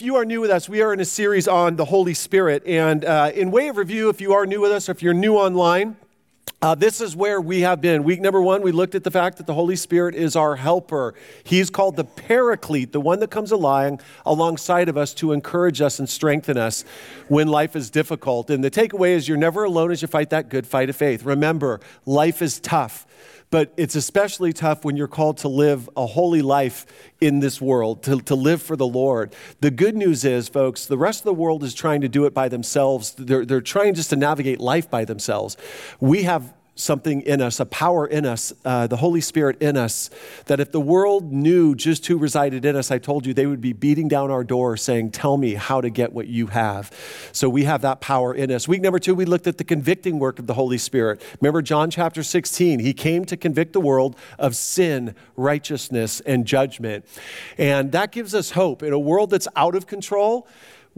If 0.00 0.04
you 0.04 0.14
are 0.14 0.24
new 0.24 0.40
with 0.40 0.52
us, 0.52 0.68
we 0.68 0.80
are 0.80 0.92
in 0.92 1.00
a 1.00 1.04
series 1.04 1.48
on 1.48 1.74
the 1.74 1.84
Holy 1.84 2.14
Spirit. 2.14 2.64
And 2.64 3.04
uh, 3.04 3.32
in 3.34 3.50
way 3.50 3.66
of 3.66 3.76
review, 3.76 4.10
if 4.10 4.20
you 4.20 4.32
are 4.32 4.46
new 4.46 4.60
with 4.60 4.70
us 4.70 4.88
or 4.88 4.92
if 4.92 5.02
you're 5.02 5.12
new 5.12 5.34
online, 5.34 5.96
uh, 6.62 6.76
this 6.76 7.00
is 7.00 7.16
where 7.16 7.40
we 7.40 7.62
have 7.62 7.80
been. 7.80 8.04
Week 8.04 8.20
number 8.20 8.40
one, 8.40 8.62
we 8.62 8.70
looked 8.70 8.94
at 8.94 9.02
the 9.02 9.10
fact 9.10 9.38
that 9.38 9.48
the 9.48 9.54
Holy 9.54 9.74
Spirit 9.74 10.14
is 10.14 10.36
our 10.36 10.54
helper. 10.54 11.14
He's 11.42 11.68
called 11.68 11.96
the 11.96 12.04
Paraclete, 12.04 12.92
the 12.92 13.00
one 13.00 13.18
that 13.18 13.32
comes 13.32 13.50
along 13.50 13.98
alongside 14.24 14.88
of 14.88 14.96
us 14.96 15.12
to 15.14 15.32
encourage 15.32 15.80
us 15.80 15.98
and 15.98 16.08
strengthen 16.08 16.56
us 16.56 16.84
when 17.26 17.48
life 17.48 17.74
is 17.74 17.90
difficult. 17.90 18.50
And 18.50 18.62
the 18.62 18.70
takeaway 18.70 19.14
is 19.16 19.26
you're 19.26 19.36
never 19.36 19.64
alone 19.64 19.90
as 19.90 20.00
you 20.00 20.06
fight 20.06 20.30
that 20.30 20.48
good 20.48 20.64
fight 20.64 20.88
of 20.88 20.94
faith. 20.94 21.24
Remember, 21.24 21.80
life 22.06 22.40
is 22.40 22.60
tough. 22.60 23.04
But 23.50 23.72
it's 23.76 23.94
especially 23.94 24.52
tough 24.52 24.84
when 24.84 24.96
you're 24.96 25.08
called 25.08 25.38
to 25.38 25.48
live 25.48 25.88
a 25.96 26.06
holy 26.06 26.42
life 26.42 26.84
in 27.20 27.40
this 27.40 27.60
world, 27.60 28.02
to, 28.02 28.20
to 28.22 28.34
live 28.34 28.60
for 28.60 28.76
the 28.76 28.86
Lord. 28.86 29.34
The 29.60 29.70
good 29.70 29.96
news 29.96 30.24
is, 30.24 30.48
folks, 30.48 30.84
the 30.84 30.98
rest 30.98 31.20
of 31.20 31.24
the 31.24 31.34
world 31.34 31.64
is 31.64 31.72
trying 31.72 32.02
to 32.02 32.08
do 32.08 32.26
it 32.26 32.34
by 32.34 32.48
themselves. 32.48 33.14
They're, 33.16 33.46
they're 33.46 33.60
trying 33.60 33.94
just 33.94 34.10
to 34.10 34.16
navigate 34.16 34.60
life 34.60 34.90
by 34.90 35.04
themselves. 35.04 35.56
We 35.98 36.24
have 36.24 36.52
something 36.78 37.22
in 37.22 37.42
us, 37.42 37.60
a 37.60 37.66
power 37.66 38.06
in 38.06 38.24
us, 38.24 38.52
uh, 38.64 38.86
the 38.86 38.96
Holy 38.96 39.20
Spirit 39.20 39.60
in 39.60 39.76
us, 39.76 40.10
that 40.46 40.60
if 40.60 40.72
the 40.72 40.80
world 40.80 41.32
knew 41.32 41.74
just 41.74 42.06
who 42.06 42.16
resided 42.16 42.64
in 42.64 42.76
us, 42.76 42.90
I 42.90 42.98
told 42.98 43.26
you, 43.26 43.34
they 43.34 43.46
would 43.46 43.60
be 43.60 43.72
beating 43.72 44.08
down 44.08 44.30
our 44.30 44.44
door 44.44 44.76
saying, 44.76 45.10
Tell 45.10 45.36
me 45.36 45.54
how 45.54 45.80
to 45.80 45.90
get 45.90 46.12
what 46.12 46.28
you 46.28 46.46
have. 46.48 46.92
So 47.32 47.48
we 47.48 47.64
have 47.64 47.82
that 47.82 48.00
power 48.00 48.34
in 48.34 48.50
us. 48.50 48.68
Week 48.68 48.80
number 48.80 48.98
two, 48.98 49.14
we 49.14 49.24
looked 49.24 49.46
at 49.46 49.58
the 49.58 49.64
convicting 49.64 50.18
work 50.18 50.38
of 50.38 50.46
the 50.46 50.54
Holy 50.54 50.78
Spirit. 50.78 51.20
Remember 51.40 51.62
John 51.62 51.90
chapter 51.90 52.22
16? 52.22 52.78
He 52.78 52.92
came 52.92 53.24
to 53.24 53.36
convict 53.36 53.72
the 53.72 53.80
world 53.80 54.16
of 54.38 54.54
sin, 54.54 55.14
righteousness, 55.36 56.20
and 56.20 56.46
judgment. 56.46 57.04
And 57.56 57.92
that 57.92 58.12
gives 58.12 58.34
us 58.34 58.52
hope. 58.52 58.82
In 58.82 58.92
a 58.92 58.98
world 58.98 59.30
that's 59.30 59.48
out 59.56 59.74
of 59.74 59.86
control, 59.86 60.46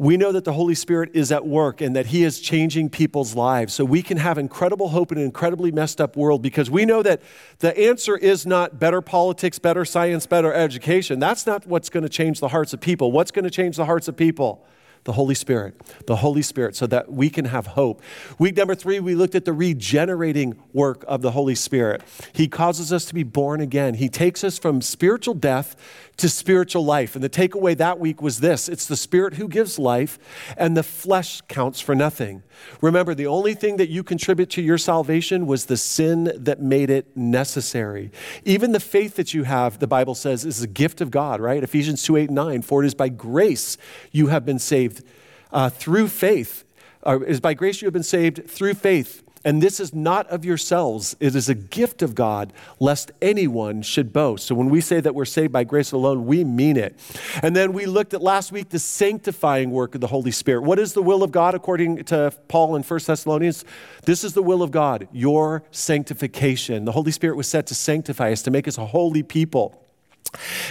we 0.00 0.16
know 0.16 0.32
that 0.32 0.44
the 0.44 0.54
Holy 0.54 0.74
Spirit 0.74 1.10
is 1.12 1.30
at 1.30 1.46
work 1.46 1.82
and 1.82 1.94
that 1.94 2.06
He 2.06 2.24
is 2.24 2.40
changing 2.40 2.88
people's 2.88 3.34
lives. 3.34 3.74
So 3.74 3.84
we 3.84 4.00
can 4.00 4.16
have 4.16 4.38
incredible 4.38 4.88
hope 4.88 5.12
in 5.12 5.18
an 5.18 5.24
incredibly 5.24 5.70
messed 5.70 6.00
up 6.00 6.16
world 6.16 6.40
because 6.40 6.70
we 6.70 6.86
know 6.86 7.02
that 7.02 7.20
the 7.58 7.78
answer 7.78 8.16
is 8.16 8.46
not 8.46 8.78
better 8.78 9.02
politics, 9.02 9.58
better 9.58 9.84
science, 9.84 10.24
better 10.24 10.54
education. 10.54 11.18
That's 11.18 11.46
not 11.46 11.66
what's 11.66 11.90
going 11.90 12.04
to 12.04 12.08
change 12.08 12.40
the 12.40 12.48
hearts 12.48 12.72
of 12.72 12.80
people. 12.80 13.12
What's 13.12 13.30
going 13.30 13.44
to 13.44 13.50
change 13.50 13.76
the 13.76 13.84
hearts 13.84 14.08
of 14.08 14.16
people? 14.16 14.64
The 15.04 15.12
Holy 15.12 15.34
Spirit, 15.34 15.80
the 16.06 16.16
Holy 16.16 16.42
Spirit, 16.42 16.76
so 16.76 16.86
that 16.86 17.10
we 17.10 17.30
can 17.30 17.46
have 17.46 17.68
hope. 17.68 18.02
Week 18.38 18.56
number 18.56 18.74
three, 18.74 19.00
we 19.00 19.14
looked 19.14 19.34
at 19.34 19.44
the 19.44 19.52
regenerating 19.52 20.60
work 20.72 21.04
of 21.08 21.22
the 21.22 21.30
Holy 21.30 21.54
Spirit. 21.54 22.02
He 22.32 22.48
causes 22.48 22.92
us 22.92 23.06
to 23.06 23.14
be 23.14 23.22
born 23.22 23.60
again. 23.60 23.94
He 23.94 24.08
takes 24.08 24.44
us 24.44 24.58
from 24.58 24.82
spiritual 24.82 25.34
death 25.34 25.76
to 26.18 26.28
spiritual 26.28 26.84
life. 26.84 27.14
And 27.14 27.24
the 27.24 27.30
takeaway 27.30 27.76
that 27.78 27.98
week 27.98 28.20
was 28.20 28.40
this 28.40 28.68
it's 28.68 28.86
the 28.86 28.96
Spirit 28.96 29.34
who 29.34 29.48
gives 29.48 29.78
life, 29.78 30.18
and 30.56 30.76
the 30.76 30.82
flesh 30.82 31.40
counts 31.48 31.80
for 31.80 31.94
nothing. 31.94 32.42
Remember, 32.82 33.14
the 33.14 33.26
only 33.26 33.54
thing 33.54 33.78
that 33.78 33.88
you 33.88 34.02
contribute 34.02 34.50
to 34.50 34.62
your 34.62 34.76
salvation 34.76 35.46
was 35.46 35.66
the 35.66 35.78
sin 35.78 36.30
that 36.36 36.60
made 36.60 36.90
it 36.90 37.16
necessary. 37.16 38.10
Even 38.44 38.72
the 38.72 38.80
faith 38.80 39.16
that 39.16 39.32
you 39.32 39.44
have, 39.44 39.78
the 39.78 39.86
Bible 39.86 40.14
says, 40.14 40.44
is 40.44 40.62
a 40.62 40.66
gift 40.66 41.00
of 41.00 41.10
God, 41.10 41.40
right? 41.40 41.62
Ephesians 41.62 42.02
2 42.02 42.16
8 42.16 42.30
9. 42.30 42.62
For 42.62 42.82
it 42.82 42.86
is 42.86 42.94
by 42.94 43.08
grace 43.08 43.78
you 44.12 44.26
have 44.26 44.44
been 44.44 44.58
saved 44.58 44.99
uh, 45.52 45.70
through 45.70 46.08
faith. 46.08 46.64
Or 47.02 47.22
it 47.22 47.30
is 47.30 47.40
by 47.40 47.54
grace 47.54 47.80
you 47.80 47.86
have 47.86 47.94
been 47.94 48.02
saved 48.02 48.48
through 48.48 48.74
faith 48.74 49.22
and 49.42 49.62
this 49.62 49.80
is 49.80 49.94
not 49.94 50.26
of 50.28 50.44
yourselves, 50.44 51.16
it 51.18 51.34
is 51.34 51.48
a 51.48 51.54
gift 51.54 52.02
of 52.02 52.14
God, 52.14 52.52
lest 52.78 53.10
anyone 53.22 53.80
should 53.80 54.12
boast. 54.12 54.46
So 54.46 54.54
when 54.54 54.68
we 54.68 54.82
say 54.82 55.00
that 55.00 55.14
we're 55.14 55.24
saved 55.24 55.50
by 55.50 55.64
grace 55.64 55.92
alone, 55.92 56.26
we 56.26 56.44
mean 56.44 56.76
it. 56.76 56.98
And 57.42 57.56
then 57.56 57.72
we 57.72 57.86
looked 57.86 58.12
at 58.12 58.20
last 58.20 58.52
week 58.52 58.68
the 58.68 58.78
sanctifying 58.78 59.70
work 59.70 59.94
of 59.94 60.02
the 60.02 60.08
Holy 60.08 60.30
Spirit. 60.30 60.62
What 60.64 60.78
is 60.78 60.92
the 60.92 61.02
will 61.02 61.22
of 61.22 61.32
God 61.32 61.54
according 61.54 62.04
to 62.04 62.34
Paul 62.48 62.76
in 62.76 62.82
1 62.82 63.00
Thessalonians? 63.06 63.64
This 64.04 64.24
is 64.24 64.34
the 64.34 64.42
will 64.42 64.62
of 64.62 64.72
God, 64.72 65.08
your 65.10 65.62
sanctification. 65.70 66.84
The 66.84 66.92
Holy 66.92 67.12
Spirit 67.12 67.36
was 67.36 67.48
set 67.48 67.66
to 67.68 67.74
sanctify 67.74 68.32
us, 68.32 68.42
to 68.42 68.50
make 68.50 68.68
us 68.68 68.76
a 68.76 68.84
holy 68.84 69.22
people. 69.22 69.79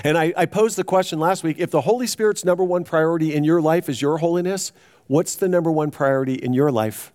And 0.03 0.17
I, 0.17 0.33
I 0.35 0.45
posed 0.45 0.77
the 0.77 0.83
question 0.83 1.19
last 1.19 1.43
week 1.43 1.57
if 1.59 1.71
the 1.71 1.81
Holy 1.81 2.07
Spirit's 2.07 2.45
number 2.45 2.63
one 2.63 2.83
priority 2.83 3.33
in 3.33 3.43
your 3.43 3.61
life 3.61 3.89
is 3.89 4.01
your 4.01 4.17
holiness, 4.17 4.71
what's 5.07 5.35
the 5.35 5.49
number 5.49 5.71
one 5.71 5.91
priority 5.91 6.35
in 6.35 6.53
your 6.53 6.71
life? 6.71 7.11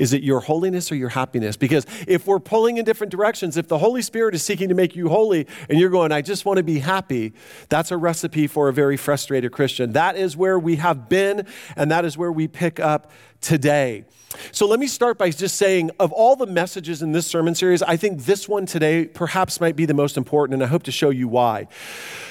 Is 0.00 0.14
it 0.14 0.22
your 0.22 0.40
holiness 0.40 0.90
or 0.90 0.94
your 0.94 1.10
happiness? 1.10 1.58
Because 1.58 1.84
if 2.08 2.26
we're 2.26 2.40
pulling 2.40 2.78
in 2.78 2.86
different 2.86 3.10
directions, 3.10 3.58
if 3.58 3.68
the 3.68 3.76
Holy 3.76 4.00
Spirit 4.00 4.34
is 4.34 4.42
seeking 4.42 4.70
to 4.70 4.74
make 4.74 4.96
you 4.96 5.10
holy 5.10 5.46
and 5.68 5.78
you're 5.78 5.90
going, 5.90 6.10
I 6.10 6.22
just 6.22 6.46
want 6.46 6.56
to 6.56 6.62
be 6.62 6.78
happy, 6.78 7.34
that's 7.68 7.90
a 7.90 7.98
recipe 7.98 8.46
for 8.46 8.70
a 8.70 8.72
very 8.72 8.96
frustrated 8.96 9.52
Christian. 9.52 9.92
That 9.92 10.16
is 10.16 10.38
where 10.38 10.58
we 10.58 10.76
have 10.76 11.10
been, 11.10 11.46
and 11.76 11.90
that 11.90 12.06
is 12.06 12.16
where 12.16 12.32
we 12.32 12.48
pick 12.48 12.80
up 12.80 13.10
today. 13.42 14.06
So 14.52 14.66
let 14.66 14.78
me 14.78 14.86
start 14.86 15.18
by 15.18 15.30
just 15.30 15.56
saying 15.56 15.90
of 15.98 16.12
all 16.12 16.36
the 16.36 16.46
messages 16.46 17.02
in 17.02 17.10
this 17.12 17.26
sermon 17.26 17.54
series, 17.54 17.82
I 17.82 17.96
think 17.96 18.22
this 18.22 18.48
one 18.48 18.64
today 18.64 19.06
perhaps 19.06 19.60
might 19.60 19.74
be 19.74 19.86
the 19.86 19.94
most 19.94 20.16
important, 20.16 20.54
and 20.54 20.62
I 20.62 20.66
hope 20.66 20.84
to 20.84 20.92
show 20.92 21.10
you 21.10 21.26
why. 21.26 21.66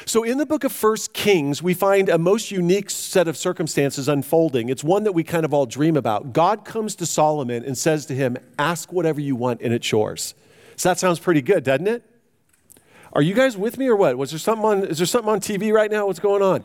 So 0.06 0.24
in 0.24 0.38
the 0.38 0.46
book 0.46 0.63
of 0.63 0.72
First 0.72 1.13
Kings, 1.13 1.62
we 1.62 1.74
find 1.74 2.07
a 2.07 2.18
most 2.18 2.51
unique 2.51 2.90
set 2.90 3.28
of 3.28 3.36
circumstances 3.36 4.07
unfolding. 4.07 4.69
It's 4.69 4.84
one 4.84 5.03
that 5.03 5.12
we 5.12 5.24
kind 5.24 5.44
of 5.44 5.53
all 5.53 5.66
dream 5.66 5.97
about. 5.97 6.31
God 6.31 6.63
comes 6.63 6.96
to 6.96 7.06
Solomon 7.06 7.59
and 7.66 7.78
says 7.78 8.06
to 8.08 8.16
him, 8.16 8.38
Ask 8.58 8.92
whatever 8.92 9.20
you 9.22 9.36
want, 9.36 9.62
and 9.62 9.74
it's 9.74 9.92
yours. 9.92 10.36
So 10.75 10.90
that 10.90 11.00
sounds 11.00 11.20
pretty 11.20 11.42
good, 11.42 11.64
doesn't 11.64 11.88
it? 11.88 12.03
Are 13.14 13.22
you 13.22 13.34
guys 13.34 13.58
with 13.58 13.78
me 13.78 13.88
or 13.88 13.96
what? 13.96 14.18
Was 14.18 14.31
there 14.31 14.40
something 14.40 14.66
on, 14.66 14.84
is 14.86 15.00
there 15.00 15.08
something 15.08 15.30
on 15.30 15.40
TV 15.40 15.74
right 15.74 15.90
now? 15.90 16.08
What's 16.08 16.19
going 16.19 16.42
on? 16.42 16.64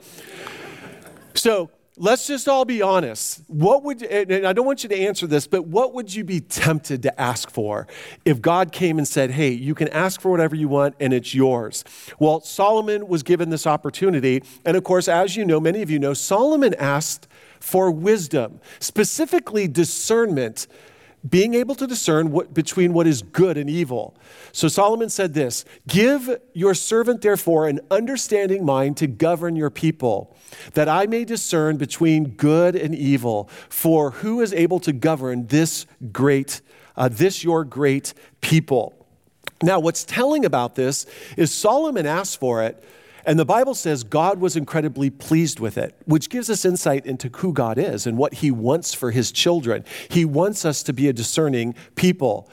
So 1.35 1.71
let's 1.97 2.27
just 2.27 2.49
all 2.49 2.65
be 2.65 2.83
honest. 2.83 3.43
What 3.47 3.83
would, 3.85 4.03
and 4.03 4.47
I 4.47 4.53
don't 4.53 4.67
want 4.67 4.83
you 4.83 4.89
to 4.91 4.97
answer 4.97 5.27
this, 5.27 5.47
but 5.47 5.67
what 5.67 5.95
would 5.95 6.15
you 6.15 6.25
be 6.25 6.41
tempted 6.41 7.03
to 7.03 7.21
ask 7.21 7.51
for 7.51 7.87
if 8.25 8.41
God 8.41 8.73
came 8.73 8.99
and 8.99 9.07
said, 9.09 9.31
hey, 9.31 9.51
you 9.51 9.75
can 9.75 9.89
ask 9.89 10.21
for 10.21 10.31
whatever 10.31 10.55
you 10.55 10.69
want 10.69 10.97
and 11.01 11.13
it's 11.13 11.35
yours? 11.35 11.85
Well, 12.19 12.41
Solomon 12.41 13.09
was 13.09 13.23
given 13.23 13.51
this 13.51 13.67
opportunity. 13.67 14.43
And 14.65 14.77
of 14.77 14.85
course, 14.85 15.09
as 15.09 15.37
you 15.37 15.45
know, 15.45 15.61
many 15.61 15.83
of 15.83 15.91
you 15.91 15.99
know, 15.99 16.15
Solomon 16.15 16.75
asked 16.75 17.27
for 17.65 17.91
wisdom, 17.91 18.61
specifically 18.79 19.67
discernment 19.67 20.67
being 21.27 21.55
able 21.55 21.75
to 21.75 21.87
discern 21.87 22.31
what, 22.31 22.53
between 22.53 22.93
what 22.93 23.07
is 23.07 23.23
good 23.23 23.57
and 23.57 23.71
evil. 23.71 24.15
So 24.53 24.69
Solomon 24.69 25.09
said 25.09 25.33
this 25.33 25.65
Give 25.89 26.39
your 26.53 26.75
servant, 26.75 27.23
therefore, 27.23 27.67
an 27.67 27.81
understanding 27.91 28.67
mind 28.67 28.99
to 28.99 29.07
govern 29.07 29.57
your 29.57 29.71
people, 29.71 30.37
that 30.75 30.91
I 30.91 31.07
may 31.07 31.25
discern 31.25 31.79
between 31.79 32.33
good 32.33 32.77
and 32.77 32.95
evil. 32.95 33.49
For 33.71 34.11
who 34.11 34.43
is 34.43 34.53
able 34.53 34.81
to 34.81 34.93
govern 34.93 35.47
this 35.47 35.87
great, 36.13 36.61
uh, 36.97 37.09
this 37.09 37.43
your 37.43 37.65
great 37.65 38.13
people? 38.43 39.07
Now, 39.63 39.81
what's 39.81 40.05
telling 40.05 40.45
about 40.45 40.75
this 40.75 41.07
is 41.39 41.51
Solomon 41.51 42.05
asked 42.05 42.39
for 42.39 42.63
it 42.63 42.85
and 43.27 43.39
the 43.39 43.45
Bible 43.45 43.75
says 43.75 44.05
God 44.05 44.41
was 44.41 44.57
incredibly 44.57 45.11
pleased 45.11 45.61
with 45.61 45.79
it, 45.79 45.95
which 46.05 46.29
gives 46.29 46.51
us 46.51 46.65
insight 46.65 47.07
into 47.07 47.29
who 47.29 47.53
God 47.53 47.79
is 47.79 48.07
and 48.07 48.19
what 48.19 48.35
he 48.35 48.51
wants 48.51 48.95
for 48.95 49.11
his 49.11 49.33
children. 49.33 49.85
He 50.09 50.25
wants 50.25 50.65
us 50.65 50.83
to 50.85 50.93
be 50.93 51.09
a 51.09 51.13
discerning 51.13 51.75
people. 51.95 52.49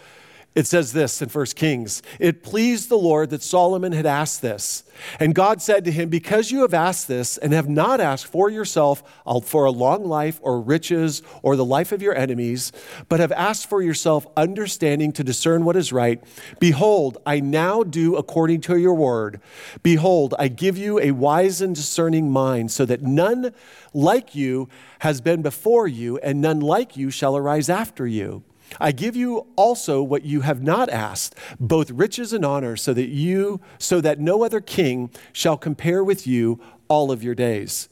It 0.53 0.67
says 0.67 0.91
this 0.91 1.21
in 1.21 1.29
1 1.29 1.45
Kings 1.55 2.03
It 2.19 2.43
pleased 2.43 2.89
the 2.89 2.97
Lord 2.97 3.29
that 3.29 3.41
Solomon 3.41 3.93
had 3.93 4.05
asked 4.05 4.41
this. 4.41 4.83
And 5.17 5.33
God 5.33 5.61
said 5.61 5.85
to 5.85 5.91
him, 5.91 6.09
Because 6.09 6.51
you 6.51 6.61
have 6.63 6.73
asked 6.73 7.07
this 7.07 7.37
and 7.37 7.53
have 7.53 7.69
not 7.69 8.01
asked 8.01 8.27
for 8.27 8.49
yourself 8.49 9.01
uh, 9.25 9.39
for 9.39 9.63
a 9.63 9.71
long 9.71 10.03
life 10.03 10.41
or 10.43 10.59
riches 10.59 11.21
or 11.41 11.55
the 11.55 11.63
life 11.63 11.93
of 11.93 12.01
your 12.01 12.13
enemies, 12.13 12.73
but 13.07 13.21
have 13.21 13.31
asked 13.31 13.69
for 13.69 13.81
yourself 13.81 14.27
understanding 14.35 15.13
to 15.13 15.23
discern 15.23 15.63
what 15.63 15.77
is 15.77 15.93
right, 15.93 16.21
behold, 16.59 17.17
I 17.25 17.39
now 17.39 17.83
do 17.83 18.17
according 18.17 18.59
to 18.61 18.77
your 18.77 18.93
word. 18.93 19.39
Behold, 19.83 20.35
I 20.37 20.49
give 20.49 20.77
you 20.77 20.99
a 20.99 21.11
wise 21.11 21.61
and 21.61 21.73
discerning 21.73 22.29
mind, 22.29 22.71
so 22.71 22.85
that 22.85 23.01
none 23.01 23.53
like 23.93 24.35
you 24.35 24.67
has 24.99 25.21
been 25.21 25.41
before 25.41 25.87
you, 25.87 26.17
and 26.17 26.41
none 26.41 26.59
like 26.59 26.97
you 26.97 27.09
shall 27.09 27.37
arise 27.37 27.69
after 27.69 28.05
you. 28.05 28.43
I 28.79 28.91
give 28.91 29.15
you 29.15 29.47
also 29.55 30.01
what 30.01 30.23
you 30.23 30.41
have 30.41 30.61
not 30.61 30.89
asked, 30.89 31.35
both 31.59 31.91
riches 31.91 32.33
and 32.33 32.45
honor, 32.45 32.75
so 32.75 32.93
that 32.93 33.09
you 33.09 33.59
so 33.77 34.01
that 34.01 34.19
no 34.19 34.43
other 34.43 34.61
king 34.61 35.11
shall 35.33 35.57
compare 35.57 36.03
with 36.03 36.25
you 36.25 36.59
all 36.87 37.11
of 37.11 37.23
your 37.23 37.35
days. 37.35 37.89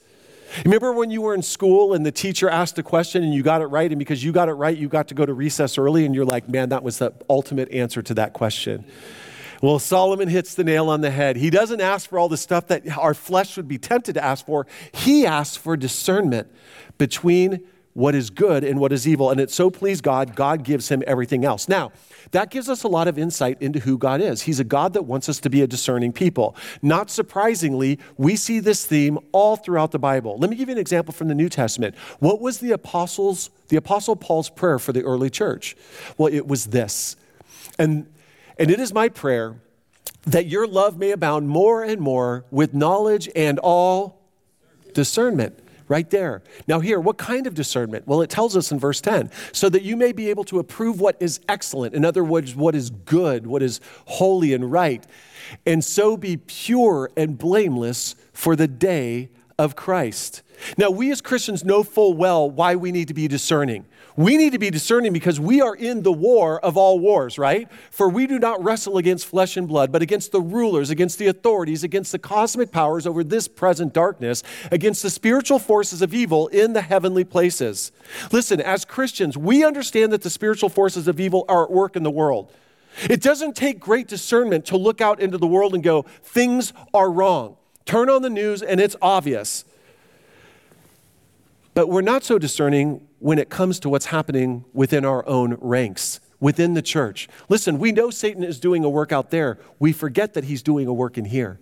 Remember 0.66 0.92
when 0.94 1.12
you 1.12 1.22
were 1.22 1.36
in 1.36 1.44
school 1.44 1.94
and 1.94 2.06
the 2.06 2.12
teacher 2.12 2.50
asked 2.50 2.80
a 2.80 2.84
question 2.84 3.24
and 3.24 3.34
you 3.34 3.44
got 3.44 3.62
it 3.62 3.68
right, 3.68 3.92
and 3.92 4.00
because 4.00 4.24
you 4.24 4.32
got 4.32 4.50
it 4.50 4.54
right, 4.54 4.76
you 4.76 4.88
got 4.88 5.08
to 5.10 5.14
go 5.14 5.26
to 5.26 5.34
recess 5.34 5.78
early, 5.78 6.06
and 6.06 6.16
you're 6.16 6.26
like, 6.26 6.50
man, 6.50 6.70
that 6.70 6.84
was 6.84 6.98
the 6.98 7.14
ultimate 7.30 7.72
answer 7.72 8.02
to 8.02 8.14
that 8.16 8.34
question. 8.34 8.86
Well, 9.62 9.78
Solomon 9.78 10.30
hits 10.30 10.56
the 10.56 10.64
nail 10.64 10.90
on 10.90 11.02
the 11.02 11.12
head. 11.12 11.36
He 11.36 11.50
doesn't 11.50 11.82
ask 11.82 12.10
for 12.10 12.18
all 12.18 12.30
the 12.30 12.38
stuff 12.38 12.68
that 12.68 12.98
our 12.98 13.14
flesh 13.14 13.58
would 13.58 13.68
be 13.68 13.78
tempted 13.78 14.14
to 14.14 14.24
ask 14.24 14.46
for. 14.46 14.66
He 14.94 15.26
asks 15.26 15.58
for 15.58 15.76
discernment 15.76 16.48
between 16.98 17.68
what 18.00 18.16
is 18.16 18.30
good 18.30 18.64
and 18.64 18.80
what 18.80 18.94
is 18.94 19.06
evil. 19.06 19.30
And 19.30 19.42
it 19.42 19.52
so 19.52 19.70
pleased 19.70 20.04
God, 20.04 20.34
God 20.34 20.64
gives 20.64 20.88
him 20.88 21.04
everything 21.06 21.44
else. 21.44 21.68
Now, 21.68 21.92
that 22.32 22.50
gives 22.50 22.70
us 22.70 22.84
a 22.84 22.88
lot 22.88 23.10
of 23.10 23.20
insight 23.20 23.62
into 23.62 23.80
who 23.80 23.98
God 23.98 24.22
is. 24.22 24.44
He's 24.44 24.60
a 24.62 24.64
God 24.64 24.94
that 24.94 25.02
wants 25.04 25.28
us 25.28 25.40
to 25.42 25.50
be 25.50 25.62
a 25.62 25.68
discerning 25.68 26.14
people. 26.14 26.56
Not 26.82 27.10
surprisingly, 27.10 28.00
we 28.16 28.38
see 28.38 28.62
this 28.62 28.86
theme 28.86 29.20
all 29.34 29.58
throughout 29.58 29.92
the 29.92 30.00
Bible. 30.00 30.38
Let 30.38 30.50
me 30.50 30.56
give 30.56 30.70
you 30.70 30.76
an 30.76 30.80
example 30.80 31.14
from 31.14 31.28
the 31.28 31.36
New 31.36 31.50
Testament. 31.50 31.94
What 32.20 32.40
was 32.40 32.60
the 32.60 32.72
apostles, 32.72 33.50
the 33.68 33.76
apostle 33.76 34.16
Paul's 34.16 34.50
prayer 34.50 34.80
for 34.80 34.94
the 34.94 35.04
early 35.04 35.30
church? 35.30 35.76
Well, 36.18 36.34
it 36.34 36.48
was 36.48 36.68
this. 36.68 37.18
And 37.78 38.08
and 38.58 38.72
it 38.72 38.80
is 38.80 38.94
my 38.94 39.10
prayer 39.10 39.56
that 40.26 40.46
your 40.46 40.68
love 40.68 40.98
may 40.98 41.12
abound 41.12 41.50
more 41.50 41.84
and 41.84 42.00
more 42.00 42.46
with 42.50 42.74
knowledge 42.74 43.30
and 43.36 43.60
all 43.60 44.22
discernment 44.94 45.60
right 45.90 46.10
there. 46.10 46.42
Now, 46.68 46.80
here, 46.80 47.00
what 47.00 47.18
kind 47.18 47.46
of 47.46 47.54
discernment? 47.54 48.08
Well, 48.08 48.22
it 48.22 48.30
tells 48.30 48.56
us 48.56 48.72
in 48.72 48.80
verse 48.80 49.02
10 49.02 49.30
so 49.52 49.68
that 49.68 49.82
you 49.82 49.98
may 49.98 50.14
be 50.14 50.30
able 50.30 50.46
to 50.46 50.60
approve 50.60 51.02
what 51.02 51.18
is 51.20 51.42
excellent, 51.50 51.94
in 51.94 52.06
other 52.06 52.24
words, 52.24 52.56
what 52.56 52.76
is 52.76 52.92
good, 52.92 53.46
what 53.46 53.62
is 53.62 53.82
holy 54.06 54.54
and 54.54 54.72
right, 54.72 55.06
and 55.66 55.84
so 55.84 56.16
be 56.16 56.38
pure 56.38 57.12
and 57.18 57.38
blameless 57.38 58.16
for 58.32 58.56
the 58.56 58.68
day 58.68 59.30
of 59.58 59.76
Christ. 59.76 60.44
Now, 60.78 60.90
we 60.90 61.12
as 61.12 61.22
Christians 61.22 61.66
know 61.66 61.84
full 61.84 62.14
well 62.14 62.50
why 62.50 62.76
we 62.76 62.92
need 62.92 63.08
to 63.10 63.14
be 63.14 63.28
discerning. 63.28 63.86
We 64.20 64.36
need 64.36 64.52
to 64.52 64.60
be 64.60 64.70
discerning 64.70 65.14
because 65.14 65.40
we 65.40 65.62
are 65.62 65.74
in 65.74 66.04
the 66.04 66.12
war 66.12 66.60
of 66.60 66.76
all 66.76 67.00
wars, 67.00 67.38
right? 67.38 67.70
For 67.90 68.10
we 68.10 68.28
do 68.28 68.38
not 68.38 68.62
wrestle 68.62 68.98
against 68.98 69.26
flesh 69.26 69.56
and 69.56 69.66
blood, 69.66 69.94
but 69.94 70.02
against 70.02 70.34
the 70.34 70.42
rulers, 70.42 70.90
against 70.90 71.20
the 71.20 71.28
authorities, 71.28 71.86
against 71.86 72.12
the 72.12 72.20
cosmic 72.20 72.70
powers 72.70 73.08
over 73.08 73.24
this 73.24 73.48
present 73.48 73.94
darkness, 73.94 74.44
against 74.74 75.04
the 75.04 75.10
spiritual 75.10 75.58
forces 75.58 76.02
of 76.02 76.14
evil 76.14 76.50
in 76.50 76.74
the 76.74 76.82
heavenly 76.82 77.24
places. 77.24 77.94
Listen, 78.30 78.60
as 78.60 78.84
Christians, 78.84 79.38
we 79.38 79.64
understand 79.64 80.12
that 80.12 80.24
the 80.24 80.30
spiritual 80.30 80.68
forces 80.68 81.08
of 81.08 81.22
evil 81.22 81.46
are 81.48 81.64
at 81.64 81.72
work 81.72 81.96
in 81.96 82.04
the 82.04 82.12
world. 82.12 82.52
It 83.10 83.22
doesn't 83.22 83.56
take 83.56 83.80
great 83.80 84.10
discernment 84.10 84.66
to 84.66 84.76
look 84.76 85.00
out 85.00 85.22
into 85.22 85.38
the 85.38 85.48
world 85.48 85.74
and 85.74 85.82
go, 85.82 86.02
things 86.24 86.74
are 86.94 87.10
wrong. 87.10 87.56
Turn 87.86 88.10
on 88.10 88.22
the 88.22 88.30
news 88.30 88.62
and 88.62 88.82
it's 88.82 88.98
obvious. 89.02 89.64
But 91.74 91.88
we're 91.88 92.02
not 92.02 92.24
so 92.24 92.38
discerning 92.38 93.08
when 93.20 93.38
it 93.40 93.50
comes 93.50 93.80
to 93.82 93.90
what's 93.90 94.08
happening 94.08 94.66
within 94.74 95.06
our 95.06 95.28
own 95.28 95.58
ranks, 95.60 96.20
within 96.40 96.74
the 96.74 96.82
church. 96.82 97.28
Listen, 97.48 97.80
we 97.80 97.92
know 97.92 98.10
Satan 98.10 98.44
is 98.44 98.60
doing 98.60 98.84
a 98.84 98.90
work 98.90 99.12
out 99.12 99.30
there. 99.30 99.60
We 99.78 99.92
forget 99.92 100.34
that 100.34 100.46
he's 100.46 100.62
doing 100.62 100.88
a 100.88 100.94
work 100.94 101.18
in 101.18 101.26
here. 101.26 101.60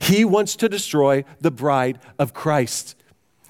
He 0.00 0.24
wants 0.24 0.56
to 0.56 0.68
destroy 0.68 1.24
the 1.40 1.50
bride 1.50 1.98
of 2.18 2.34
Christ. 2.34 2.96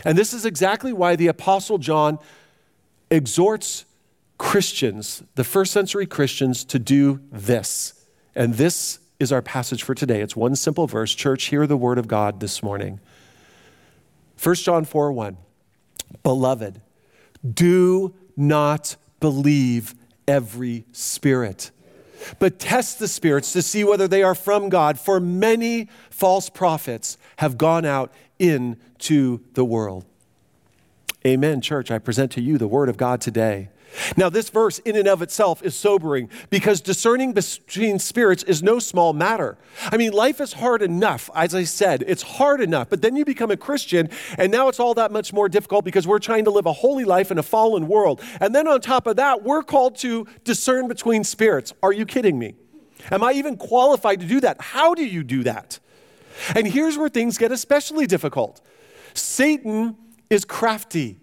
And 0.05 0.19
this 0.19 0.33
is 0.33 0.45
exactly 0.45 0.93
why 0.93 1.17
the 1.17 1.29
Apostle 1.29 1.79
John 1.79 2.19
exhorts 3.11 3.85
Christians, 4.39 5.23
the 5.35 5.45
first 5.45 5.73
century 5.73 6.07
Christians, 6.07 6.65
to 6.65 6.79
do 6.79 7.21
this. 7.31 7.95
And 8.35 8.55
this 8.55 8.99
is 9.21 9.31
our 9.31 9.43
passage 9.43 9.83
for 9.83 9.95
today. 9.95 10.21
It's 10.21 10.35
one 10.35 10.57
simple 10.57 10.87
verse. 10.87 11.15
Church, 11.15 11.45
hear 11.45 11.67
the 11.67 11.77
word 11.77 11.99
of 11.99 12.09
God 12.09 12.41
this 12.41 12.63
morning. 12.63 12.99
1 14.43 14.55
John 14.57 14.85
4 14.85 15.13
1. 15.13 15.37
Beloved, 16.23 16.81
do 17.49 18.14
not 18.37 18.97
believe 19.20 19.94
every 20.29 20.85
spirit, 20.93 21.70
but 22.38 22.59
test 22.59 22.99
the 22.99 23.09
spirits 23.09 23.53
to 23.53 23.62
see 23.62 23.85
whether 23.85 24.06
they 24.06 24.23
are 24.23 24.35
from 24.35 24.69
God, 24.69 24.99
for 24.99 25.20
many 25.20 25.88
false 26.11 26.49
prophets 26.49 27.19
have 27.37 27.59
gone 27.59 27.85
out 27.85 28.12
into 28.38 29.41
the 29.55 29.64
world. 29.64 30.05
Amen, 31.26 31.61
church. 31.61 31.91
I 31.91 31.99
present 31.99 32.32
to 32.32 32.41
you 32.41 32.58
the 32.58 32.69
word 32.69 32.88
of 32.88 32.97
God 32.97 33.20
today. 33.20 33.69
Now, 34.17 34.29
this 34.29 34.49
verse 34.49 34.79
in 34.81 34.97
and 34.97 35.09
of 35.09 35.23
itself 35.23 35.62
is 35.62 35.75
sobering 35.75 36.31
because 36.50 36.81
discerning 36.81 37.33
between 37.33 37.99
spirits 37.99 38.43
is 38.43 38.62
no 38.62 38.79
small 38.79 39.12
matter. 39.12 39.59
I 39.85 39.97
mean, 39.97 40.12
life 40.12 40.41
is 40.41 40.55
hard 40.55 40.83
enough, 40.83 41.31
as 41.35 41.55
I 41.55 41.65
said, 41.65 42.05
it's 42.06 42.23
hard 42.23 42.61
enough, 42.61 42.89
but 42.89 43.03
then 43.03 43.17
you 43.17 43.25
become 43.25 43.50
a 43.50 43.56
Christian, 43.56 44.09
and 44.39 44.50
now 44.50 44.69
it's 44.69 44.81
all 44.81 44.94
that 44.94 45.12
much 45.12 45.33
more 45.33 45.49
difficult 45.49 45.85
because 45.85 46.06
we're 46.06 46.19
trying 46.19 46.44
to 46.44 46.50
live 46.50 46.67
a 46.67 46.73
holy 46.73 47.05
life 47.05 47.31
in 47.31 47.39
a 47.39 47.43
fallen 47.43 47.89
world. 47.89 48.21
And 48.41 48.55
then 48.55 48.67
on 48.67 48.81
top 48.81 49.06
of 49.06 49.17
that, 49.17 49.43
we're 49.43 49.62
called 49.62 49.97
to 49.99 50.27
discern 50.44 50.89
between 50.89 51.25
spirits. 51.25 51.73
Are 51.83 51.93
you 51.93 52.06
kidding 52.06 52.39
me? 52.39 52.55
Am 53.11 53.23
I 53.23 53.33
even 53.33 53.56
qualified 53.56 54.21
to 54.21 54.27
do 54.27 54.41
that? 54.41 54.61
How 54.61 54.94
do 54.94 55.05
you 55.05 55.25
do 55.25 55.43
that? 55.44 55.81
And 56.55 56.67
here's 56.67 56.97
where 56.97 57.09
things 57.09 57.39
get 57.39 57.53
especially 57.53 58.06
difficult 58.06 58.61
Satan 59.15 59.97
is 60.31 60.44
crafty. 60.44 61.19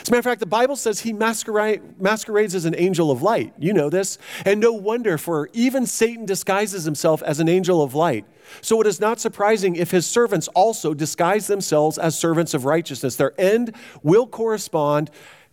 As 0.00 0.08
a 0.08 0.12
matter 0.12 0.18
of 0.18 0.24
fact, 0.24 0.40
the 0.40 0.46
Bible 0.46 0.76
says 0.76 1.00
he 1.00 1.12
masquerade, 1.12 2.00
masquerades 2.00 2.54
as 2.54 2.64
an 2.64 2.74
angel 2.76 3.10
of 3.10 3.22
light. 3.22 3.52
You 3.58 3.72
know 3.72 3.90
this. 3.90 4.18
And 4.44 4.60
no 4.60 4.72
wonder, 4.72 5.18
for 5.18 5.50
even 5.52 5.86
Satan 5.86 6.26
disguises 6.26 6.84
himself 6.84 7.22
as 7.22 7.40
an 7.40 7.48
angel 7.48 7.82
of 7.82 7.94
light. 7.94 8.24
So 8.62 8.80
it 8.80 8.86
is 8.86 9.00
not 9.00 9.20
surprising 9.20 9.76
if 9.76 9.90
his 9.90 10.06
servants 10.06 10.48
also 10.48 10.94
disguise 10.94 11.46
themselves 11.46 11.98
as 11.98 12.18
servants 12.18 12.54
of 12.54 12.64
righteousness. 12.64 13.16
Their 13.16 13.38
end 13.38 13.74
will 14.02 14.26
correspond 14.26 15.10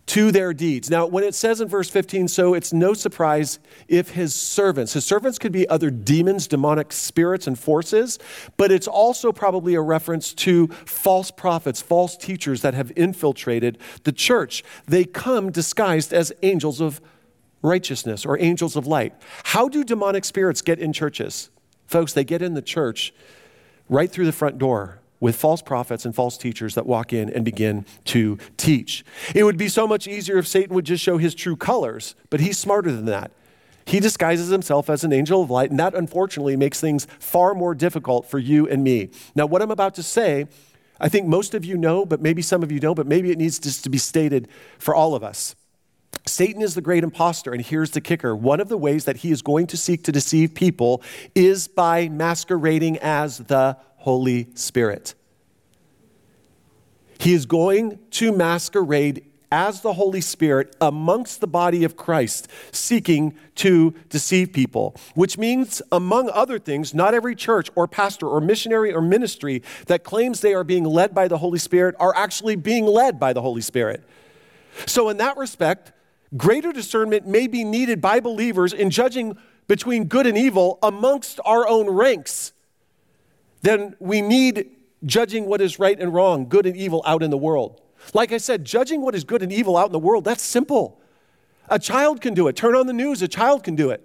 to 0.08 0.32
their 0.32 0.54
deeds. 0.54 0.90
Now, 0.90 1.06
when 1.06 1.24
it 1.24 1.36
says 1.36 1.62
in 1.62 1.68
verse 1.68 1.90
15, 1.90 2.30
so 2.30 2.54
it's 2.54 2.72
no 2.72 2.94
surprise 2.94 3.60
if 3.88 4.12
his 4.12 4.34
servants, 4.34 4.94
his 4.94 5.06
servants 5.06 5.38
could 5.38 5.52
be 5.52 5.68
other 5.68 5.92
demons, 5.92 6.48
demonic 6.48 6.94
spirits, 6.94 7.46
and 7.46 7.60
forces, 7.60 8.18
but 8.56 8.72
it's 8.72 8.88
also 8.88 9.34
probably 9.34 9.76
a 9.76 9.82
reference 9.82 10.34
to 10.34 10.68
false 10.86 11.30
prophets, 11.30 11.82
false 11.82 12.16
teachers 12.16 12.62
that 12.62 12.74
have 12.74 12.92
infiltrated 12.96 13.78
the 14.04 14.14
church. 14.14 14.64
They 14.88 15.04
come 15.04 15.52
disguised 15.52 16.14
as 16.14 16.32
angels 16.42 16.80
of 16.80 17.02
righteousness 17.62 18.26
or 18.26 18.40
angels 18.40 18.78
of 18.78 18.88
light. 18.88 19.14
How 19.44 19.68
do 19.68 19.84
demonic 19.84 20.24
spirits 20.24 20.62
get 20.62 20.80
in 20.80 20.94
churches? 20.94 21.50
Folks, 21.86 22.14
they 22.14 22.24
get 22.24 22.42
in 22.42 22.54
the 22.54 22.62
church 22.62 23.14
right 23.90 24.10
through 24.10 24.26
the 24.26 24.32
front 24.32 24.58
door 24.58 25.00
with 25.20 25.36
false 25.36 25.62
prophets 25.62 26.06
and 26.06 26.14
false 26.14 26.38
teachers 26.38 26.76
that 26.76 26.86
walk 26.86 27.12
in 27.14 27.30
and 27.30 27.44
begin 27.44 27.86
to 28.06 28.38
teach. 28.58 29.04
It 29.34 29.44
would 29.44 29.58
be 29.58 29.70
so 29.70 29.88
much 29.88 30.08
easier 30.08 30.38
if 30.38 30.48
Satan 30.48 30.76
would 30.76 30.86
just 30.86 31.04
show 31.04 31.18
his 31.18 31.34
true 31.34 31.56
colors, 31.56 32.16
but 32.30 32.40
he's 32.40 32.58
smarter 32.58 32.92
than 32.92 33.06
that. 33.06 33.32
He 33.86 34.00
disguises 34.02 34.50
himself 34.50 34.90
as 34.90 35.06
an 35.06 35.14
angel 35.14 35.42
of 35.42 35.50
light, 35.50 35.72
and 35.72 35.80
that 35.80 35.96
unfortunately 35.96 36.58
makes 36.58 36.82
things 36.82 37.08
far 37.20 37.56
more 37.56 37.74
difficult 37.74 38.30
for 38.30 38.38
you 38.38 38.68
and 38.68 38.84
me. 38.84 39.10
Now, 39.34 39.46
what 39.46 39.62
I'm 39.62 39.72
about 39.72 39.96
to 39.96 40.04
say, 40.04 40.48
I 41.00 41.08
think 41.08 41.26
most 41.26 41.54
of 41.54 41.64
you 41.64 41.78
know, 41.78 42.06
but 42.06 42.22
maybe 42.22 42.42
some 42.42 42.64
of 42.64 42.72
you 42.72 42.82
don't, 42.82 42.96
but 42.96 43.08
maybe 43.08 43.32
it 43.32 43.38
needs 43.38 43.60
just 43.60 43.86
to 43.86 43.90
be 43.90 43.98
stated 43.98 44.50
for 44.78 44.94
all 44.94 45.16
of 45.16 45.24
us. 45.24 45.56
Satan 46.26 46.62
is 46.62 46.76
the 46.76 46.82
great 46.82 47.04
impostor, 47.04 47.54
and 47.54 47.64
here's 47.64 47.92
the 47.92 48.02
kicker. 48.02 48.36
One 48.36 48.60
of 48.60 48.68
the 48.68 48.78
ways 48.78 49.06
that 49.06 49.18
he 49.18 49.32
is 49.32 49.42
going 49.42 49.68
to 49.68 49.78
seek 49.78 50.04
to 50.04 50.12
deceive 50.12 50.54
people 50.54 51.02
is 51.34 51.70
by 51.70 52.10
masquerading 52.10 52.98
as 52.98 53.38
the 53.38 53.78
Holy 54.08 54.48
Spirit. 54.54 55.16
He 57.20 57.34
is 57.34 57.46
going 57.46 58.00
to 58.12 58.32
masquerade 58.32 59.26
as 59.52 59.82
the 59.82 59.92
Holy 59.92 60.22
Spirit 60.22 60.74
amongst 60.80 61.42
the 61.42 61.48
body 61.48 61.84
of 61.84 61.98
Christ, 61.98 62.48
seeking 62.72 63.36
to 63.56 63.94
deceive 64.08 64.54
people. 64.54 64.96
Which 65.16 65.38
means, 65.38 65.82
among 65.92 66.30
other 66.30 66.58
things, 66.58 66.94
not 66.94 67.14
every 67.14 67.36
church 67.36 67.70
or 67.76 67.86
pastor 67.86 68.30
or 68.30 68.40
missionary 68.40 68.94
or 68.94 69.02
ministry 69.02 69.62
that 69.88 70.06
claims 70.06 70.40
they 70.40 70.54
are 70.54 70.64
being 70.64 70.86
led 70.86 71.14
by 71.14 71.28
the 71.28 71.40
Holy 71.40 71.60
Spirit 71.60 71.94
are 72.00 72.16
actually 72.16 72.56
being 72.56 72.86
led 72.86 73.20
by 73.20 73.34
the 73.34 73.42
Holy 73.42 73.62
Spirit. 73.62 74.08
So, 74.86 75.10
in 75.10 75.18
that 75.18 75.36
respect, 75.36 75.92
greater 76.38 76.72
discernment 76.72 77.28
may 77.28 77.48
be 77.48 77.66
needed 77.66 78.00
by 78.00 78.22
believers 78.22 78.72
in 78.72 78.90
judging 78.90 79.38
between 79.68 80.06
good 80.06 80.26
and 80.26 80.38
evil 80.38 80.80
amongst 80.82 81.42
our 81.44 81.68
own 81.68 81.90
ranks 81.90 82.54
then 83.68 83.96
we 84.00 84.22
need 84.22 84.70
judging 85.06 85.46
what 85.46 85.62
is 85.62 85.80
right 85.80 86.00
and 86.00 86.14
wrong, 86.14 86.48
good 86.48 86.66
and 86.66 86.76
evil 86.76 87.04
out 87.06 87.22
in 87.24 87.30
the 87.30 87.38
world. 87.38 87.82
Like 88.14 88.32
I 88.32 88.38
said, 88.38 88.66
judging 88.66 89.02
what 89.02 89.16
is 89.16 89.24
good 89.24 89.42
and 89.42 89.52
evil 89.52 89.78
out 89.78 89.88
in 89.88 89.92
the 89.92 90.00
world, 90.00 90.24
that's 90.24 90.44
simple. 90.44 91.00
A 91.70 91.80
child 91.80 92.22
can 92.22 92.34
do 92.34 92.48
it. 92.48 92.56
Turn 92.56 92.76
on 92.76 92.88
the 92.88 92.94
news, 92.94 93.22
a 93.22 93.28
child 93.28 93.64
can 93.64 93.76
do 93.76 93.90
it. 93.90 94.02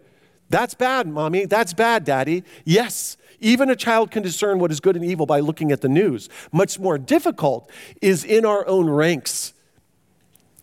That's 0.51 0.75
bad, 0.75 1.07
mommy. 1.07 1.47
That's 1.47 1.73
bad, 1.73 2.05
daddy. 2.05 2.45
Yes, 2.65 3.17
even 3.41 3.71
a 3.71 3.77
child 3.77 4.11
can 4.11 4.23
discern 4.23 4.59
what 4.59 4.71
is 4.71 4.81
good 4.81 4.97
and 4.97 5.05
evil 5.05 5.27
by 5.27 5.41
looking 5.41 5.73
at 5.73 5.81
the 5.81 5.89
news. 5.89 6.29
Much 6.53 6.79
more 6.79 6.99
difficult 6.99 7.71
is 8.01 8.25
in 8.25 8.45
our 8.45 8.67
own 8.67 8.91
ranks. 8.91 9.55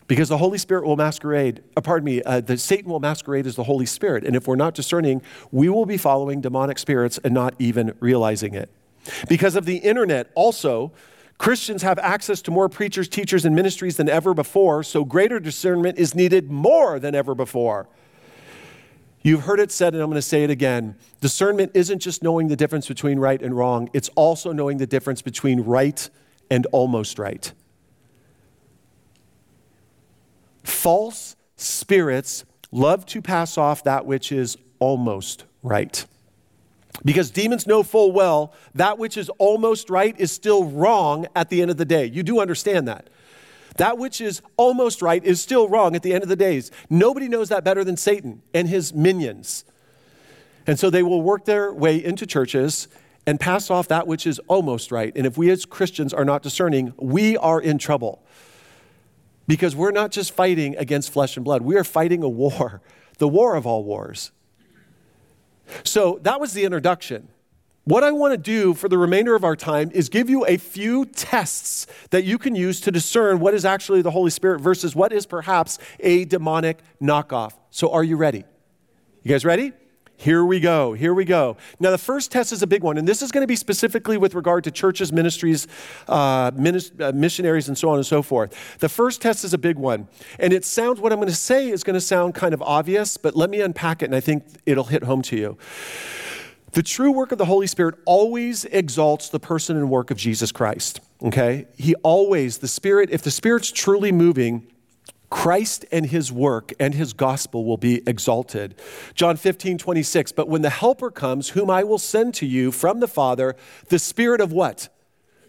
Because 0.08 0.30
the 0.30 0.38
Holy 0.38 0.58
Spirit 0.58 0.86
will 0.86 0.96
masquerade, 0.96 1.64
uh, 1.78 1.82
pardon 1.82 2.06
me, 2.06 2.24
uh, 2.24 2.42
the 2.42 2.58
Satan 2.58 2.90
will 2.90 3.00
masquerade 3.00 3.46
as 3.46 3.56
the 3.56 3.64
Holy 3.64 3.86
Spirit. 3.86 4.24
And 4.24 4.36
if 4.36 4.48
we're 4.48 4.56
not 4.56 4.74
discerning, 4.74 5.22
we 5.52 5.70
will 5.70 5.86
be 5.86 5.98
following 5.98 6.42
demonic 6.42 6.80
spirits 6.80 7.20
and 7.24 7.34
not 7.34 7.54
even 7.60 7.94
realizing 8.00 8.56
it. 8.56 8.72
Because 9.28 9.56
of 9.56 9.66
the 9.66 9.78
internet, 9.78 10.32
also, 10.36 10.92
Christians 11.38 11.82
have 11.84 11.98
access 12.00 12.42
to 12.44 12.52
more 12.52 12.70
preachers, 12.70 13.08
teachers, 13.08 13.46
and 13.46 13.56
ministries 13.56 13.98
than 13.98 14.10
ever 14.10 14.34
before, 14.34 14.84
so 14.84 15.06
greater 15.06 15.40
discernment 15.40 15.98
is 15.98 16.14
needed 16.14 16.52
more 16.52 17.00
than 17.00 17.16
ever 17.16 17.34
before. 17.34 17.88
You've 19.22 19.42
heard 19.42 19.60
it 19.60 19.72
said, 19.72 19.94
and 19.94 20.02
I'm 20.02 20.10
going 20.10 20.16
to 20.16 20.22
say 20.22 20.44
it 20.44 20.50
again. 20.50 20.96
Discernment 21.22 21.72
isn't 21.74 22.00
just 22.00 22.24
knowing 22.24 22.48
the 22.48 22.56
difference 22.56 22.88
between 22.88 23.20
right 23.20 23.42
and 23.42 23.56
wrong, 23.56 23.90
it's 23.94 24.10
also 24.16 24.52
knowing 24.52 24.78
the 24.78 24.88
difference 24.88 25.22
between 25.22 25.62
right 25.62 26.10
and 26.50 26.66
almost 26.68 27.20
right. 27.20 27.54
false 30.70 31.36
spirits 31.58 32.46
love 32.72 33.06
to 33.06 33.22
pass 33.22 33.58
off 33.58 33.84
that 33.84 34.06
which 34.06 34.32
is 34.32 34.58
almost 34.80 35.44
right. 35.62 36.06
Because 37.06 37.32
demons 37.32 37.66
know 37.66 37.84
full 37.84 38.12
well 38.12 38.54
that 38.76 38.98
which 38.98 39.18
is 39.18 39.30
almost 39.38 39.90
right 39.90 40.16
is 40.20 40.32
still 40.32 40.66
wrong 40.66 41.28
at 41.36 41.50
the 41.50 41.62
end 41.62 41.72
of 41.72 41.78
the 41.78 41.86
day. 41.86 42.06
You 42.06 42.24
do 42.24 42.40
understand 42.40 42.88
that. 42.88 43.10
That 43.78 43.98
which 43.98 44.20
is 44.20 44.42
almost 44.58 45.02
right 45.02 45.24
is 45.24 45.40
still 45.40 45.70
wrong 45.70 45.96
at 45.96 46.04
the 46.04 46.14
end 46.14 46.24
of 46.24 46.30
the 46.30 46.36
days. 46.36 46.72
Nobody 46.90 47.30
knows 47.30 47.50
that 47.50 47.64
better 47.64 47.84
than 47.84 47.96
Satan 47.96 48.42
and 48.54 48.68
his 48.68 48.94
minions. 48.94 49.64
And 50.68 50.78
so 50.78 50.90
they 50.90 51.04
will 51.04 51.22
work 51.22 51.46
their 51.46 51.74
way 51.74 52.04
into 52.04 52.26
churches 52.26 52.90
and 53.26 53.40
pass 53.40 53.70
off 53.70 53.88
that 53.88 54.08
which 54.08 54.28
is 54.28 54.40
almost 54.48 54.92
right. 54.92 55.14
And 55.16 55.26
if 55.26 55.38
we 55.38 55.50
as 55.50 55.66
Christians 55.66 56.14
are 56.14 56.26
not 56.26 56.42
discerning, 56.42 56.94
we 56.98 57.38
are 57.38 57.62
in 57.62 57.78
trouble. 57.78 58.24
Because 59.48 59.76
we're 59.76 59.92
not 59.92 60.12
just 60.12 60.34
fighting 60.34 60.76
against 60.78 61.12
flesh 61.12 61.38
and 61.38 61.46
blood, 61.46 61.62
we 61.62 61.78
are 61.78 61.84
fighting 61.84 62.22
a 62.22 62.30
war, 62.30 62.82
the 63.18 63.28
war 63.28 63.56
of 63.56 63.66
all 63.66 63.84
wars. 63.84 64.32
So 65.84 66.20
that 66.24 66.40
was 66.40 66.54
the 66.54 66.64
introduction. 66.64 67.30
What 67.86 68.04
I 68.04 68.12
want 68.12 68.34
to 68.34 68.38
do 68.38 68.76
for 68.76 68.88
the 68.88 68.98
remainder 68.98 69.34
of 69.34 69.44
our 69.44 69.56
time 69.56 69.90
is 69.92 70.10
give 70.10 70.30
you 70.30 70.46
a 70.46 70.58
few 70.58 71.06
tests 71.06 71.88
that 72.12 72.24
you 72.24 72.38
can 72.38 72.54
use 72.54 72.82
to 72.82 72.92
discern 72.92 73.40
what 73.40 73.54
is 73.56 73.66
actually 73.66 74.04
the 74.04 74.12
Holy 74.12 74.30
Spirit 74.30 74.62
versus 74.62 74.96
what 74.96 75.12
is 75.12 75.26
perhaps 75.26 75.80
a 76.00 76.26
demonic 76.26 76.82
knockoff. 77.02 77.54
So, 77.72 77.92
are 77.92 78.04
you 78.04 78.16
ready? 78.16 78.44
You 79.24 79.30
guys 79.32 79.44
ready? 79.44 79.74
Here 80.22 80.44
we 80.44 80.60
go. 80.60 80.92
Here 80.92 81.14
we 81.14 81.24
go. 81.24 81.56
Now, 81.80 81.92
the 81.92 81.98
first 81.98 82.30
test 82.30 82.52
is 82.52 82.62
a 82.62 82.68
big 82.68 82.84
one, 82.84 82.98
and 82.98 83.08
this 83.08 83.22
is 83.22 83.32
going 83.32 83.42
to 83.42 83.48
be 83.48 83.56
specifically 83.56 84.18
with 84.18 84.36
regard 84.36 84.66
to 84.66 84.72
churches, 84.72 85.14
ministries, 85.14 85.66
uh, 86.10 86.52
uh, 86.52 87.12
missionaries, 87.16 87.70
and 87.70 87.78
so 87.78 87.90
on 87.90 87.96
and 87.96 88.06
so 88.06 88.22
forth. 88.22 88.78
The 88.80 88.90
first 88.90 89.22
test 89.22 89.46
is 89.46 89.54
a 89.54 89.58
big 89.58 89.78
one, 89.78 90.10
and 90.38 90.52
it 90.52 90.66
sounds, 90.66 91.00
what 91.00 91.14
I'm 91.14 91.20
going 91.20 91.30
to 91.30 91.34
say 91.36 91.70
is 91.70 91.86
going 91.86 91.94
to 91.94 92.02
sound 92.02 92.36
kind 92.36 92.54
of 92.54 92.62
obvious, 92.62 93.16
but 93.16 93.38
let 93.38 93.50
me 93.50 93.62
unpack 93.62 94.02
it, 94.02 94.08
and 94.08 94.16
I 94.16 94.20
think 94.20 94.44
it'll 94.66 94.84
hit 94.84 95.06
home 95.06 95.22
to 95.22 95.38
you. 95.38 95.58
The 96.74 96.84
true 96.84 97.14
work 97.14 97.32
of 97.32 97.38
the 97.38 97.46
Holy 97.46 97.68
Spirit 97.68 97.96
always 98.04 98.66
exalts 98.66 99.30
the 99.30 99.40
person 99.40 99.78
and 99.78 99.90
work 99.90 100.12
of 100.12 100.18
Jesus 100.18 100.52
Christ. 100.52 101.00
Okay? 101.22 101.66
He 101.78 101.96
always, 101.96 102.58
the 102.58 102.68
Spirit, 102.68 103.10
if 103.10 103.22
the 103.22 103.32
Spirit's 103.32 103.72
truly 103.72 104.12
moving, 104.12 104.68
Christ 105.30 105.86
and 105.92 106.08
his 106.08 106.32
work 106.32 106.74
and 106.80 106.94
his 106.94 107.14
gospel 107.14 107.64
will 107.66 107.78
be 107.78 108.02
exalted. 108.08 108.76
John 109.14 109.38
15, 109.38 109.78
26. 109.78 110.32
But 110.32 110.48
when 110.48 110.62
the 110.62 110.70
Helper 110.70 111.12
comes, 111.12 111.50
whom 111.50 111.70
I 111.70 111.84
will 111.84 112.00
send 112.00 112.34
to 112.36 112.46
you 112.46 112.72
from 112.72 113.00
the 113.00 113.08
Father, 113.08 113.56
the 113.90 114.00
Spirit 114.00 114.42
of 114.42 114.52
what? 114.52 114.90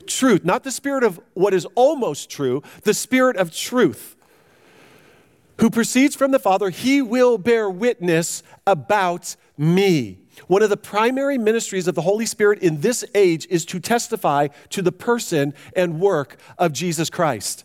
Truth. 0.06 0.44
Not 0.44 0.64
the 0.64 0.70
Spirit 0.70 1.02
of 1.02 1.20
what 1.34 1.54
is 1.54 1.66
almost 1.74 2.30
true, 2.30 2.62
the 2.82 2.94
Spirit 2.94 3.36
of 3.36 3.54
truth. 3.54 4.16
Who 5.60 5.70
proceeds 5.70 6.16
from 6.16 6.30
the 6.30 6.38
Father, 6.38 6.70
he 6.70 7.02
will 7.02 7.36
bear 7.36 7.68
witness 7.68 8.42
about 8.66 9.36
me. 9.58 10.18
One 10.46 10.62
of 10.62 10.70
the 10.70 10.76
primary 10.76 11.36
ministries 11.36 11.86
of 11.86 11.94
the 11.94 12.02
Holy 12.02 12.24
Spirit 12.24 12.60
in 12.60 12.80
this 12.80 13.04
age 13.14 13.46
is 13.50 13.66
to 13.66 13.78
testify 13.78 14.48
to 14.70 14.80
the 14.80 14.92
person 14.92 15.52
and 15.76 16.00
work 16.00 16.38
of 16.58 16.72
Jesus 16.72 17.10
Christ. 17.10 17.64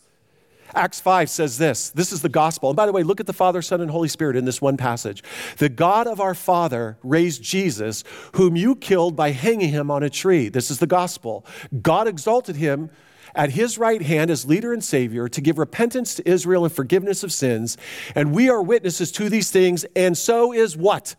Acts 0.76 1.00
5 1.00 1.30
says 1.30 1.58
this 1.58 1.90
this 1.92 2.12
is 2.12 2.22
the 2.22 2.30
gospel. 2.30 2.70
And 2.70 2.78
by 2.78 2.86
the 2.86 2.92
way, 2.92 3.04
look 3.04 3.20
at 3.20 3.26
the 3.26 3.34
Father, 3.34 3.62
Son, 3.62 3.82
and 3.82 3.90
Holy 3.90 4.10
Spirit 4.10 4.36
in 4.36 4.46
this 4.46 4.62
one 4.62 4.78
passage. 4.78 5.24
The 5.58 5.70
God 5.70 6.08
of 6.08 6.20
our 6.20 6.36
Father 6.36 6.98
raised 7.04 7.42
Jesus, 7.42 8.04
whom 8.34 8.56
you 8.56 8.76
killed 8.76 9.16
by 9.16 9.32
hanging 9.32 9.70
him 9.70 9.90
on 9.90 10.04
a 10.04 10.10
tree. 10.10 10.50
This 10.50 10.70
is 10.70 10.80
the 10.80 10.88
gospel. 10.88 11.46
God 11.82 12.08
exalted 12.08 12.58
him 12.58 12.90
at 13.34 13.52
his 13.52 13.78
right 13.78 14.02
hand 14.02 14.32
as 14.32 14.46
leader 14.46 14.74
and 14.74 14.84
savior 14.84 15.28
to 15.28 15.42
give 15.42 15.58
repentance 15.58 16.16
to 16.16 16.30
Israel 16.30 16.66
and 16.66 16.74
forgiveness 16.74 17.24
of 17.24 17.32
sins. 17.32 17.78
And 18.16 18.34
we 18.34 18.50
are 18.50 18.62
witnesses 18.62 19.12
to 19.14 19.30
these 19.30 19.52
things, 19.52 19.86
and 19.96 20.18
so 20.18 20.54
is 20.54 20.78
what? 20.78 21.16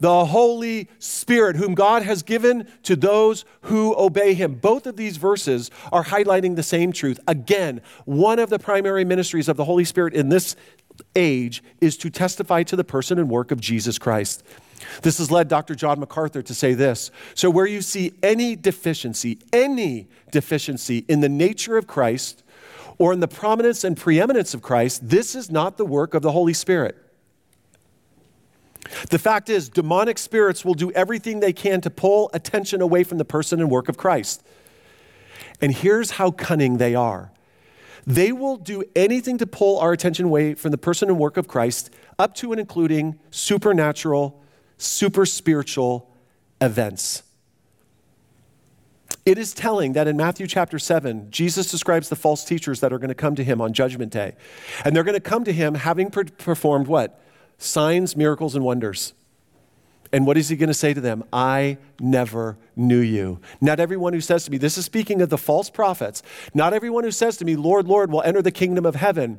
The 0.00 0.24
Holy 0.24 0.88
Spirit, 0.98 1.56
whom 1.56 1.74
God 1.74 2.02
has 2.02 2.22
given 2.22 2.66
to 2.82 2.96
those 2.96 3.44
who 3.62 3.94
obey 3.96 4.34
Him. 4.34 4.54
Both 4.54 4.86
of 4.86 4.96
these 4.96 5.18
verses 5.18 5.70
are 5.92 6.04
highlighting 6.04 6.56
the 6.56 6.62
same 6.62 6.92
truth. 6.92 7.20
Again, 7.28 7.82
one 8.06 8.38
of 8.38 8.50
the 8.50 8.58
primary 8.58 9.04
ministries 9.04 9.48
of 9.48 9.56
the 9.56 9.64
Holy 9.64 9.84
Spirit 9.84 10.14
in 10.14 10.30
this 10.30 10.56
age 11.14 11.62
is 11.80 11.96
to 11.98 12.10
testify 12.10 12.62
to 12.64 12.76
the 12.76 12.84
person 12.84 13.18
and 13.18 13.28
work 13.28 13.50
of 13.50 13.60
Jesus 13.60 13.98
Christ. 13.98 14.42
This 15.02 15.18
has 15.18 15.30
led 15.30 15.48
Dr. 15.48 15.74
John 15.74 16.00
MacArthur 16.00 16.42
to 16.42 16.54
say 16.54 16.74
this 16.74 17.10
So, 17.34 17.50
where 17.50 17.66
you 17.66 17.82
see 17.82 18.12
any 18.22 18.56
deficiency, 18.56 19.38
any 19.52 20.08
deficiency 20.30 21.04
in 21.08 21.20
the 21.20 21.28
nature 21.28 21.76
of 21.76 21.86
Christ 21.86 22.42
or 22.98 23.12
in 23.12 23.20
the 23.20 23.28
prominence 23.28 23.84
and 23.84 23.96
preeminence 23.96 24.54
of 24.54 24.62
Christ, 24.62 25.08
this 25.08 25.34
is 25.34 25.50
not 25.50 25.76
the 25.76 25.86
work 25.86 26.14
of 26.14 26.22
the 26.22 26.32
Holy 26.32 26.54
Spirit. 26.54 26.96
The 29.10 29.18
fact 29.18 29.48
is, 29.48 29.68
demonic 29.68 30.18
spirits 30.18 30.64
will 30.64 30.74
do 30.74 30.90
everything 30.92 31.40
they 31.40 31.52
can 31.52 31.80
to 31.82 31.90
pull 31.90 32.30
attention 32.32 32.80
away 32.80 33.04
from 33.04 33.18
the 33.18 33.24
person 33.24 33.60
and 33.60 33.70
work 33.70 33.88
of 33.88 33.96
Christ. 33.96 34.42
And 35.60 35.72
here's 35.72 36.12
how 36.12 36.30
cunning 36.30 36.78
they 36.78 36.94
are 36.94 37.32
they 38.06 38.32
will 38.32 38.56
do 38.56 38.82
anything 38.96 39.38
to 39.38 39.46
pull 39.46 39.78
our 39.78 39.92
attention 39.92 40.24
away 40.24 40.54
from 40.54 40.70
the 40.70 40.78
person 40.78 41.08
and 41.08 41.18
work 41.18 41.36
of 41.36 41.46
Christ, 41.46 41.90
up 42.18 42.34
to 42.36 42.50
and 42.50 42.60
including 42.60 43.18
supernatural, 43.30 44.42
super 44.78 45.26
spiritual 45.26 46.10
events. 46.60 47.22
It 49.26 49.36
is 49.36 49.52
telling 49.52 49.92
that 49.92 50.08
in 50.08 50.16
Matthew 50.16 50.46
chapter 50.46 50.78
7, 50.78 51.30
Jesus 51.30 51.70
describes 51.70 52.08
the 52.08 52.16
false 52.16 52.42
teachers 52.42 52.80
that 52.80 52.92
are 52.92 52.98
going 52.98 53.08
to 53.08 53.14
come 53.14 53.34
to 53.36 53.44
him 53.44 53.60
on 53.60 53.74
Judgment 53.74 54.10
Day. 54.10 54.34
And 54.84 54.96
they're 54.96 55.04
going 55.04 55.14
to 55.14 55.20
come 55.20 55.44
to 55.44 55.52
him 55.52 55.74
having 55.74 56.10
performed 56.10 56.86
what? 56.86 57.22
Signs, 57.60 58.16
miracles, 58.16 58.56
and 58.56 58.64
wonders. 58.64 59.14
And 60.12 60.26
what 60.26 60.36
is 60.36 60.48
he 60.48 60.56
going 60.56 60.68
to 60.68 60.74
say 60.74 60.92
to 60.92 61.00
them? 61.00 61.22
I 61.32 61.78
never 62.00 62.56
knew 62.74 62.98
you. 62.98 63.40
Not 63.60 63.78
everyone 63.78 64.12
who 64.12 64.20
says 64.20 64.44
to 64.44 64.50
me, 64.50 64.58
this 64.58 64.76
is 64.76 64.84
speaking 64.84 65.22
of 65.22 65.28
the 65.28 65.38
false 65.38 65.70
prophets, 65.70 66.22
not 66.52 66.74
everyone 66.74 67.04
who 67.04 67.12
says 67.12 67.36
to 67.36 67.44
me, 67.44 67.54
Lord, 67.54 67.86
Lord, 67.86 68.10
will 68.10 68.22
enter 68.22 68.42
the 68.42 68.50
kingdom 68.50 68.84
of 68.84 68.96
heaven, 68.96 69.38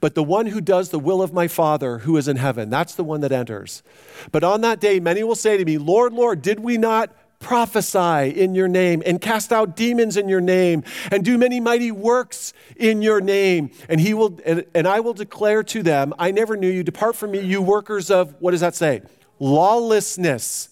but 0.00 0.16
the 0.16 0.24
one 0.24 0.46
who 0.46 0.60
does 0.60 0.90
the 0.90 0.98
will 0.98 1.22
of 1.22 1.32
my 1.32 1.46
Father 1.46 1.98
who 1.98 2.16
is 2.16 2.26
in 2.26 2.36
heaven. 2.36 2.68
That's 2.68 2.96
the 2.96 3.04
one 3.04 3.20
that 3.20 3.30
enters. 3.30 3.84
But 4.32 4.42
on 4.42 4.62
that 4.62 4.80
day, 4.80 4.98
many 4.98 5.22
will 5.22 5.36
say 5.36 5.56
to 5.56 5.64
me, 5.64 5.78
Lord, 5.78 6.12
Lord, 6.12 6.42
did 6.42 6.58
we 6.58 6.78
not 6.78 7.14
prophesy 7.42 8.30
in 8.30 8.54
your 8.54 8.68
name 8.68 9.02
and 9.04 9.20
cast 9.20 9.52
out 9.52 9.76
demons 9.76 10.16
in 10.16 10.28
your 10.28 10.40
name 10.40 10.84
and 11.10 11.24
do 11.24 11.36
many 11.36 11.60
mighty 11.60 11.90
works 11.90 12.54
in 12.76 13.02
your 13.02 13.20
name. 13.20 13.70
And 13.88 14.00
he 14.00 14.14
will 14.14 14.38
and, 14.46 14.64
and, 14.74 14.88
i 14.88 15.00
will 15.00 15.12
declare 15.12 15.62
to 15.64 15.82
them 15.82 16.14
i 16.18 16.30
never 16.30 16.56
knew 16.56 16.70
you. 16.70 16.82
Depart 16.82 17.16
from 17.16 17.32
me 17.32 17.40
you 17.40 17.60
workers 17.60 18.10
of 18.10 18.34
what 18.40 18.52
does 18.52 18.60
that 18.60 18.74
say? 18.74 19.02
Lawlessness. 19.38 20.68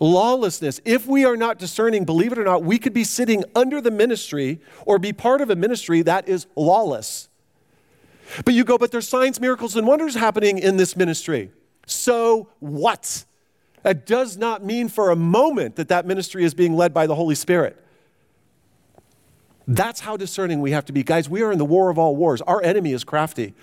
Lawlessness. 0.00 0.80
If 0.84 1.06
we 1.06 1.24
are 1.24 1.36
not 1.36 1.58
discerning 1.58 2.04
believe 2.04 2.32
it 2.32 2.38
or 2.38 2.44
not 2.44 2.64
we 2.64 2.78
could 2.78 2.94
be 2.94 3.04
sitting 3.04 3.44
under 3.54 3.80
the 3.80 3.90
ministry 3.90 4.60
or 4.86 4.98
be 4.98 5.12
part 5.12 5.40
of 5.40 5.50
a 5.50 5.56
ministry 5.56 6.02
that 6.02 6.28
is 6.28 6.46
lawless. 6.56 7.28
But 8.44 8.54
you 8.54 8.64
go 8.64 8.78
but 8.78 8.90
there's 8.90 9.08
signs 9.08 9.40
miracles 9.40 9.76
and 9.76 9.86
wonders 9.86 10.14
happening 10.14 10.58
in 10.58 10.76
this 10.76 10.96
ministry. 10.96 11.50
So 11.86 12.48
what 12.60 13.24
that 13.82 14.06
does 14.06 14.36
not 14.36 14.64
mean 14.64 14.88
for 14.88 15.10
a 15.10 15.16
moment 15.16 15.76
that 15.76 15.88
that 15.88 16.06
ministry 16.06 16.44
is 16.44 16.54
being 16.54 16.74
led 16.74 16.92
by 16.92 17.06
the 17.06 17.14
Holy 17.14 17.34
Spirit. 17.34 17.82
That's 19.66 20.00
how 20.00 20.16
discerning 20.16 20.60
we 20.60 20.72
have 20.72 20.84
to 20.86 20.92
be. 20.92 21.02
Guys, 21.02 21.28
we 21.28 21.42
are 21.42 21.52
in 21.52 21.58
the 21.58 21.64
war 21.64 21.90
of 21.90 21.98
all 21.98 22.16
wars. 22.16 22.40
Our 22.42 22.62
enemy 22.62 22.92
is 22.92 23.04
crafty. 23.04 23.54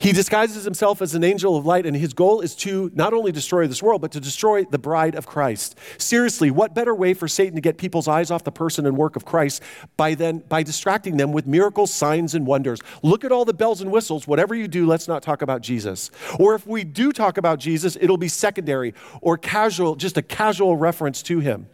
He 0.00 0.12
disguises 0.12 0.64
himself 0.64 1.02
as 1.02 1.14
an 1.14 1.24
angel 1.24 1.56
of 1.56 1.66
light, 1.66 1.84
and 1.84 1.96
his 1.96 2.12
goal 2.12 2.40
is 2.40 2.54
to 2.56 2.90
not 2.94 3.12
only 3.12 3.32
destroy 3.32 3.66
this 3.66 3.82
world, 3.82 4.00
but 4.00 4.12
to 4.12 4.20
destroy 4.20 4.64
the 4.64 4.78
bride 4.78 5.16
of 5.16 5.26
Christ. 5.26 5.76
Seriously, 5.98 6.52
what 6.52 6.72
better 6.72 6.94
way 6.94 7.14
for 7.14 7.26
Satan 7.26 7.56
to 7.56 7.60
get 7.60 7.78
people's 7.78 8.06
eyes 8.06 8.30
off 8.30 8.44
the 8.44 8.52
person 8.52 8.86
and 8.86 8.96
work 8.96 9.16
of 9.16 9.24
Christ 9.24 9.60
by 9.96 10.14
then 10.14 10.38
by 10.48 10.62
distracting 10.62 11.16
them 11.16 11.32
with 11.32 11.48
miracles, 11.48 11.92
signs, 11.92 12.34
and 12.34 12.46
wonders? 12.46 12.78
Look 13.02 13.24
at 13.24 13.32
all 13.32 13.44
the 13.44 13.54
bells 13.54 13.80
and 13.80 13.90
whistles. 13.90 14.28
Whatever 14.28 14.54
you 14.54 14.68
do, 14.68 14.86
let's 14.86 15.08
not 15.08 15.22
talk 15.22 15.42
about 15.42 15.62
Jesus. 15.62 16.12
Or 16.38 16.54
if 16.54 16.64
we 16.64 16.84
do 16.84 17.12
talk 17.12 17.36
about 17.36 17.58
Jesus, 17.58 17.96
it'll 18.00 18.16
be 18.16 18.28
secondary 18.28 18.94
or 19.20 19.36
casual, 19.36 19.96
just 19.96 20.16
a 20.16 20.22
casual 20.22 20.76
reference 20.76 21.22
to 21.24 21.40
him. 21.40 21.66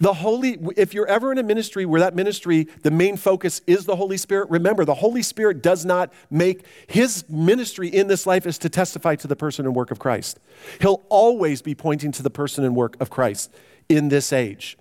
The 0.00 0.12
Holy, 0.12 0.58
if 0.76 0.94
you're 0.94 1.06
ever 1.06 1.32
in 1.32 1.38
a 1.38 1.42
ministry 1.42 1.86
where 1.86 2.00
that 2.00 2.14
ministry, 2.14 2.68
the 2.82 2.90
main 2.90 3.16
focus 3.16 3.60
is 3.66 3.84
the 3.84 3.96
Holy 3.96 4.16
Spirit, 4.16 4.50
remember 4.50 4.84
the 4.84 4.94
Holy 4.94 5.22
Spirit 5.22 5.62
does 5.62 5.84
not 5.84 6.12
make 6.30 6.64
his 6.86 7.24
ministry 7.28 7.88
in 7.88 8.06
this 8.06 8.26
life 8.26 8.46
is 8.46 8.58
to 8.58 8.68
testify 8.68 9.16
to 9.16 9.26
the 9.26 9.36
person 9.36 9.66
and 9.66 9.74
work 9.74 9.90
of 9.90 9.98
Christ. 9.98 10.38
He'll 10.80 11.02
always 11.08 11.62
be 11.62 11.74
pointing 11.74 12.12
to 12.12 12.22
the 12.22 12.30
person 12.30 12.64
and 12.64 12.76
work 12.76 12.96
of 13.00 13.10
Christ 13.10 13.52
in 13.88 14.08
this 14.08 14.32
age. 14.32 14.76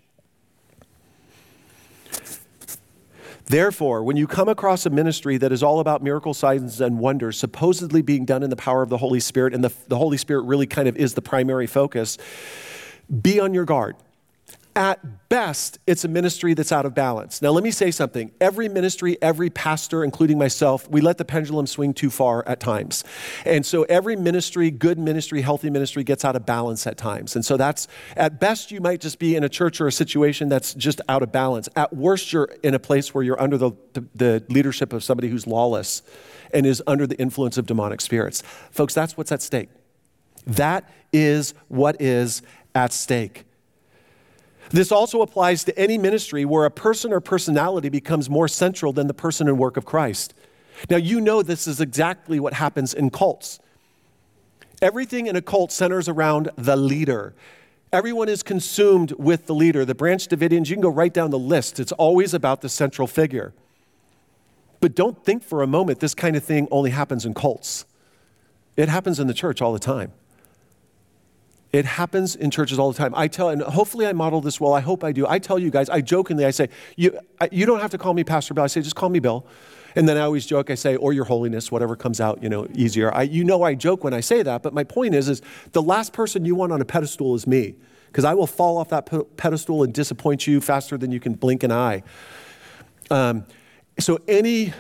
Therefore, 3.46 4.04
when 4.04 4.18
you 4.18 4.28
come 4.28 4.50
across 4.50 4.86
a 4.86 4.90
ministry 4.90 5.38
that 5.38 5.54
is 5.54 5.64
all 5.64 5.80
about 5.80 6.04
miracle 6.04 6.34
signs 6.34 6.82
and 6.82 7.00
wonders, 7.00 7.38
supposedly 7.38 8.02
being 8.02 8.26
done 8.26 8.44
in 8.44 8.50
the 8.50 8.58
power 8.58 8.82
of 8.82 8.90
the 8.90 8.98
Holy 8.98 9.22
Spirit, 9.22 9.54
and 9.54 9.64
the, 9.64 9.72
the 9.88 9.98
Holy 9.98 10.18
Spirit 10.18 10.42
really 10.42 10.68
kind 10.68 10.90
of 10.90 10.98
is 10.98 11.14
the 11.14 11.22
primary 11.22 11.66
focus, 11.66 12.18
be 13.22 13.40
on 13.40 13.54
your 13.54 13.64
guard 13.64 13.96
At 14.78 15.28
best, 15.28 15.80
it's 15.88 16.04
a 16.04 16.08
ministry 16.08 16.54
that's 16.54 16.72
out 16.72 16.86
of 16.86 16.94
balance. 16.94 17.42
Now, 17.42 17.50
let 17.50 17.64
me 17.64 17.72
say 17.72 17.90
something. 17.90 18.32
Every 18.40 18.70
ministry, 18.70 19.18
every 19.24 19.50
pastor, 19.50 20.04
including 20.04 20.38
myself, 20.38 20.88
we 20.88 21.02
let 21.02 21.18
the 21.18 21.26
pendulum 21.26 21.66
swing 21.66 21.96
too 21.96 22.12
far 22.12 22.48
at 22.48 22.60
times. 22.60 23.04
And 23.44 23.66
so 23.66 23.84
every 23.90 24.16
ministry, 24.16 24.70
good 24.70 25.00
ministry, 25.00 25.42
healthy 25.42 25.72
ministry, 25.72 26.04
gets 26.04 26.24
out 26.24 26.36
of 26.36 26.46
balance 26.46 26.86
at 26.86 26.96
times. 26.96 27.36
And 27.36 27.44
so 27.44 27.58
that's, 27.58 27.88
at 28.16 28.40
best, 28.40 28.70
you 28.70 28.80
might 28.80 29.02
just 29.02 29.18
be 29.18 29.36
in 29.36 29.44
a 29.44 29.50
church 29.50 29.82
or 29.82 29.88
a 29.88 29.92
situation 29.92 30.48
that's 30.48 30.76
just 30.76 31.02
out 31.10 31.24
of 31.24 31.32
balance. 31.32 31.68
At 31.76 31.96
worst, 31.96 32.32
you're 32.32 32.56
in 32.62 32.76
a 32.76 32.80
place 32.80 33.16
where 33.16 33.24
you're 33.24 33.42
under 33.42 33.58
the, 33.58 33.72
the, 33.94 34.06
the 34.14 34.44
leadership 34.50 34.94
of 34.94 35.04
somebody 35.04 35.30
who's 35.30 35.48
lawless 35.48 36.04
and 36.54 36.68
is 36.68 36.84
under 36.86 37.08
the 37.08 37.18
influence 37.18 37.58
of 37.58 37.66
demonic 37.66 38.00
spirits. 38.00 38.44
Folks, 38.70 38.94
that's 38.94 39.18
what's 39.18 39.32
at 39.32 39.42
stake. 39.42 39.70
That 40.46 40.88
is 41.12 41.56
what 41.68 42.00
is 42.00 42.44
at 42.76 42.94
stake. 42.94 43.47
This 44.70 44.92
also 44.92 45.22
applies 45.22 45.64
to 45.66 45.78
any 45.78 45.98
ministry 45.98 46.46
where 46.46 46.66
a 46.66 46.72
person 46.72 47.14
or 47.14 47.20
personality 47.20 47.90
becomes 47.90 48.30
more 48.30 48.48
central 48.48 48.92
than 48.92 49.08
the 49.08 49.14
person 49.14 49.48
and 49.48 49.58
work 49.58 49.78
of 49.78 49.86
Christ. 49.86 50.34
Now, 50.90 50.98
you 50.98 51.22
know 51.22 51.42
this 51.42 51.68
is 51.68 51.82
exactly 51.82 52.40
what 52.40 52.54
happens 52.54 52.94
in 52.94 53.10
cults. 53.10 53.60
Everything 54.82 55.28
in 55.28 55.36
a 55.36 55.42
cult 55.42 55.72
centers 55.72 56.08
around 56.08 56.52
the 56.56 56.76
leader. 56.76 57.34
Everyone 57.92 58.30
is 58.30 58.44
consumed 58.44 59.14
with 59.14 59.48
the 59.48 59.56
leader. 59.56 59.86
The 59.86 59.96
Branch 59.96 60.28
Davidians, 60.28 60.70
you 60.70 60.76
can 60.76 60.82
go 60.82 60.90
right 60.90 61.14
down 61.14 61.32
the 61.32 61.40
list. 61.40 61.80
It's 61.80 61.94
always 61.94 62.34
about 62.34 62.62
the 62.62 62.70
central 62.70 63.08
figure. 63.08 63.54
But 64.80 64.94
don't 64.94 65.24
think 65.24 65.44
for 65.44 65.64
a 65.64 65.68
moment 65.68 66.00
this 66.00 66.14
kind 66.14 66.36
of 66.36 66.44
thing 66.44 66.68
only 66.70 66.92
happens 66.92 67.26
in 67.26 67.34
cults. 67.34 67.86
It 68.76 68.90
happens 68.90 69.20
in 69.20 69.28
the 69.28 69.34
church 69.34 69.62
all 69.62 69.74
the 69.74 69.80
time. 69.80 70.12
It 71.74 71.86
happens 71.86 72.36
in 72.36 72.50
churches 72.50 72.80
all 72.80 72.92
the 72.92 72.98
time. 72.98 73.14
I 73.16 73.28
tell, 73.28 73.50
and 73.50 73.62
hopefully 73.62 74.08
I 74.08 74.14
model 74.14 74.40
this 74.40 74.60
well. 74.60 74.74
I 74.74 74.80
hope 74.80 75.04
I 75.04 75.12
do. 75.12 75.28
I 75.28 75.38
tell 75.40 75.60
you 75.60 75.70
guys, 75.70 75.90
I 75.90 76.02
jokingly, 76.02 76.46
I 76.46 76.52
say, 76.52 76.70
you, 76.96 77.20
I, 77.42 77.50
you 77.52 77.66
don't 77.66 77.82
have 77.82 77.92
to 77.92 77.98
call 77.98 78.14
me 78.14 78.24
Pastor 78.24 78.54
Bill. 78.54 78.64
I 78.64 78.68
say, 78.68 78.82
just 78.82 78.96
call 78.96 79.10
me 79.10 79.20
Bill. 79.20 79.46
And 79.96 80.08
then 80.08 80.16
I 80.16 80.22
always 80.22 80.46
joke, 80.46 80.70
I 80.70 80.76
say, 80.76 80.96
or 80.96 81.12
your 81.12 81.26
holiness, 81.26 81.72
whatever 81.72 81.96
comes 81.96 82.22
out, 82.22 82.42
you 82.42 82.50
know, 82.50 82.68
easier. 82.74 83.14
I, 83.14 83.24
you 83.24 83.44
know 83.44 83.64
I 83.64 83.74
joke 83.74 84.04
when 84.04 84.14
I 84.14 84.22
say 84.22 84.44
that, 84.44 84.62
but 84.62 84.74
my 84.74 84.84
point 84.84 85.16
is, 85.16 85.28
is 85.28 85.42
the 85.72 85.82
last 85.82 86.14
person 86.14 86.46
you 86.46 86.56
want 86.56 86.72
on 86.72 86.82
a 86.82 86.86
pedestal 86.86 87.36
is 87.36 87.48
me. 87.48 87.76
Because 88.06 88.24
I 88.24 88.34
will 88.34 88.48
fall 88.48 88.78
off 88.78 88.90
that 88.90 89.10
pedestal 89.38 89.84
and 89.84 89.94
disappoint 89.94 90.48
you 90.48 90.62
faster 90.62 90.98
than 90.98 91.12
you 91.12 91.20
can 91.20 91.34
blink 91.34 91.64
an 91.64 91.72
eye. 91.72 92.04
Um, 93.12 93.46
so 94.00 94.20
any 94.28 94.74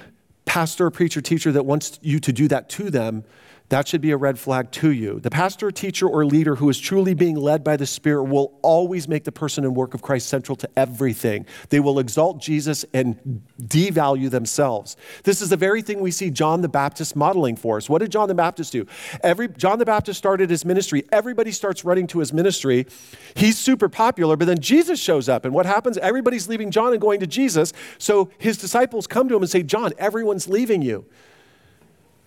pastor, 0.46 0.90
preacher, 0.90 1.22
teacher 1.22 1.52
that 1.52 1.66
wants 1.66 2.00
you 2.02 2.20
to 2.20 2.32
do 2.32 2.48
that 2.48 2.70
to 2.70 2.90
them 2.90 3.24
that 3.70 3.88
should 3.88 4.00
be 4.00 4.12
a 4.12 4.18
red 4.18 4.40
flag 4.40 4.72
to 4.72 4.92
you. 4.92 5.20
The 5.20 5.30
pastor, 5.30 5.72
teacher, 5.72 6.08
or 6.08 6.26
leader 6.26 6.56
who 6.56 6.70
is 6.70 6.80
truly 6.80 7.14
being 7.14 7.36
led 7.36 7.64
by 7.66 7.76
the 7.76 7.86
Spirit 7.86 8.24
will 8.24 8.58
always 8.62 9.10
make 9.10 9.26
the 9.26 9.32
person 9.32 9.66
and 9.66 9.76
work 9.76 9.94
of 9.94 10.02
Christ 10.02 10.30
central 10.30 10.56
to 10.58 10.70
everything. 10.78 11.46
They 11.70 11.82
will 11.82 12.00
exalt 12.00 12.42
Jesus 12.42 12.86
and 12.94 13.44
devalue 13.62 14.30
themselves. 14.30 14.96
This 15.24 15.42
is 15.42 15.50
the 15.50 15.58
very 15.58 15.82
thing 15.82 16.00
we 16.00 16.12
see 16.12 16.30
John 16.30 16.62
the 16.62 16.70
Baptist 16.70 17.16
modeling 17.16 17.58
for 17.58 17.76
us. 17.76 17.90
What 17.90 18.00
did 18.00 18.10
John 18.10 18.30
the 18.30 18.36
Baptist 18.36 18.72
do? 18.72 18.86
Every, 19.22 19.50
John 19.50 19.80
the 19.80 19.86
Baptist 19.86 20.18
started 20.18 20.50
his 20.50 20.64
ministry. 20.64 21.04
Everybody 21.12 21.52
starts 21.52 21.84
running 21.84 22.08
to 22.08 22.20
his 22.20 22.32
ministry. 22.32 22.88
He's 23.36 23.58
super 23.58 23.90
popular, 23.90 24.38
but 24.38 24.46
then 24.46 24.60
Jesus 24.60 24.98
shows 24.98 25.28
up. 25.28 25.44
And 25.44 25.54
what 25.54 25.66
happens? 25.66 25.98
Everybody's 25.98 26.48
leaving 26.48 26.72
John 26.72 26.94
and 26.94 27.02
going 27.02 27.20
to 27.20 27.28
Jesus. 27.28 27.74
So 27.98 28.30
his 28.38 28.58
disciples 28.58 29.08
come 29.08 29.28
to 29.28 29.36
him 29.36 29.42
and 29.42 29.50
say, 29.50 29.62
John, 29.62 29.92
everyone's 29.98 30.48
leaving 30.48 30.82
you. 30.82 31.06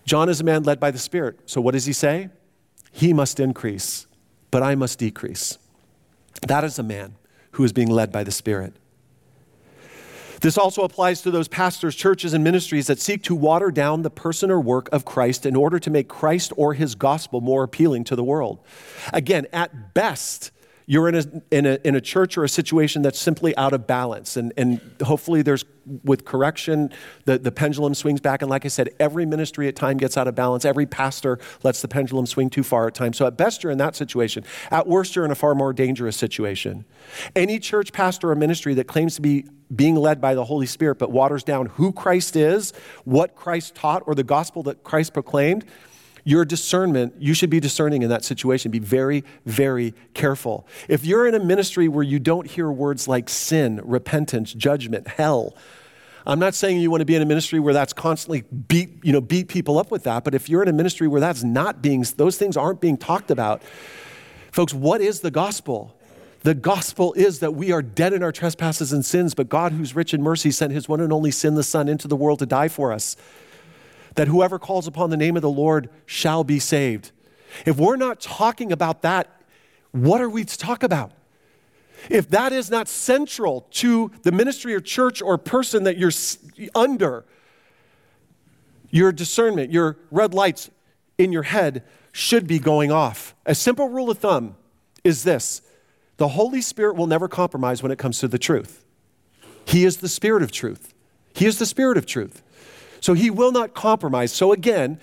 John 0.05 0.29
is 0.29 0.41
a 0.41 0.43
man 0.43 0.63
led 0.63 0.79
by 0.79 0.91
the 0.91 0.99
Spirit. 0.99 1.39
So 1.45 1.61
what 1.61 1.73
does 1.73 1.85
he 1.85 1.93
say? 1.93 2.29
He 2.91 3.13
must 3.13 3.39
increase, 3.39 4.07
but 4.49 4.63
I 4.63 4.75
must 4.75 4.99
decrease. 4.99 5.57
That 6.47 6.63
is 6.63 6.79
a 6.79 6.83
man 6.83 7.15
who 7.51 7.63
is 7.63 7.73
being 7.73 7.89
led 7.89 8.11
by 8.11 8.23
the 8.23 8.31
Spirit. 8.31 8.73
This 10.41 10.57
also 10.57 10.81
applies 10.81 11.21
to 11.21 11.31
those 11.31 11.47
pastors, 11.47 11.95
churches, 11.95 12.33
and 12.33 12.43
ministries 12.43 12.87
that 12.87 12.99
seek 12.99 13.21
to 13.23 13.35
water 13.35 13.69
down 13.69 14.01
the 14.01 14.09
person 14.09 14.49
or 14.49 14.59
work 14.59 14.89
of 14.91 15.05
Christ 15.05 15.45
in 15.45 15.55
order 15.55 15.77
to 15.77 15.91
make 15.91 16.07
Christ 16.07 16.51
or 16.57 16.73
his 16.73 16.95
gospel 16.95 17.41
more 17.41 17.61
appealing 17.61 18.05
to 18.05 18.15
the 18.15 18.23
world. 18.23 18.59
Again, 19.13 19.45
at 19.53 19.93
best, 19.93 20.51
you're 20.91 21.07
in 21.07 21.15
a, 21.15 21.23
in 21.51 21.65
a, 21.65 21.79
in 21.85 21.95
a 21.95 22.01
church 22.01 22.37
or 22.37 22.43
a 22.43 22.49
situation 22.49 23.01
that's 23.01 23.17
simply 23.17 23.55
out 23.55 23.71
of 23.71 23.87
balance. 23.87 24.35
And, 24.35 24.51
and 24.57 24.81
hopefully, 25.01 25.41
there's, 25.41 25.63
with 26.03 26.25
correction, 26.25 26.91
the, 27.23 27.39
the 27.39 27.49
pendulum 27.49 27.93
swings 27.95 28.19
back. 28.19 28.41
And 28.41 28.51
like 28.51 28.65
I 28.65 28.67
said, 28.67 28.89
every 28.99 29.25
ministry 29.25 29.69
at 29.69 29.77
time 29.77 29.95
gets 29.95 30.17
out 30.17 30.27
of 30.27 30.35
balance. 30.35 30.65
Every 30.65 30.85
pastor 30.85 31.39
lets 31.63 31.81
the 31.81 31.87
pendulum 31.87 32.25
swing 32.25 32.49
too 32.49 32.61
far 32.61 32.87
at 32.87 32.93
times. 32.93 33.15
So 33.15 33.25
at 33.25 33.37
best, 33.37 33.63
you're 33.63 33.71
in 33.71 33.77
that 33.77 33.95
situation. 33.95 34.43
At 34.69 34.85
worst, 34.85 35.15
you're 35.15 35.23
in 35.23 35.31
a 35.31 35.35
far 35.35 35.55
more 35.55 35.71
dangerous 35.71 36.17
situation. 36.17 36.83
Any 37.37 37.57
church, 37.57 37.93
pastor, 37.93 38.29
or 38.29 38.35
ministry 38.35 38.73
that 38.73 38.87
claims 38.87 39.15
to 39.15 39.21
be 39.21 39.45
being 39.73 39.95
led 39.95 40.19
by 40.19 40.35
the 40.35 40.43
Holy 40.43 40.65
Spirit 40.65 40.99
but 40.99 41.09
waters 41.09 41.45
down 41.45 41.67
who 41.67 41.93
Christ 41.93 42.35
is, 42.35 42.73
what 43.05 43.37
Christ 43.37 43.75
taught, 43.75 44.03
or 44.07 44.13
the 44.13 44.25
gospel 44.25 44.61
that 44.63 44.83
Christ 44.83 45.13
proclaimed, 45.13 45.63
your 46.23 46.45
discernment, 46.45 47.15
you 47.19 47.33
should 47.33 47.49
be 47.49 47.59
discerning 47.59 48.01
in 48.01 48.09
that 48.09 48.23
situation. 48.23 48.71
Be 48.71 48.79
very, 48.79 49.23
very 49.45 49.93
careful. 50.13 50.67
If 50.87 51.05
you're 51.05 51.27
in 51.27 51.35
a 51.35 51.39
ministry 51.39 51.87
where 51.87 52.03
you 52.03 52.19
don't 52.19 52.47
hear 52.47 52.71
words 52.71 53.07
like 53.07 53.29
sin, 53.29 53.81
repentance, 53.83 54.53
judgment, 54.53 55.07
hell, 55.07 55.55
I'm 56.25 56.39
not 56.39 56.53
saying 56.53 56.79
you 56.79 56.91
want 56.91 57.01
to 57.01 57.05
be 57.05 57.15
in 57.15 57.21
a 57.21 57.25
ministry 57.25 57.59
where 57.59 57.73
that's 57.73 57.93
constantly 57.93 58.41
beat, 58.41 58.91
you 59.03 59.11
know, 59.11 59.21
beat 59.21 59.47
people 59.47 59.79
up 59.79 59.89
with 59.89 60.03
that, 60.03 60.23
but 60.23 60.35
if 60.35 60.49
you're 60.49 60.61
in 60.61 60.67
a 60.67 60.73
ministry 60.73 61.07
where 61.07 61.21
that's 61.21 61.43
not 61.43 61.81
being, 61.81 62.05
those 62.17 62.37
things 62.37 62.55
aren't 62.55 62.79
being 62.79 62.97
talked 62.97 63.31
about, 63.31 63.63
folks, 64.51 64.73
what 64.73 65.01
is 65.01 65.21
the 65.21 65.31
gospel? 65.31 65.95
The 66.43 66.53
gospel 66.53 67.13
is 67.13 67.39
that 67.39 67.55
we 67.55 67.71
are 67.71 67.81
dead 67.81 68.13
in 68.13 68.23
our 68.23 68.31
trespasses 68.31 68.93
and 68.93 69.03
sins, 69.03 69.33
but 69.33 69.49
God, 69.49 69.71
who's 69.71 69.95
rich 69.95 70.13
in 70.13 70.21
mercy, 70.21 70.51
sent 70.51 70.73
his 70.73 70.87
one 70.87 70.99
and 70.99 71.11
only 71.11 71.31
sin, 71.31 71.55
the 71.55 71.63
Son, 71.63 71.87
into 71.87 72.07
the 72.07 72.15
world 72.15 72.39
to 72.39 72.45
die 72.45 72.67
for 72.67 72.91
us 72.91 73.15
that 74.15 74.27
whoever 74.27 74.59
calls 74.59 74.87
upon 74.87 75.09
the 75.09 75.17
name 75.17 75.35
of 75.35 75.41
the 75.41 75.49
Lord 75.49 75.89
shall 76.05 76.43
be 76.43 76.59
saved. 76.59 77.11
If 77.65 77.77
we're 77.77 77.95
not 77.95 78.19
talking 78.19 78.71
about 78.71 79.01
that, 79.01 79.41
what 79.91 80.21
are 80.21 80.29
we 80.29 80.43
to 80.43 80.57
talk 80.57 80.83
about? 80.83 81.11
If 82.09 82.29
that 82.29 82.51
is 82.51 82.71
not 82.71 82.87
central 82.87 83.67
to 83.71 84.11
the 84.23 84.31
ministry 84.31 84.73
or 84.73 84.79
church 84.79 85.21
or 85.21 85.37
person 85.37 85.83
that 85.83 85.97
you're 85.97 86.11
under, 86.73 87.25
your 88.89 89.11
discernment, 89.11 89.71
your 89.71 89.97
red 90.09 90.33
lights 90.33 90.69
in 91.17 91.31
your 91.31 91.43
head 91.43 91.83
should 92.11 92.47
be 92.47 92.59
going 92.59 92.91
off. 92.91 93.35
A 93.45 93.55
simple 93.55 93.87
rule 93.87 94.09
of 94.09 94.17
thumb 94.17 94.55
is 95.03 95.23
this 95.23 95.61
the 96.17 96.29
Holy 96.29 96.61
Spirit 96.61 96.95
will 96.95 97.07
never 97.07 97.27
compromise 97.27 97.81
when 97.81 97.91
it 97.91 97.97
comes 97.97 98.19
to 98.19 98.27
the 98.27 98.37
truth. 98.37 98.83
He 99.65 99.85
is 99.85 99.97
the 99.97 100.09
Spirit 100.09 100.43
of 100.43 100.51
truth. 100.51 100.93
He 101.33 101.45
is 101.45 101.59
the 101.59 101.65
Spirit 101.65 101.97
of 101.97 102.05
truth. 102.05 102.43
So 103.01 103.13
he 103.13 103.29
will 103.29 103.51
not 103.51 103.73
compromise. 103.73 104.31
So 104.31 104.53
again, 104.53 104.99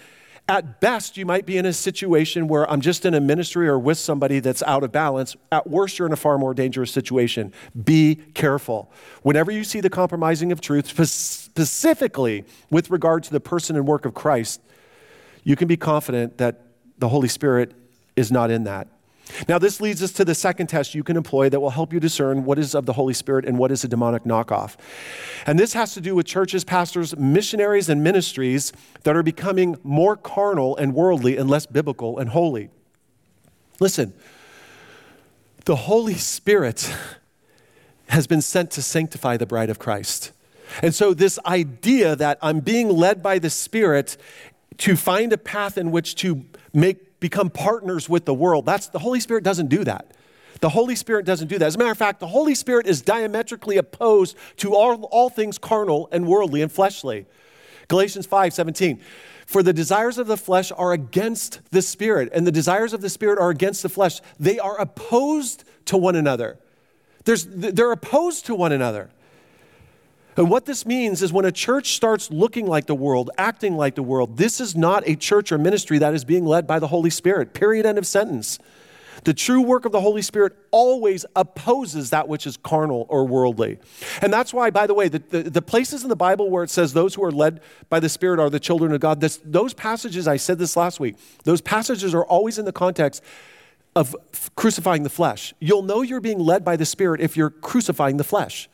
at 0.49 0.81
best, 0.81 1.19
you 1.19 1.27
might 1.27 1.45
be 1.45 1.59
in 1.59 1.67
a 1.67 1.75
situation 1.75 2.49
where 2.49 2.69
I'm 2.71 2.81
just 2.81 3.05
in 3.05 3.13
a 3.13 3.21
ministry 3.21 3.69
or 3.69 3.79
with 3.79 3.99
somebody 3.99 4.41
that's 4.41 4.63
out 4.63 4.83
of 4.83 4.91
balance. 4.91 5.37
At 5.53 5.69
worst, 5.69 5.99
you're 5.99 6.07
in 6.07 6.13
a 6.13 6.17
far 6.17 6.39
more 6.39 6.55
dangerous 6.55 6.91
situation. 6.91 7.53
Be 7.85 8.15
careful. 8.33 8.91
Whenever 9.23 9.51
you 9.51 9.63
see 9.63 9.81
the 9.81 9.91
compromising 9.91 10.51
of 10.51 10.63
truth, 10.63 10.89
specifically 11.07 12.47
with 12.71 12.89
regard 12.89 13.25
to 13.25 13.31
the 13.31 13.41
person 13.41 13.77
and 13.77 13.87
work 13.87 14.07
of 14.07 14.15
Christ, 14.15 14.63
you 15.45 15.55
can 15.55 15.69
be 15.69 15.77
confident 15.77 16.39
that 16.39 16.63
the 16.97 17.11
Holy 17.11 17.29
Spirit 17.29 17.75
is 18.17 18.33
not 18.33 18.51
in 18.51 18.65
that. 18.65 18.89
Now, 19.49 19.59
this 19.59 19.81
leads 19.81 20.03
us 20.03 20.13
to 20.13 20.25
the 20.25 20.35
second 20.35 20.69
test 20.69 20.95
you 20.95 21.03
can 21.03 21.17
employ 21.17 21.49
that 21.49 21.61
will 21.61 21.71
help 21.71 21.93
you 21.93 22.01
discern 22.01 22.45
what 22.45 22.59
is 22.59 22.75
of 22.75 22.87
the 22.87 22.95
Holy 22.95 23.15
Spirit 23.15 23.45
and 23.45 23.59
what 23.59 23.71
is 23.71 23.85
a 23.85 23.89
demonic 23.89 24.25
knockoff. 24.25 24.77
And 25.47 25.59
this 25.59 25.73
has 25.75 25.95
to 25.95 26.01
do 26.01 26.15
with 26.15 26.27
churches, 26.27 26.65
pastors, 26.65 27.17
missionaries, 27.17 27.89
and 27.89 28.03
ministries 28.03 28.73
that 29.03 29.17
are 29.17 29.23
becoming 29.23 29.77
more 29.83 30.17
carnal 30.17 30.77
and 30.77 30.95
worldly 30.95 31.37
and 31.37 31.49
less 31.49 31.67
biblical 31.67 32.19
and 32.19 32.31
holy. 32.31 32.71
Listen, 33.81 34.13
the 35.65 35.77
Holy 35.77 36.15
Spirit 36.15 36.93
has 38.09 38.27
been 38.27 38.41
sent 38.41 38.71
to 38.73 38.83
sanctify 38.83 39.37
the 39.37 39.47
bride 39.47 39.71
of 39.71 39.79
Christ. 39.79 40.33
And 40.83 40.95
so, 40.95 41.15
this 41.15 41.39
idea 41.47 42.17
that 42.17 42.39
I'm 42.43 42.61
being 42.61 42.89
led 42.89 43.23
by 43.23 43.39
the 43.39 43.51
Spirit 43.51 44.17
to 44.79 44.97
find 44.97 45.33
a 45.33 45.39
path 45.39 45.79
in 45.79 45.91
which 45.91 46.15
to 46.17 46.45
make 46.73 47.08
become 47.21 47.51
partners 47.51 48.09
with 48.09 48.25
the 48.25 48.35
world. 48.35 48.67
That's 48.67 48.89
the 48.89 48.99
Holy 48.99 49.21
Spirit 49.21 49.45
doesn't 49.45 49.69
do 49.69 49.85
that. 49.85 50.13
The 50.61 50.69
Holy 50.71 50.97
Spirit 50.97 51.25
doesn't 51.25 51.49
do 51.49 51.59
that. 51.59 51.67
As 51.67 51.77
a 51.77 51.79
matter 51.79 51.93
of 51.93 51.99
fact, 51.99 52.21
the 52.21 52.27
Holy 52.27 52.55
Spirit 52.55 52.87
is 52.87 53.01
diametrically 53.01 53.77
opposed 53.77 54.37
to 54.57 54.75
all, 54.75 55.05
all 55.05 55.31
things 55.31 55.59
carnal 55.59 56.09
and 56.11 56.27
worldly 56.27 56.63
and 56.63 56.71
fleshly. 56.71 57.27
Galatians 57.89 58.27
5 58.27 58.53
17. 58.53 59.01
For 59.47 59.63
the 59.63 59.73
desires 59.73 60.19
of 60.19 60.27
the 60.27 60.37
flesh 60.37 60.71
are 60.73 60.93
against 60.93 61.61
the 61.71 61.81
Spirit, 61.81 62.29
and 62.35 62.47
the 62.47 62.53
desires 62.53 62.93
of 62.93 63.01
the 63.01 63.09
Spirit 63.09 63.39
are 63.39 63.49
against 63.49 63.83
the 63.83 63.89
flesh. 63.89 64.21
They 64.39 64.59
are 64.59 64.79
opposed 64.79 65.65
to 65.87 65.97
one 65.97 66.17
another. 66.17 66.59
There's, 67.25 67.47
they're 67.47 67.93
opposed 67.93 68.47
to 68.47 68.55
one 68.55 68.73
another. 68.73 69.11
And 70.39 70.49
what 70.49 70.67
this 70.67 70.87
means 70.87 71.21
is 71.21 71.33
when 71.33 71.45
a 71.45 71.51
church 71.51 71.95
starts 71.95 72.31
looking 72.31 72.69
like 72.69 72.87
the 72.87 72.95
world, 72.95 73.29
acting 73.37 73.77
like 73.77 73.97
the 73.97 74.05
world, 74.05 74.37
this 74.37 74.61
is 74.61 74.77
not 74.77 75.03
a 75.05 75.17
church 75.17 75.51
or 75.51 75.59
ministry 75.59 75.99
that 75.99 76.15
is 76.15 76.25
being 76.25 76.47
led 76.47 76.65
by 76.65 76.79
the 76.79 76.87
Holy 76.87 77.11
Spirit. 77.11 77.55
Period. 77.55 77.85
End 77.85 77.99
of 77.99 78.07
sentence. 78.07 78.61
The 79.25 79.35
true 79.35 79.61
work 79.61 79.85
of 79.85 79.91
the 79.91 80.01
Holy 80.01 80.23
Spirit 80.23 80.53
always 80.71 81.27
opposes 81.35 82.11
that 82.11 82.29
which 82.29 82.47
is 82.47 82.57
carnal 82.57 83.05
or 83.09 83.27
worldly. 83.27 83.81
And 84.23 84.33
that's 84.33 84.55
why, 84.55 84.71
by 84.71 84.87
the 84.87 84.95
way, 84.95 85.09
the, 85.09 85.19
the, 85.19 85.43
the 85.43 85.63
places 85.63 86.05
in 86.05 86.09
the 86.09 86.15
Bible 86.15 86.51
where 86.51 86.63
it 86.63 86.71
says 86.71 86.93
those 86.93 87.15
who 87.15 87.25
are 87.25 87.33
led 87.33 87.61
by 87.89 87.99
the 87.99 88.09
Spirit 88.09 88.39
are 88.39 88.49
the 88.49 88.61
children 88.61 88.93
of 88.93 89.01
God, 89.01 89.21
this, 89.21 89.41
those 89.45 89.75
passages, 89.75 90.29
I 90.29 90.37
said 90.37 90.59
this 90.59 90.77
last 90.77 91.01
week, 91.01 91.17
those 91.43 91.61
passages 91.61 92.15
are 92.15 92.25
always 92.25 92.61
in 92.61 92.65
the 92.65 92.73
context 92.73 93.25
of 93.97 94.15
crucifying 94.55 95.03
the 95.03 95.11
flesh. 95.11 95.53
You'll 95.59 95.83
know 95.83 96.03
you're 96.03 96.21
being 96.21 96.39
led 96.39 96.65
by 96.65 96.77
the 96.77 96.87
Spirit 96.87 97.21
if 97.21 97.37
you're 97.37 97.51
crucifying 97.51 98.19
the 98.19 98.25
flesh. 98.25 98.69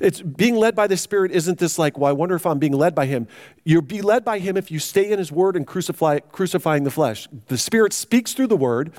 It's 0.00 0.20
being 0.20 0.56
led 0.56 0.74
by 0.74 0.86
the 0.86 0.96
Spirit 0.96 1.32
isn't 1.32 1.58
this 1.58 1.78
like, 1.78 1.98
well, 1.98 2.08
I 2.08 2.12
wonder 2.12 2.34
if 2.34 2.46
I'm 2.46 2.58
being 2.58 2.72
led 2.72 2.94
by 2.94 3.06
Him. 3.06 3.26
You'll 3.64 3.82
be 3.82 4.02
led 4.02 4.24
by 4.24 4.38
Him 4.38 4.56
if 4.56 4.70
you 4.70 4.78
stay 4.78 5.10
in 5.10 5.18
His 5.18 5.32
Word 5.32 5.56
and 5.56 5.66
crucify, 5.66 6.20
crucifying 6.20 6.84
the 6.84 6.90
flesh. 6.90 7.28
The 7.48 7.58
Spirit 7.58 7.92
speaks 7.92 8.32
through 8.32 8.46
the 8.48 8.56
Word, 8.56 8.92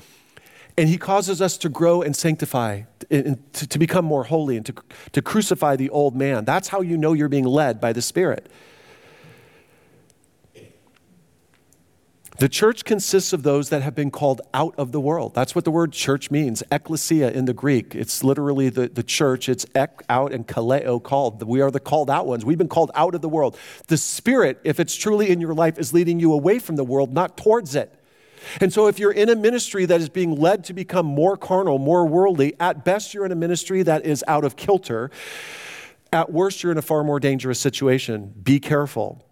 and 0.76 0.88
He 0.88 0.98
causes 0.98 1.40
us 1.40 1.56
to 1.58 1.68
grow 1.68 2.02
and 2.02 2.14
sanctify, 2.14 2.82
and 3.10 3.52
to, 3.54 3.66
to 3.66 3.78
become 3.78 4.04
more 4.04 4.24
holy, 4.24 4.56
and 4.56 4.66
to, 4.66 4.74
to 5.12 5.22
crucify 5.22 5.76
the 5.76 5.90
old 5.90 6.14
man. 6.14 6.44
That's 6.44 6.68
how 6.68 6.80
you 6.82 6.96
know 6.96 7.12
you're 7.12 7.28
being 7.28 7.46
led 7.46 7.80
by 7.80 7.92
the 7.92 8.02
Spirit. 8.02 8.50
The 12.40 12.48
church 12.48 12.86
consists 12.86 13.34
of 13.34 13.42
those 13.42 13.68
that 13.68 13.82
have 13.82 13.94
been 13.94 14.10
called 14.10 14.40
out 14.54 14.74
of 14.78 14.92
the 14.92 15.00
world. 15.00 15.34
That's 15.34 15.54
what 15.54 15.66
the 15.66 15.70
word 15.70 15.92
church 15.92 16.30
means. 16.30 16.62
Ecclesia 16.72 17.30
in 17.30 17.44
the 17.44 17.52
Greek. 17.52 17.94
It's 17.94 18.24
literally 18.24 18.70
the, 18.70 18.88
the 18.88 19.02
church. 19.02 19.46
It's 19.46 19.66
ek, 19.74 20.02
out, 20.08 20.32
and 20.32 20.48
kaleo, 20.48 21.02
called. 21.02 21.42
We 21.42 21.60
are 21.60 21.70
the 21.70 21.80
called 21.80 22.08
out 22.08 22.26
ones. 22.26 22.42
We've 22.42 22.56
been 22.56 22.66
called 22.66 22.92
out 22.94 23.14
of 23.14 23.20
the 23.20 23.28
world. 23.28 23.58
The 23.88 23.98
Spirit, 23.98 24.58
if 24.64 24.80
it's 24.80 24.96
truly 24.96 25.28
in 25.28 25.42
your 25.42 25.52
life, 25.52 25.78
is 25.78 25.92
leading 25.92 26.18
you 26.18 26.32
away 26.32 26.58
from 26.58 26.76
the 26.76 26.84
world, 26.84 27.12
not 27.12 27.36
towards 27.36 27.74
it. 27.74 27.94
And 28.62 28.72
so, 28.72 28.86
if 28.86 28.98
you're 28.98 29.12
in 29.12 29.28
a 29.28 29.36
ministry 29.36 29.84
that 29.84 30.00
is 30.00 30.08
being 30.08 30.34
led 30.34 30.64
to 30.64 30.72
become 30.72 31.04
more 31.04 31.36
carnal, 31.36 31.78
more 31.78 32.06
worldly, 32.06 32.54
at 32.58 32.86
best 32.86 33.12
you're 33.12 33.26
in 33.26 33.32
a 33.32 33.36
ministry 33.36 33.82
that 33.82 34.06
is 34.06 34.24
out 34.26 34.46
of 34.46 34.56
kilter. 34.56 35.10
At 36.10 36.32
worst, 36.32 36.62
you're 36.62 36.72
in 36.72 36.78
a 36.78 36.82
far 36.82 37.04
more 37.04 37.20
dangerous 37.20 37.60
situation. 37.60 38.32
Be 38.42 38.60
careful. 38.60 39.26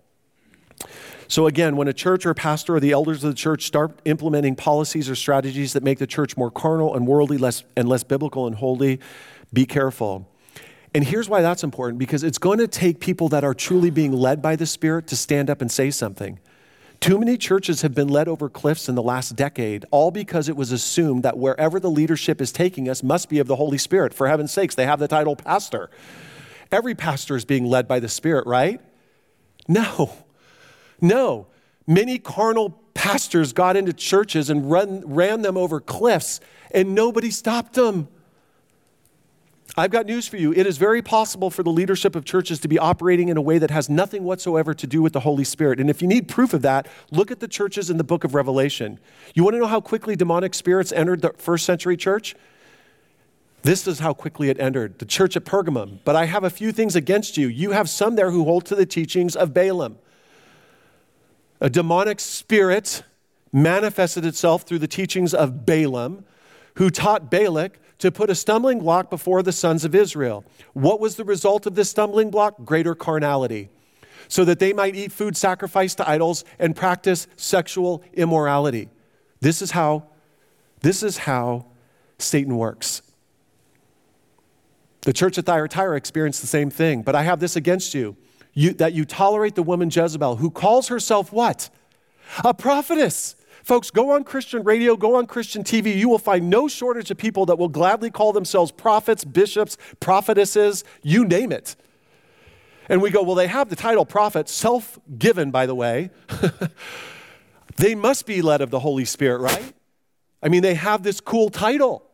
So, 1.28 1.46
again, 1.46 1.76
when 1.76 1.88
a 1.88 1.92
church 1.92 2.24
or 2.24 2.30
a 2.30 2.34
pastor 2.34 2.76
or 2.76 2.80
the 2.80 2.92
elders 2.92 3.22
of 3.22 3.30
the 3.30 3.36
church 3.36 3.66
start 3.66 4.00
implementing 4.06 4.56
policies 4.56 5.10
or 5.10 5.14
strategies 5.14 5.74
that 5.74 5.82
make 5.82 5.98
the 5.98 6.06
church 6.06 6.38
more 6.38 6.50
carnal 6.50 6.94
and 6.94 7.06
worldly 7.06 7.36
less, 7.36 7.64
and 7.76 7.86
less 7.86 8.02
biblical 8.02 8.46
and 8.46 8.56
holy, 8.56 8.98
be 9.52 9.66
careful. 9.66 10.26
And 10.94 11.04
here's 11.04 11.28
why 11.28 11.42
that's 11.42 11.62
important 11.62 11.98
because 11.98 12.24
it's 12.24 12.38
going 12.38 12.58
to 12.58 12.66
take 12.66 12.98
people 12.98 13.28
that 13.28 13.44
are 13.44 13.52
truly 13.52 13.90
being 13.90 14.12
led 14.12 14.40
by 14.40 14.56
the 14.56 14.64
Spirit 14.64 15.06
to 15.08 15.16
stand 15.16 15.50
up 15.50 15.60
and 15.60 15.70
say 15.70 15.90
something. 15.90 16.40
Too 16.98 17.18
many 17.18 17.36
churches 17.36 17.82
have 17.82 17.94
been 17.94 18.08
led 18.08 18.26
over 18.26 18.48
cliffs 18.48 18.88
in 18.88 18.94
the 18.94 19.02
last 19.02 19.36
decade, 19.36 19.84
all 19.90 20.10
because 20.10 20.48
it 20.48 20.56
was 20.56 20.72
assumed 20.72 21.22
that 21.22 21.36
wherever 21.36 21.78
the 21.78 21.90
leadership 21.90 22.40
is 22.40 22.50
taking 22.50 22.88
us 22.88 23.02
must 23.02 23.28
be 23.28 23.38
of 23.38 23.46
the 23.46 23.56
Holy 23.56 23.78
Spirit. 23.78 24.14
For 24.14 24.28
heaven's 24.28 24.50
sakes, 24.50 24.74
they 24.74 24.86
have 24.86 24.98
the 24.98 25.06
title 25.06 25.36
pastor. 25.36 25.90
Every 26.72 26.94
pastor 26.94 27.36
is 27.36 27.44
being 27.44 27.66
led 27.66 27.86
by 27.86 28.00
the 28.00 28.08
Spirit, 28.08 28.46
right? 28.46 28.80
No. 29.68 30.10
No, 31.00 31.46
many 31.86 32.18
carnal 32.18 32.70
pastors 32.94 33.52
got 33.52 33.76
into 33.76 33.92
churches 33.92 34.50
and 34.50 34.70
run, 34.70 35.02
ran 35.06 35.42
them 35.42 35.56
over 35.56 35.80
cliffs, 35.80 36.40
and 36.72 36.94
nobody 36.94 37.30
stopped 37.30 37.74
them. 37.74 38.08
I've 39.76 39.92
got 39.92 40.06
news 40.06 40.26
for 40.26 40.36
you. 40.36 40.52
It 40.52 40.66
is 40.66 40.76
very 40.76 41.02
possible 41.02 41.50
for 41.50 41.62
the 41.62 41.70
leadership 41.70 42.16
of 42.16 42.24
churches 42.24 42.58
to 42.60 42.68
be 42.68 42.80
operating 42.80 43.28
in 43.28 43.36
a 43.36 43.40
way 43.40 43.58
that 43.58 43.70
has 43.70 43.88
nothing 43.88 44.24
whatsoever 44.24 44.74
to 44.74 44.86
do 44.88 45.00
with 45.00 45.12
the 45.12 45.20
Holy 45.20 45.44
Spirit. 45.44 45.78
And 45.78 45.88
if 45.88 46.02
you 46.02 46.08
need 46.08 46.26
proof 46.26 46.52
of 46.52 46.62
that, 46.62 46.88
look 47.12 47.30
at 47.30 47.38
the 47.38 47.46
churches 47.46 47.88
in 47.88 47.96
the 47.96 48.02
book 48.02 48.24
of 48.24 48.34
Revelation. 48.34 48.98
You 49.34 49.44
want 49.44 49.54
to 49.54 49.60
know 49.60 49.68
how 49.68 49.80
quickly 49.80 50.16
demonic 50.16 50.54
spirits 50.54 50.90
entered 50.90 51.22
the 51.22 51.32
first 51.38 51.64
century 51.64 51.96
church? 51.96 52.34
This 53.62 53.86
is 53.86 54.00
how 54.00 54.14
quickly 54.14 54.48
it 54.48 54.58
entered 54.58 54.98
the 54.98 55.04
church 55.04 55.36
at 55.36 55.44
Pergamum. 55.44 56.00
But 56.04 56.16
I 56.16 56.24
have 56.24 56.42
a 56.42 56.50
few 56.50 56.72
things 56.72 56.96
against 56.96 57.36
you. 57.36 57.46
You 57.46 57.70
have 57.70 57.88
some 57.88 58.16
there 58.16 58.32
who 58.32 58.42
hold 58.42 58.66
to 58.66 58.74
the 58.74 58.86
teachings 58.86 59.36
of 59.36 59.54
Balaam 59.54 59.98
a 61.60 61.70
demonic 61.70 62.20
spirit 62.20 63.02
manifested 63.52 64.24
itself 64.24 64.62
through 64.62 64.78
the 64.78 64.88
teachings 64.88 65.34
of 65.34 65.64
Balaam, 65.64 66.24
who 66.74 66.90
taught 66.90 67.30
Balak 67.30 67.78
to 67.98 68.12
put 68.12 68.30
a 68.30 68.34
stumbling 68.34 68.78
block 68.78 69.10
before 69.10 69.42
the 69.42 69.52
sons 69.52 69.84
of 69.84 69.94
Israel. 69.94 70.44
What 70.72 71.00
was 71.00 71.16
the 71.16 71.24
result 71.24 71.66
of 71.66 71.74
this 71.74 71.90
stumbling 71.90 72.30
block? 72.30 72.64
Greater 72.64 72.94
carnality, 72.94 73.70
so 74.28 74.44
that 74.44 74.60
they 74.60 74.72
might 74.72 74.94
eat 74.94 75.10
food 75.10 75.36
sacrificed 75.36 75.96
to 75.98 76.08
idols 76.08 76.44
and 76.58 76.76
practice 76.76 77.26
sexual 77.36 78.02
immorality. 78.12 78.88
This 79.40 79.62
is 79.62 79.72
how, 79.72 80.04
this 80.80 81.02
is 81.02 81.18
how 81.18 81.66
Satan 82.18 82.56
works. 82.56 83.02
The 85.02 85.12
church 85.12 85.38
at 85.38 85.46
Thyatira 85.46 85.96
experienced 85.96 86.40
the 86.40 86.46
same 86.46 86.70
thing, 86.70 87.02
but 87.02 87.14
I 87.14 87.22
have 87.22 87.40
this 87.40 87.56
against 87.56 87.94
you 87.94 88.16
you, 88.54 88.72
that 88.74 88.92
you 88.92 89.04
tolerate 89.04 89.54
the 89.54 89.62
woman 89.62 89.90
Jezebel, 89.92 90.36
who 90.36 90.50
calls 90.50 90.88
herself 90.88 91.32
what? 91.32 91.70
A 92.44 92.52
prophetess. 92.54 93.36
Folks, 93.62 93.90
go 93.90 94.10
on 94.12 94.24
Christian 94.24 94.64
radio, 94.64 94.96
go 94.96 95.16
on 95.16 95.26
Christian 95.26 95.62
TV. 95.62 95.96
You 95.96 96.08
will 96.08 96.18
find 96.18 96.48
no 96.48 96.68
shortage 96.68 97.10
of 97.10 97.18
people 97.18 97.46
that 97.46 97.58
will 97.58 97.68
gladly 97.68 98.10
call 98.10 98.32
themselves 98.32 98.72
prophets, 98.72 99.24
bishops, 99.24 99.76
prophetesses, 100.00 100.84
you 101.02 101.24
name 101.24 101.52
it. 101.52 101.76
And 102.88 103.02
we 103.02 103.10
go, 103.10 103.22
well, 103.22 103.34
they 103.34 103.46
have 103.46 103.68
the 103.68 103.76
title 103.76 104.06
prophet, 104.06 104.48
self 104.48 104.98
given, 105.18 105.50
by 105.50 105.66
the 105.66 105.74
way. 105.74 106.10
they 107.76 107.94
must 107.94 108.24
be 108.24 108.40
led 108.40 108.62
of 108.62 108.70
the 108.70 108.80
Holy 108.80 109.04
Spirit, 109.04 109.40
right? 109.40 109.74
I 110.42 110.48
mean, 110.48 110.62
they 110.62 110.74
have 110.74 111.02
this 111.02 111.20
cool 111.20 111.50
title. 111.50 112.07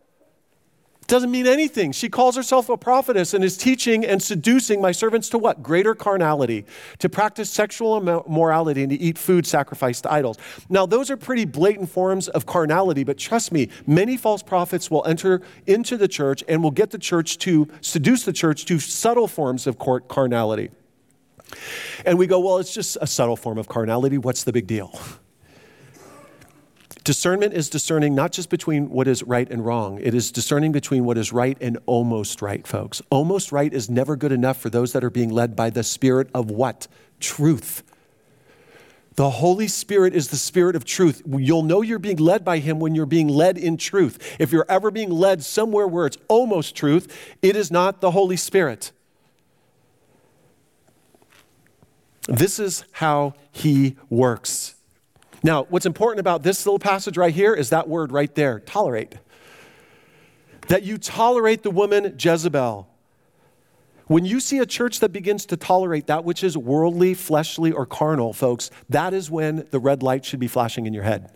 Doesn't 1.06 1.30
mean 1.30 1.46
anything. 1.46 1.92
She 1.92 2.08
calls 2.08 2.34
herself 2.34 2.68
a 2.68 2.76
prophetess 2.76 3.34
and 3.34 3.44
is 3.44 3.56
teaching 3.56 4.04
and 4.06 4.22
seducing 4.22 4.80
my 4.80 4.92
servants 4.92 5.28
to 5.30 5.38
what? 5.38 5.62
Greater 5.62 5.94
carnality, 5.94 6.64
to 6.98 7.08
practice 7.08 7.50
sexual 7.50 7.96
immorality, 7.98 8.82
and 8.82 8.90
to 8.90 8.96
eat 8.96 9.18
food 9.18 9.46
sacrificed 9.46 10.04
to 10.04 10.12
idols. 10.12 10.38
Now, 10.68 10.86
those 10.86 11.10
are 11.10 11.16
pretty 11.16 11.44
blatant 11.44 11.90
forms 11.90 12.28
of 12.28 12.46
carnality, 12.46 13.04
but 13.04 13.18
trust 13.18 13.52
me, 13.52 13.68
many 13.86 14.16
false 14.16 14.42
prophets 14.42 14.90
will 14.90 15.04
enter 15.06 15.42
into 15.66 15.96
the 15.96 16.08
church 16.08 16.42
and 16.48 16.62
will 16.62 16.70
get 16.70 16.90
the 16.90 16.98
church 16.98 17.38
to 17.38 17.68
seduce 17.82 18.24
the 18.24 18.32
church 18.32 18.64
to 18.66 18.78
subtle 18.78 19.28
forms 19.28 19.66
of 19.66 19.78
carnality. 19.78 20.70
And 22.06 22.18
we 22.18 22.26
go, 22.26 22.40
well, 22.40 22.58
it's 22.58 22.72
just 22.72 22.96
a 23.00 23.06
subtle 23.06 23.36
form 23.36 23.58
of 23.58 23.68
carnality. 23.68 24.18
What's 24.18 24.44
the 24.44 24.52
big 24.52 24.66
deal? 24.66 24.98
Discernment 27.04 27.52
is 27.52 27.68
discerning 27.68 28.14
not 28.14 28.32
just 28.32 28.48
between 28.48 28.88
what 28.88 29.06
is 29.06 29.22
right 29.22 29.48
and 29.50 29.62
wrong, 29.62 30.00
it 30.00 30.14
is 30.14 30.32
discerning 30.32 30.72
between 30.72 31.04
what 31.04 31.18
is 31.18 31.34
right 31.34 31.58
and 31.60 31.76
almost 31.84 32.40
right, 32.40 32.66
folks. 32.66 33.02
Almost 33.10 33.52
right 33.52 33.70
is 33.72 33.90
never 33.90 34.16
good 34.16 34.32
enough 34.32 34.56
for 34.56 34.70
those 34.70 34.94
that 34.94 35.04
are 35.04 35.10
being 35.10 35.28
led 35.28 35.54
by 35.54 35.68
the 35.68 35.82
Spirit 35.82 36.30
of 36.32 36.50
what? 36.50 36.88
Truth. 37.20 37.82
The 39.16 39.28
Holy 39.28 39.68
Spirit 39.68 40.14
is 40.14 40.28
the 40.28 40.36
Spirit 40.36 40.74
of 40.74 40.86
truth. 40.86 41.20
You'll 41.26 41.62
know 41.62 41.82
you're 41.82 41.98
being 41.98 42.16
led 42.16 42.42
by 42.42 42.58
Him 42.58 42.80
when 42.80 42.94
you're 42.94 43.04
being 43.04 43.28
led 43.28 43.58
in 43.58 43.76
truth. 43.76 44.36
If 44.40 44.50
you're 44.50 44.66
ever 44.66 44.90
being 44.90 45.10
led 45.10 45.44
somewhere 45.44 45.86
where 45.86 46.06
it's 46.06 46.18
almost 46.26 46.74
truth, 46.74 47.14
it 47.42 47.54
is 47.54 47.70
not 47.70 48.00
the 48.00 48.12
Holy 48.12 48.38
Spirit. 48.38 48.92
This 52.26 52.58
is 52.58 52.86
how 52.92 53.34
He 53.52 53.96
works. 54.08 54.73
Now, 55.44 55.64
what's 55.64 55.84
important 55.84 56.20
about 56.20 56.42
this 56.42 56.64
little 56.64 56.78
passage 56.78 57.18
right 57.18 57.32
here 57.32 57.52
is 57.52 57.68
that 57.68 57.86
word 57.86 58.10
right 58.10 58.34
there 58.34 58.60
tolerate. 58.60 59.16
That 60.68 60.84
you 60.84 60.96
tolerate 60.96 61.62
the 61.62 61.70
woman 61.70 62.16
Jezebel. 62.18 62.88
When 64.06 64.24
you 64.24 64.40
see 64.40 64.58
a 64.58 64.66
church 64.66 65.00
that 65.00 65.10
begins 65.10 65.44
to 65.46 65.58
tolerate 65.58 66.06
that 66.06 66.24
which 66.24 66.42
is 66.42 66.56
worldly, 66.56 67.12
fleshly, 67.12 67.72
or 67.72 67.84
carnal, 67.84 68.32
folks, 68.32 68.70
that 68.88 69.12
is 69.12 69.30
when 69.30 69.66
the 69.70 69.78
red 69.78 70.02
light 70.02 70.24
should 70.24 70.40
be 70.40 70.48
flashing 70.48 70.86
in 70.86 70.94
your 70.94 71.04
head. 71.04 71.30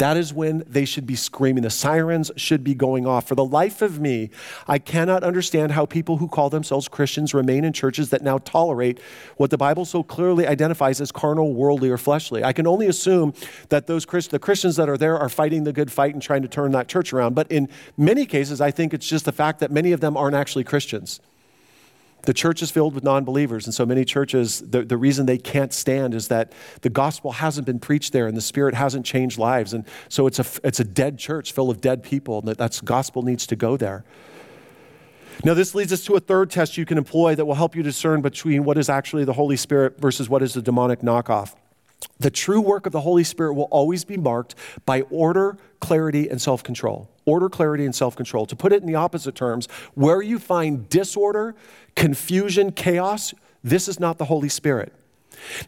That 0.00 0.16
is 0.16 0.32
when 0.32 0.64
they 0.66 0.86
should 0.86 1.04
be 1.04 1.14
screaming. 1.14 1.62
The 1.62 1.68
sirens 1.68 2.30
should 2.34 2.64
be 2.64 2.74
going 2.74 3.06
off. 3.06 3.28
For 3.28 3.34
the 3.34 3.44
life 3.44 3.82
of 3.82 4.00
me, 4.00 4.30
I 4.66 4.78
cannot 4.78 5.22
understand 5.22 5.72
how 5.72 5.84
people 5.84 6.16
who 6.16 6.26
call 6.26 6.48
themselves 6.48 6.88
Christians 6.88 7.34
remain 7.34 7.66
in 7.66 7.74
churches 7.74 8.08
that 8.08 8.22
now 8.22 8.38
tolerate 8.38 8.98
what 9.36 9.50
the 9.50 9.58
Bible 9.58 9.84
so 9.84 10.02
clearly 10.02 10.46
identifies 10.46 11.02
as 11.02 11.12
carnal, 11.12 11.52
worldly, 11.52 11.90
or 11.90 11.98
fleshly. 11.98 12.42
I 12.42 12.54
can 12.54 12.66
only 12.66 12.86
assume 12.86 13.34
that 13.68 13.88
those 13.88 14.06
Christ- 14.06 14.30
the 14.30 14.38
Christians 14.38 14.76
that 14.76 14.88
are 14.88 14.96
there 14.96 15.18
are 15.18 15.28
fighting 15.28 15.64
the 15.64 15.72
good 15.74 15.92
fight 15.92 16.14
and 16.14 16.22
trying 16.22 16.40
to 16.40 16.48
turn 16.48 16.72
that 16.72 16.88
church 16.88 17.12
around. 17.12 17.34
But 17.34 17.52
in 17.52 17.68
many 17.98 18.24
cases, 18.24 18.58
I 18.58 18.70
think 18.70 18.94
it's 18.94 19.06
just 19.06 19.26
the 19.26 19.32
fact 19.32 19.60
that 19.60 19.70
many 19.70 19.92
of 19.92 20.00
them 20.00 20.16
aren't 20.16 20.34
actually 20.34 20.64
Christians. 20.64 21.20
The 22.22 22.34
church 22.34 22.62
is 22.62 22.70
filled 22.70 22.94
with 22.94 23.04
non 23.04 23.24
believers, 23.24 23.66
and 23.66 23.74
so 23.74 23.86
many 23.86 24.04
churches, 24.04 24.60
the, 24.60 24.82
the 24.82 24.96
reason 24.96 25.26
they 25.26 25.38
can't 25.38 25.72
stand 25.72 26.14
is 26.14 26.28
that 26.28 26.52
the 26.82 26.90
gospel 26.90 27.32
hasn't 27.32 27.66
been 27.66 27.78
preached 27.78 28.12
there 28.12 28.26
and 28.26 28.36
the 28.36 28.42
Spirit 28.42 28.74
hasn't 28.74 29.06
changed 29.06 29.38
lives. 29.38 29.72
And 29.72 29.84
so 30.08 30.26
it's 30.26 30.38
a, 30.38 30.44
it's 30.62 30.80
a 30.80 30.84
dead 30.84 31.18
church 31.18 31.52
full 31.52 31.70
of 31.70 31.80
dead 31.80 32.02
people, 32.02 32.40
and 32.40 32.48
that 32.48 32.58
that's, 32.58 32.80
gospel 32.80 33.22
needs 33.22 33.46
to 33.46 33.56
go 33.56 33.76
there. 33.76 34.04
Now, 35.42 35.54
this 35.54 35.74
leads 35.74 35.92
us 35.92 36.04
to 36.04 36.16
a 36.16 36.20
third 36.20 36.50
test 36.50 36.76
you 36.76 36.84
can 36.84 36.98
employ 36.98 37.34
that 37.34 37.46
will 37.46 37.54
help 37.54 37.74
you 37.74 37.82
discern 37.82 38.20
between 38.20 38.64
what 38.64 38.76
is 38.76 38.90
actually 38.90 39.24
the 39.24 39.32
Holy 39.32 39.56
Spirit 39.56 39.98
versus 39.98 40.28
what 40.28 40.42
is 40.42 40.52
the 40.52 40.60
demonic 40.60 41.00
knockoff. 41.00 41.54
The 42.18 42.30
true 42.30 42.60
work 42.60 42.84
of 42.84 42.92
the 42.92 43.00
Holy 43.00 43.24
Spirit 43.24 43.54
will 43.54 43.68
always 43.70 44.04
be 44.04 44.18
marked 44.18 44.54
by 44.84 45.02
order, 45.02 45.56
clarity, 45.80 46.28
and 46.28 46.40
self 46.40 46.62
control 46.62 47.10
order, 47.30 47.48
clarity, 47.48 47.84
and 47.84 47.94
self 47.94 48.16
control. 48.16 48.46
To 48.46 48.56
put 48.56 48.72
it 48.72 48.82
in 48.82 48.86
the 48.86 48.96
opposite 48.96 49.34
terms, 49.34 49.68
where 49.94 50.20
you 50.20 50.38
find 50.38 50.88
disorder, 50.88 51.54
confusion, 51.94 52.72
chaos, 52.72 53.34
this 53.62 53.88
is 53.88 54.00
not 54.00 54.18
the 54.18 54.24
Holy 54.24 54.48
Spirit. 54.48 54.92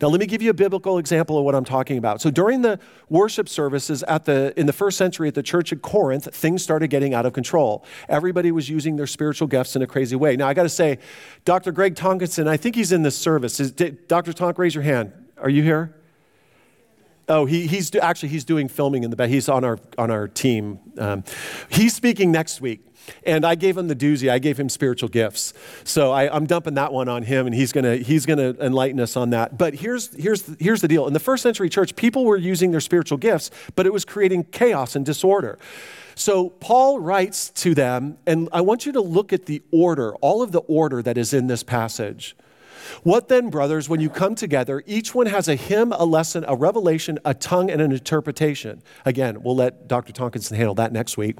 Now, 0.00 0.08
let 0.08 0.20
me 0.20 0.26
give 0.26 0.42
you 0.42 0.50
a 0.50 0.54
biblical 0.54 0.98
example 0.98 1.38
of 1.38 1.44
what 1.44 1.54
I'm 1.54 1.64
talking 1.64 1.96
about. 1.96 2.20
So, 2.20 2.30
during 2.30 2.62
the 2.62 2.78
worship 3.08 3.48
services 3.48 4.02
at 4.02 4.24
the, 4.24 4.52
in 4.58 4.66
the 4.66 4.72
first 4.72 4.98
century 4.98 5.28
at 5.28 5.34
the 5.34 5.42
church 5.42 5.72
at 5.72 5.82
Corinth, 5.82 6.34
things 6.34 6.62
started 6.62 6.88
getting 6.88 7.14
out 7.14 7.26
of 7.26 7.32
control. 7.32 7.84
Everybody 8.08 8.52
was 8.52 8.68
using 8.68 8.96
their 8.96 9.06
spiritual 9.06 9.48
gifts 9.48 9.76
in 9.76 9.82
a 9.82 9.86
crazy 9.86 10.16
way. 10.16 10.36
Now, 10.36 10.48
I 10.48 10.54
got 10.54 10.64
to 10.64 10.68
say, 10.68 10.98
Dr. 11.44 11.72
Greg 11.72 11.94
Tonkinson, 11.94 12.48
I 12.48 12.56
think 12.56 12.74
he's 12.74 12.92
in 12.92 13.02
this 13.02 13.16
service. 13.16 13.60
Is, 13.60 13.72
Dr. 13.72 14.32
Tonk, 14.32 14.58
raise 14.58 14.74
your 14.74 14.84
hand. 14.84 15.12
Are 15.38 15.50
you 15.50 15.62
here? 15.62 15.94
Oh, 17.32 17.46
he, 17.46 17.66
he's 17.66 17.88
do, 17.88 17.98
actually 17.98 18.28
he's 18.28 18.44
doing 18.44 18.68
filming 18.68 19.04
in 19.04 19.10
the 19.10 19.16
back. 19.16 19.30
He's 19.30 19.48
on 19.48 19.64
our 19.64 19.78
on 19.96 20.10
our 20.10 20.28
team. 20.28 20.78
Um, 20.98 21.24
he's 21.70 21.94
speaking 21.94 22.30
next 22.30 22.60
week, 22.60 22.86
and 23.24 23.46
I 23.46 23.54
gave 23.54 23.78
him 23.78 23.88
the 23.88 23.96
doozy. 23.96 24.30
I 24.30 24.38
gave 24.38 24.60
him 24.60 24.68
spiritual 24.68 25.08
gifts, 25.08 25.54
so 25.82 26.12
I, 26.12 26.36
am 26.36 26.44
dumping 26.44 26.74
that 26.74 26.92
one 26.92 27.08
on 27.08 27.22
him, 27.22 27.46
and 27.46 27.54
he's 27.54 27.72
gonna 27.72 27.96
he's 27.96 28.26
gonna 28.26 28.54
enlighten 28.60 29.00
us 29.00 29.16
on 29.16 29.30
that. 29.30 29.56
But 29.56 29.76
here's 29.76 30.14
here's 30.14 30.44
here's 30.60 30.82
the 30.82 30.88
deal. 30.88 31.06
In 31.06 31.14
the 31.14 31.20
first 31.20 31.42
century 31.42 31.70
church, 31.70 31.96
people 31.96 32.26
were 32.26 32.36
using 32.36 32.70
their 32.70 32.80
spiritual 32.80 33.16
gifts, 33.16 33.50
but 33.76 33.86
it 33.86 33.94
was 33.94 34.04
creating 34.04 34.44
chaos 34.44 34.94
and 34.94 35.06
disorder. 35.06 35.58
So 36.14 36.50
Paul 36.50 37.00
writes 37.00 37.48
to 37.62 37.74
them, 37.74 38.18
and 38.26 38.50
I 38.52 38.60
want 38.60 38.84
you 38.84 38.92
to 38.92 39.00
look 39.00 39.32
at 39.32 39.46
the 39.46 39.62
order, 39.70 40.14
all 40.16 40.42
of 40.42 40.52
the 40.52 40.60
order 40.60 41.00
that 41.00 41.16
is 41.16 41.32
in 41.32 41.46
this 41.46 41.62
passage. 41.62 42.36
What 43.02 43.28
then, 43.28 43.50
brothers, 43.50 43.88
when 43.88 44.00
you 44.00 44.10
come 44.10 44.34
together, 44.34 44.82
each 44.86 45.14
one 45.14 45.26
has 45.26 45.48
a 45.48 45.54
hymn, 45.54 45.92
a 45.92 46.04
lesson, 46.04 46.44
a 46.48 46.56
revelation, 46.56 47.18
a 47.24 47.34
tongue, 47.34 47.70
and 47.70 47.80
an 47.80 47.92
interpretation? 47.92 48.82
Again, 49.04 49.42
we'll 49.42 49.56
let 49.56 49.88
Dr. 49.88 50.12
Tonkinson 50.12 50.56
handle 50.56 50.74
that 50.76 50.92
next 50.92 51.16
week. 51.16 51.38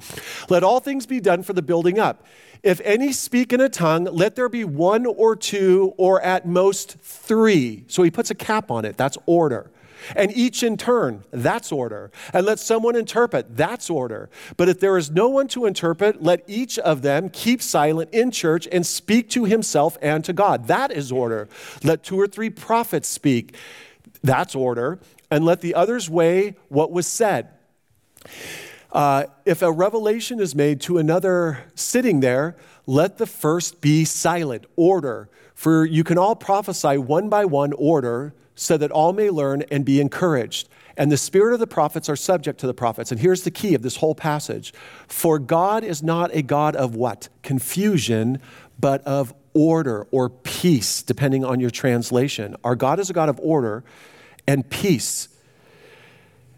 Let 0.49 0.63
all 0.63 0.79
things 0.79 1.05
be 1.05 1.19
done 1.19 1.43
for 1.43 1.53
the 1.53 1.61
building 1.61 1.99
up. 1.99 2.25
If 2.63 2.79
any 2.85 3.11
speak 3.11 3.51
in 3.51 3.59
a 3.59 3.67
tongue, 3.67 4.05
let 4.05 4.35
there 4.35 4.47
be 4.47 4.63
one 4.63 5.05
or 5.05 5.35
two, 5.35 5.93
or 5.97 6.21
at 6.21 6.47
most 6.47 6.97
three. 7.01 7.83
So 7.87 8.03
he 8.03 8.11
puts 8.11 8.29
a 8.29 8.35
cap 8.35 8.71
on 8.71 8.85
it. 8.85 8.95
That's 8.95 9.17
order. 9.25 9.69
And 10.15 10.35
each 10.35 10.63
in 10.63 10.77
turn, 10.77 11.23
that's 11.31 11.71
order. 11.71 12.11
And 12.33 12.45
let 12.45 12.59
someone 12.59 12.95
interpret, 12.95 13.55
that's 13.55 13.89
order. 13.89 14.29
But 14.57 14.69
if 14.69 14.79
there 14.79 14.97
is 14.97 15.11
no 15.11 15.29
one 15.29 15.47
to 15.49 15.65
interpret, 15.65 16.21
let 16.21 16.43
each 16.47 16.77
of 16.79 17.01
them 17.01 17.29
keep 17.29 17.61
silent 17.61 18.09
in 18.13 18.31
church 18.31 18.67
and 18.71 18.85
speak 18.85 19.29
to 19.31 19.45
himself 19.45 19.97
and 20.01 20.23
to 20.25 20.33
God. 20.33 20.67
That 20.67 20.91
is 20.91 21.11
order. 21.11 21.47
Let 21.83 22.03
two 22.03 22.19
or 22.19 22.27
three 22.27 22.49
prophets 22.49 23.07
speak, 23.07 23.55
that's 24.23 24.55
order. 24.55 24.99
And 25.31 25.45
let 25.45 25.61
the 25.61 25.73
others 25.73 26.09
weigh 26.09 26.55
what 26.69 26.91
was 26.91 27.07
said. 27.07 27.49
Uh, 28.91 29.25
if 29.45 29.63
a 29.63 29.71
revelation 29.71 30.39
is 30.39 30.53
made 30.53 30.79
to 30.81 30.99
another 30.99 31.63
sitting 31.73 32.19
there, 32.19 32.55
let 32.85 33.17
the 33.17 33.25
first 33.25 33.81
be 33.81 34.05
silent, 34.05 34.65
order. 34.75 35.29
For 35.55 35.85
you 35.85 36.03
can 36.03 36.19
all 36.19 36.35
prophesy 36.35 36.97
one 36.97 37.29
by 37.29 37.45
one, 37.45 37.73
order 37.73 38.35
so 38.55 38.77
that 38.77 38.91
all 38.91 39.13
may 39.13 39.29
learn 39.29 39.63
and 39.71 39.83
be 39.83 39.99
encouraged. 39.99 40.69
And 40.95 41.11
the 41.11 41.17
spirit 41.17 41.53
of 41.53 41.59
the 41.59 41.67
prophets 41.67 42.07
are 42.07 42.15
subject 42.15 42.59
to 42.59 42.67
the 42.67 42.73
prophets. 42.73 43.11
And 43.11 43.19
here's 43.19 43.43
the 43.43 43.51
key 43.51 43.73
of 43.73 43.81
this 43.81 43.97
whole 43.97 44.15
passage 44.15 44.73
For 45.07 45.39
God 45.39 45.83
is 45.83 46.03
not 46.03 46.29
a 46.33 46.41
God 46.41 46.75
of 46.75 46.95
what? 46.95 47.29
Confusion, 47.41 48.39
but 48.79 49.01
of 49.05 49.33
order 49.53 50.07
or 50.11 50.29
peace, 50.29 51.01
depending 51.01 51.43
on 51.43 51.59
your 51.59 51.69
translation. 51.69 52.55
Our 52.63 52.75
God 52.75 52.99
is 52.99 53.09
a 53.09 53.13
God 53.13 53.29
of 53.29 53.39
order 53.41 53.83
and 54.47 54.69
peace. 54.69 55.29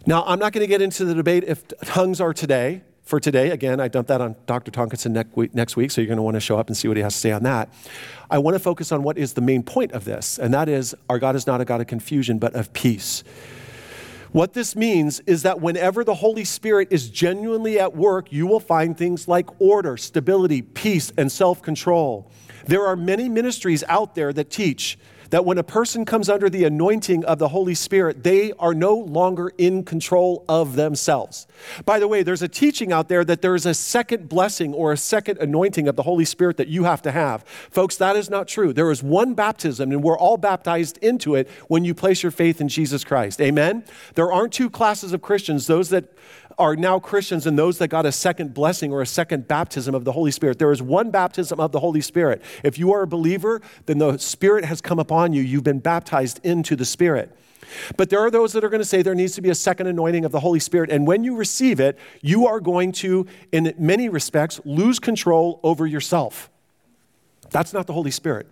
Now, 0.06 0.24
I'm 0.26 0.40
not 0.40 0.54
going 0.54 0.64
to 0.64 0.68
get 0.68 0.82
into 0.82 1.06
the 1.06 1.16
debate 1.16 1.44
if 1.46 1.68
tongues 1.84 2.22
are 2.22 2.34
today 2.34 2.82
for 3.06 3.20
today. 3.20 3.52
Again, 3.52 3.80
I 3.80 3.88
dumped 3.88 4.10
that 4.10 4.20
on 4.20 4.36
Dr. 4.48 4.72
Tonkinson 4.72 5.14
next 5.54 5.78
week, 5.78 5.92
so 5.92 6.02
you're 6.02 6.08
going 6.08 6.18
to 6.18 6.24
want 6.24 6.36
to 6.36 6.42
show 6.42 6.58
up 6.58 6.68
and 6.68 6.76
see 6.76 6.88
what 6.88 6.98
he 6.98 7.04
has 7.04 7.14
to 7.14 7.20
say 7.20 7.32
on 7.32 7.44
that. 7.44 7.70
I 8.30 8.40
want 8.40 8.56
to 8.56 8.60
focus 8.60 8.92
on 8.92 9.04
what 9.04 9.18
is 9.18 9.34
the 9.34 9.42
main 9.42 9.64
point 9.64 9.92
of 9.92 10.06
this, 10.06 10.40
and 10.40 10.54
that 10.54 10.68
is 10.68 10.96
our 11.10 11.20
God 11.20 11.36
is 11.36 11.48
not 11.48 11.62
a 11.62 11.66
God 11.66 11.82
of 11.82 11.88
confusion, 11.88 12.40
but 12.40 12.56
of 12.56 12.74
peace. 12.74 13.24
What 14.32 14.52
this 14.52 14.76
means 14.76 15.22
is 15.22 15.44
that 15.44 15.62
whenever 15.62 16.04
the 16.04 16.16
Holy 16.16 16.44
Spirit 16.44 16.90
is 16.92 17.10
genuinely 17.10 17.80
at 17.80 17.96
work, 17.96 18.34
you 18.34 18.48
will 18.48 18.60
find 18.60 18.98
things 18.98 19.30
like 19.30 19.48
order, 19.62 19.96
stability, 19.96 20.62
peace, 20.62 21.14
and 21.16 21.32
self 21.32 21.62
control. 21.62 22.30
There 22.66 22.86
are 22.86 22.96
many 22.96 23.30
ministries 23.30 23.84
out 23.88 24.16
there 24.16 24.34
that 24.34 24.50
teach 24.50 24.98
that 25.36 25.44
when 25.44 25.58
a 25.58 25.64
person 25.64 26.06
comes 26.06 26.30
under 26.30 26.50
the 26.50 26.64
anointing 26.64 27.26
of 27.26 27.40
the 27.40 27.50
Holy 27.50 27.76
Spirit, 27.76 28.24
they 28.24 28.54
are 28.54 28.74
no 28.74 28.96
longer 28.96 29.52
in 29.58 29.84
control 29.84 30.46
of 30.48 30.78
themselves. 30.78 31.46
By 31.84 32.00
the 32.00 32.08
way, 32.08 32.24
there's 32.24 32.42
a 32.42 32.48
teaching 32.48 32.94
out 32.94 33.10
there 33.10 33.26
that 33.26 33.42
there 33.42 33.54
is 33.54 33.66
a 33.66 33.74
second 33.74 34.30
blessing 34.30 34.74
or 34.74 34.94
a 34.94 34.98
second 34.98 35.40
anointing 35.40 35.90
of 35.90 35.98
the 35.98 36.04
Holy 36.04 36.24
Spirit 36.24 36.56
that 36.56 36.70
you 36.70 36.86
have 36.86 37.02
to 37.02 37.12
have. 37.12 37.44
Folks, 37.70 37.98
that 37.98 38.16
is 38.16 38.30
not 38.30 38.48
true. 38.48 38.72
There 38.72 38.90
is 38.90 39.04
one 39.04 39.34
baptism, 39.34 39.92
and 39.92 40.02
we're 40.02 40.18
all 40.18 40.38
baptized 40.38 41.00
into 41.00 41.36
it 41.36 41.50
when 41.68 41.84
you 41.84 41.94
place 41.94 42.24
your 42.24 42.32
faith 42.32 42.62
in 42.62 42.70
Jesus 42.70 43.04
Christ. 43.04 43.42
Amen? 43.42 43.84
There 44.14 44.32
aren't 44.32 44.54
two 44.54 44.70
classes 44.70 45.12
of 45.12 45.22
Christians, 45.22 45.68
those 45.68 45.90
that 45.90 46.14
are 46.58 46.76
now 46.76 47.00
Christians 47.00 47.46
and 47.46 47.58
those 47.58 47.78
that 47.80 47.90
got 47.90 48.06
a 48.06 48.12
second 48.12 48.54
blessing 48.54 48.92
or 48.92 49.02
a 49.02 49.06
second 49.06 49.48
baptism 49.48 49.94
of 49.94 50.06
the 50.06 50.12
Holy 50.12 50.32
Spirit. 50.32 50.60
There 50.60 50.72
is 50.72 50.82
one 50.82 51.12
baptism 51.12 51.60
of 51.60 51.72
the 51.72 51.80
Holy 51.80 52.02
Spirit. 52.02 52.42
If 52.64 52.78
you 52.78 52.94
are 52.94 53.02
a 53.02 53.08
believer, 53.08 53.62
then 53.86 53.98
the 53.98 54.18
Spirit 54.18 54.66
has 54.66 54.82
come 54.82 55.00
upon 55.00 55.34
you. 55.34 55.42
You've 55.42 55.64
been 55.64 55.80
baptized 55.80 56.40
into 56.44 56.76
the 56.76 56.86
Spirit. 56.86 57.36
But 57.98 58.10
there 58.10 58.20
are 58.20 58.32
those 58.32 58.54
that 58.54 58.64
are 58.64 58.70
going 58.70 58.82
to 58.82 58.86
say 58.86 59.02
there 59.02 59.16
needs 59.16 59.36
to 59.36 59.42
be 59.42 59.50
a 59.50 59.56
second 59.56 59.88
anointing 59.88 60.24
of 60.24 60.32
the 60.32 60.40
Holy 60.40 60.60
Spirit. 60.60 60.92
And 60.92 61.08
when 61.08 61.24
you 61.24 61.36
receive 61.36 61.80
it, 61.80 61.98
you 62.22 62.48
are 62.48 62.60
going 62.60 62.92
to, 62.94 63.26
in 63.52 63.74
many 63.78 64.08
respects, 64.08 64.62
lose 64.66 65.00
control 65.00 65.60
over 65.64 65.86
yourself. 65.86 66.50
That's 67.50 67.74
not 67.74 67.88
the 67.88 67.94
Holy 67.94 68.12
Spirit. 68.12 68.48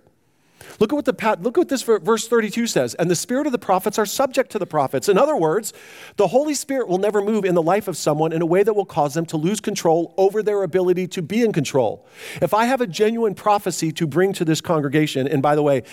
Look 0.80 0.92
at 0.92 0.96
what 0.96 1.06
the 1.06 1.38
look 1.42 1.58
at 1.58 1.62
what 1.62 1.70
this 1.70 1.84
verse 1.84 2.28
32 2.28 2.68
says. 2.68 2.94
And 2.96 3.10
the 3.10 3.16
spirit 3.16 3.46
of 3.46 3.52
the 3.52 3.60
prophets 3.60 3.98
are 3.98 4.06
subject 4.06 4.52
to 4.52 4.60
the 4.60 4.66
prophets. 4.66 5.10
In 5.10 5.18
other 5.18 5.36
words, 5.36 5.74
the 6.18 6.28
Holy 6.28 6.54
Spirit 6.54 6.88
will 6.88 6.98
never 6.98 7.22
move 7.22 7.46
in 7.46 7.56
the 7.56 7.62
life 7.62 7.88
of 7.88 7.98
someone 7.98 8.34
in 8.34 8.42
a 8.42 8.46
way 8.46 8.64
that 8.64 8.74
will 8.74 8.86
cause 8.86 9.14
them 9.14 9.26
to 9.28 9.38
lose 9.38 9.60
control 9.60 10.14
over 10.18 10.44
their 10.44 10.64
ability 10.64 11.08
to 11.08 11.22
be 11.22 11.44
in 11.44 11.52
control. 11.52 12.06
If 12.42 12.54
I 12.54 12.66
have 12.66 12.82
a 12.82 12.88
genuine 12.88 13.36
prophecy 13.36 13.92
to 13.94 14.08
bring 14.08 14.34
to 14.34 14.46
this 14.46 14.62
congregation, 14.62 15.28
and 15.28 15.42
by 15.42 15.56
the 15.56 15.64
way, 15.64 15.84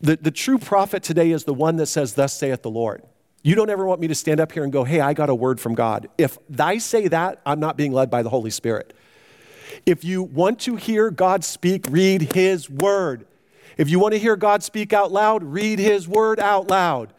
the, 0.00 0.16
the 0.16 0.30
true 0.30 0.58
prophet 0.58 1.02
today 1.02 1.30
is 1.30 1.44
the 1.44 1.54
one 1.54 1.76
that 1.76 1.86
says, 1.86 2.14
Thus 2.14 2.32
saith 2.32 2.62
the 2.62 2.70
Lord. 2.70 3.02
You 3.42 3.56
don't 3.56 3.70
ever 3.70 3.84
want 3.84 4.00
me 4.00 4.08
to 4.08 4.14
stand 4.14 4.38
up 4.38 4.52
here 4.52 4.62
and 4.62 4.72
go, 4.72 4.84
Hey, 4.84 5.00
I 5.00 5.14
got 5.14 5.28
a 5.28 5.34
word 5.34 5.60
from 5.60 5.74
God. 5.74 6.08
If 6.16 6.38
I 6.58 6.78
say 6.78 7.08
that, 7.08 7.40
I'm 7.44 7.60
not 7.60 7.76
being 7.76 7.92
led 7.92 8.10
by 8.10 8.22
the 8.22 8.30
Holy 8.30 8.50
Spirit. 8.50 8.94
If 9.84 10.04
you 10.04 10.22
want 10.22 10.60
to 10.60 10.76
hear 10.76 11.10
God 11.10 11.44
speak, 11.44 11.86
read 11.88 12.34
His 12.34 12.70
word. 12.70 13.26
If 13.76 13.90
you 13.90 13.98
want 13.98 14.14
to 14.14 14.18
hear 14.18 14.36
God 14.36 14.62
speak 14.62 14.92
out 14.92 15.12
loud, 15.12 15.42
read 15.42 15.78
His 15.78 16.06
word 16.08 16.40
out 16.40 16.68
loud. 16.68 17.12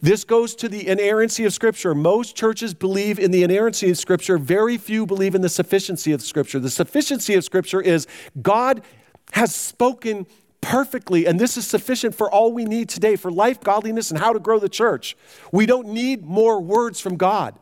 This 0.00 0.24
goes 0.24 0.54
to 0.56 0.68
the 0.68 0.86
inerrancy 0.86 1.44
of 1.44 1.54
Scripture. 1.54 1.94
Most 1.94 2.36
churches 2.36 2.74
believe 2.74 3.18
in 3.18 3.30
the 3.30 3.42
inerrancy 3.42 3.90
of 3.90 3.96
Scripture, 3.96 4.36
very 4.36 4.76
few 4.76 5.06
believe 5.06 5.34
in 5.34 5.40
the 5.40 5.48
sufficiency 5.48 6.12
of 6.12 6.20
Scripture. 6.20 6.58
The 6.58 6.70
sufficiency 6.70 7.34
of 7.34 7.44
Scripture 7.44 7.80
is 7.80 8.06
God 8.42 8.82
has 9.32 9.54
spoken 9.54 10.26
perfectly, 10.60 11.26
and 11.26 11.38
this 11.38 11.56
is 11.56 11.66
sufficient 11.66 12.14
for 12.14 12.30
all 12.30 12.52
we 12.52 12.64
need 12.64 12.88
today 12.88 13.16
for 13.16 13.30
life, 13.30 13.60
godliness, 13.60 14.10
and 14.10 14.20
how 14.20 14.32
to 14.32 14.40
grow 14.40 14.58
the 14.58 14.68
church. 14.68 15.16
We 15.52 15.66
don't 15.66 15.88
need 15.88 16.24
more 16.24 16.60
words 16.60 17.00
from 17.00 17.16
God. 17.16 17.54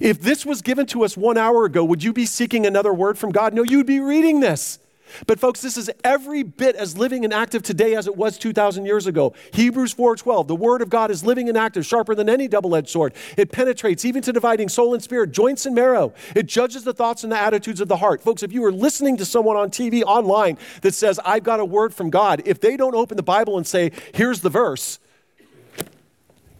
If 0.00 0.20
this 0.20 0.44
was 0.44 0.60
given 0.60 0.86
to 0.86 1.04
us 1.04 1.16
one 1.16 1.38
hour 1.38 1.64
ago, 1.64 1.84
would 1.84 2.02
you 2.02 2.12
be 2.12 2.26
seeking 2.26 2.66
another 2.66 2.92
word 2.92 3.16
from 3.16 3.30
God? 3.30 3.54
No, 3.54 3.62
you 3.62 3.78
would 3.78 3.86
be 3.86 4.00
reading 4.00 4.40
this. 4.40 4.78
But 5.26 5.38
folks, 5.38 5.60
this 5.60 5.76
is 5.76 5.90
every 6.02 6.42
bit 6.42 6.76
as 6.76 6.96
living 6.96 7.24
and 7.24 7.32
active 7.32 7.62
today 7.62 7.94
as 7.94 8.06
it 8.06 8.16
was 8.16 8.36
2000 8.38 8.84
years 8.84 9.06
ago. 9.06 9.32
Hebrews 9.52 9.94
4:12, 9.94 10.48
the 10.48 10.56
word 10.56 10.82
of 10.82 10.90
God 10.90 11.10
is 11.10 11.24
living 11.24 11.48
and 11.48 11.56
active, 11.56 11.86
sharper 11.86 12.14
than 12.14 12.28
any 12.28 12.48
double-edged 12.48 12.88
sword. 12.88 13.14
It 13.36 13.52
penetrates 13.52 14.04
even 14.04 14.22
to 14.22 14.32
dividing 14.32 14.68
soul 14.68 14.94
and 14.94 15.02
spirit, 15.02 15.30
joints 15.30 15.66
and 15.66 15.74
marrow. 15.74 16.12
It 16.34 16.46
judges 16.46 16.84
the 16.84 16.92
thoughts 16.92 17.22
and 17.22 17.32
the 17.32 17.38
attitudes 17.38 17.80
of 17.80 17.88
the 17.88 17.98
heart. 17.98 18.22
Folks, 18.22 18.42
if 18.42 18.52
you 18.52 18.64
are 18.64 18.72
listening 18.72 19.16
to 19.18 19.24
someone 19.24 19.56
on 19.56 19.70
TV 19.70 20.02
online 20.02 20.58
that 20.82 20.94
says, 20.94 21.20
"I've 21.24 21.44
got 21.44 21.60
a 21.60 21.64
word 21.64 21.94
from 21.94 22.10
God," 22.10 22.42
if 22.44 22.60
they 22.60 22.76
don't 22.76 22.94
open 22.94 23.16
the 23.16 23.22
Bible 23.22 23.56
and 23.56 23.66
say, 23.66 23.92
"Here's 24.12 24.40
the 24.40 24.50
verse," 24.50 24.98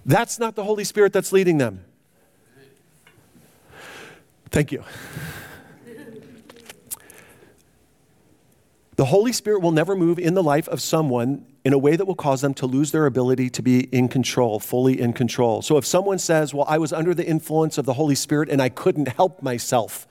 that's 0.07 0.39
not 0.39 0.55
the 0.55 0.65
Holy 0.65 0.85
Spirit 0.85 1.13
that's 1.13 1.33
leading 1.33 1.59
them. 1.59 1.85
Thank 4.51 4.71
you. 4.71 4.85
The 8.97 9.07
Holy 9.07 9.33
Spirit 9.33 9.61
will 9.61 9.73
never 9.73 9.97
move 9.97 10.19
in 10.19 10.35
the 10.35 10.43
life 10.43 10.69
of 10.69 10.81
someone 10.81 11.47
in 11.65 11.73
a 11.73 11.79
way 11.79 11.97
that 11.97 12.05
will 12.05 12.15
cause 12.15 12.43
them 12.43 12.55
to 12.55 12.67
lose 12.67 12.93
their 12.93 13.07
ability 13.07 13.51
to 13.51 13.63
be 13.63 13.81
in 13.85 14.09
control, 14.09 14.61
fully 14.61 15.01
in 15.01 15.13
control. 15.13 15.63
So 15.63 15.77
if 15.79 15.85
someone 15.85 16.19
says, 16.19 16.55
Well, 16.55 16.67
I 16.69 16.79
was 16.79 16.93
under 16.93 17.13
the 17.15 17.27
influence 17.27 17.77
of 17.77 17.87
the 17.87 17.95
Holy 17.95 18.15
Spirit 18.15 18.49
and 18.49 18.63
I 18.63 18.69
couldn't 18.69 19.09
help 19.09 19.43
myself, 19.43 20.07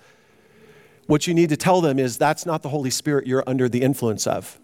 what 1.08 1.28
you 1.28 1.34
need 1.34 1.50
to 1.50 1.58
tell 1.58 1.80
them 1.82 2.00
is 2.00 2.18
that's 2.18 2.46
not 2.46 2.62
the 2.62 2.70
Holy 2.70 2.90
Spirit 2.90 3.28
you're 3.28 3.44
under 3.48 3.70
the 3.70 3.82
influence 3.82 4.28
of. 4.28 4.60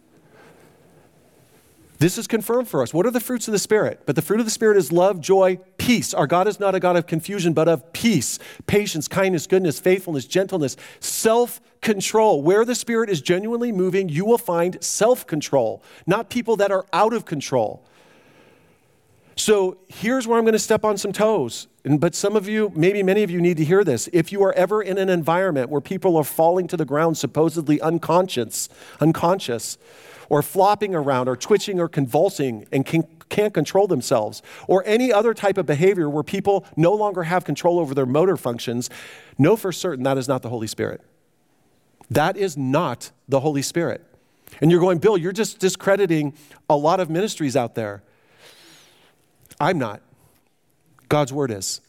This 2.00 2.18
is 2.18 2.28
confirmed 2.28 2.70
for 2.70 2.82
us. 2.82 2.94
What 2.94 3.06
are 3.06 3.12
the 3.12 3.20
fruits 3.20 3.48
of 3.48 3.52
the 3.52 3.60
Spirit? 3.60 4.02
But 4.06 4.16
the 4.16 4.22
fruit 4.22 4.40
of 4.40 4.46
the 4.46 4.52
Spirit 4.52 4.78
is 4.78 4.92
love, 4.92 5.20
joy, 5.20 5.60
peace. 5.90 6.14
Our 6.14 6.28
God 6.28 6.48
is 6.48 6.60
not 6.60 6.76
a 6.76 6.80
God 6.80 6.98
of 6.98 7.08
confusion, 7.08 7.54
but 7.54 7.68
of 7.68 7.92
peace, 7.94 8.38
patience, 8.68 9.08
kindness, 9.08 9.48
goodness, 9.48 9.80
faithfulness, 9.80 10.26
gentleness, 10.26 10.78
self 11.00 11.60
control. 11.82 12.44
Where 12.44 12.64
the 12.64 12.76
Spirit 12.76 13.10
is 13.10 13.22
genuinely 13.22 13.72
moving, 13.72 14.08
you 14.08 14.24
will 14.24 14.38
find 14.38 14.78
self 14.84 15.26
control, 15.26 15.82
not 16.06 16.30
people 16.30 16.56
that 16.58 16.70
are 16.70 16.86
out 16.94 17.12
of 17.12 17.26
control. 17.26 17.84
So 19.36 19.80
here's 19.88 20.28
where 20.28 20.38
I'm 20.38 20.44
going 20.44 20.54
to 20.54 20.60
step 20.60 20.86
on 20.86 20.96
some 20.96 21.12
toes. 21.12 21.68
But 21.84 22.14
some 22.14 22.36
of 22.36 22.48
you, 22.48 22.72
maybe 22.76 23.02
many 23.02 23.24
of 23.24 23.32
you, 23.32 23.42
need 23.42 23.58
to 23.58 23.66
hear 23.66 23.84
this. 23.84 24.08
If 24.14 24.32
you 24.32 24.44
are 24.44 24.54
ever 24.54 24.84
in 24.84 25.00
an 25.00 25.10
environment 25.10 25.72
where 25.72 25.82
people 25.82 26.18
are 26.18 26.24
falling 26.24 26.68
to 26.68 26.78
the 26.78 26.86
ground, 26.86 27.18
supposedly 27.18 27.82
unconscious, 27.82 28.70
unconscious, 29.00 29.80
or 30.30 30.42
flopping 30.42 30.96
around, 30.96 31.28
or 31.28 31.36
twitching, 31.36 31.80
or 31.80 31.90
convulsing, 31.90 32.68
and 32.72 32.86
can, 32.86 33.04
can't 33.30 33.54
control 33.54 33.88
themselves, 33.88 34.42
or 34.68 34.84
any 34.86 35.12
other 35.12 35.34
type 35.34 35.58
of 35.58 35.66
behavior 35.66 36.10
where 36.10 36.24
people 36.24 36.66
no 36.76 36.94
longer 36.94 37.24
have 37.24 37.44
control 37.44 37.80
over 37.80 37.94
their 37.94 38.06
motor 38.06 38.38
functions, 38.38 38.90
know 39.38 39.56
for 39.56 39.72
certain 39.72 40.04
that 40.04 40.18
is 40.18 40.28
not 40.28 40.42
the 40.42 40.50
Holy 40.50 40.68
Spirit. 40.68 41.02
That 42.10 42.38
is 42.38 42.58
not 42.58 43.12
the 43.28 43.40
Holy 43.40 43.62
Spirit. 43.62 44.04
And 44.62 44.72
you're 44.72 44.80
going, 44.80 44.98
Bill, 44.98 45.18
you're 45.18 45.32
just 45.32 45.60
discrediting 45.60 46.34
a 46.70 46.76
lot 46.76 47.00
of 47.00 47.10
ministries 47.10 47.56
out 47.56 47.76
there. 47.76 48.04
I'm 49.60 49.78
not. 49.78 50.02
God's 51.08 51.34
word 51.34 51.52
is. 51.52 51.82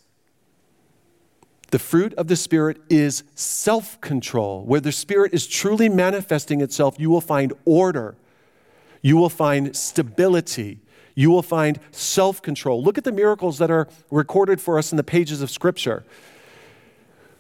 The 1.71 1.79
fruit 1.79 2.13
of 2.15 2.27
the 2.27 2.37
Spirit 2.37 2.79
is 2.89 3.23
self 3.35 4.01
control. 4.01 4.65
Where 4.65 4.81
the 4.81 4.93
Spirit 4.93 5.33
is 5.33 5.47
truly 5.47 5.89
manifesting 5.89 6.61
itself, 6.61 6.97
you 6.99 7.11
will 7.11 7.21
find 7.21 7.53
order, 7.65 8.17
you 9.03 9.17
will 9.17 9.29
find 9.31 9.75
stability, 9.77 10.81
you 11.15 11.31
will 11.31 11.43
find 11.43 11.79
self 11.91 12.41
control. 12.43 12.83
Look 12.83 12.99
at 12.99 13.05
the 13.05 13.13
miracles 13.13 13.59
that 13.59 13.71
are 13.71 13.89
recorded 14.11 14.61
for 14.61 14.79
us 14.79 14.93
in 14.93 14.97
the 14.97 15.05
pages 15.05 15.43
of 15.43 15.51
Scripture. 15.51 16.05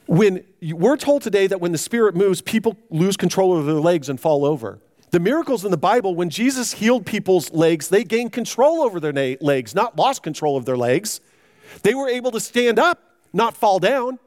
When 0.06 0.44
we're 0.60 0.96
told 0.96 1.22
today 1.22 1.46
that 1.46 1.60
when 1.60 1.72
the 1.72 1.78
Spirit 1.78 2.16
moves, 2.16 2.40
people 2.42 2.76
lose 2.90 3.16
control 3.16 3.56
of 3.56 3.66
their 3.66 3.76
legs 3.76 4.08
and 4.08 4.18
fall 4.18 4.44
over. 4.44 4.80
The 5.12 5.20
miracles 5.20 5.64
in 5.64 5.70
the 5.70 5.76
Bible, 5.76 6.14
when 6.14 6.30
Jesus 6.30 6.72
healed 6.72 7.04
people's 7.04 7.52
legs, 7.52 7.88
they 7.88 8.04
gained 8.04 8.32
control 8.32 8.82
over 8.82 9.00
their 9.00 9.12
na- 9.12 9.36
legs, 9.40 9.74
not 9.74 9.96
lost 9.96 10.22
control 10.22 10.56
of 10.56 10.64
their 10.64 10.76
legs. 10.76 11.20
They 11.82 11.94
were 11.94 12.08
able 12.08 12.30
to 12.32 12.40
stand 12.40 12.78
up, 12.78 13.00
not 13.32 13.56
fall 13.56 13.78
down. 13.78 14.18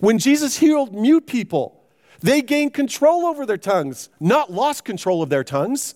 When 0.00 0.18
Jesus 0.18 0.58
healed 0.58 0.94
mute 0.94 1.26
people, 1.26 1.82
they 2.20 2.42
gained 2.42 2.74
control 2.74 3.24
over 3.24 3.46
their 3.46 3.58
tongues, 3.58 4.08
not 4.18 4.52
lost 4.52 4.84
control 4.84 5.22
of 5.22 5.30
their 5.30 5.44
tongues. 5.44 5.94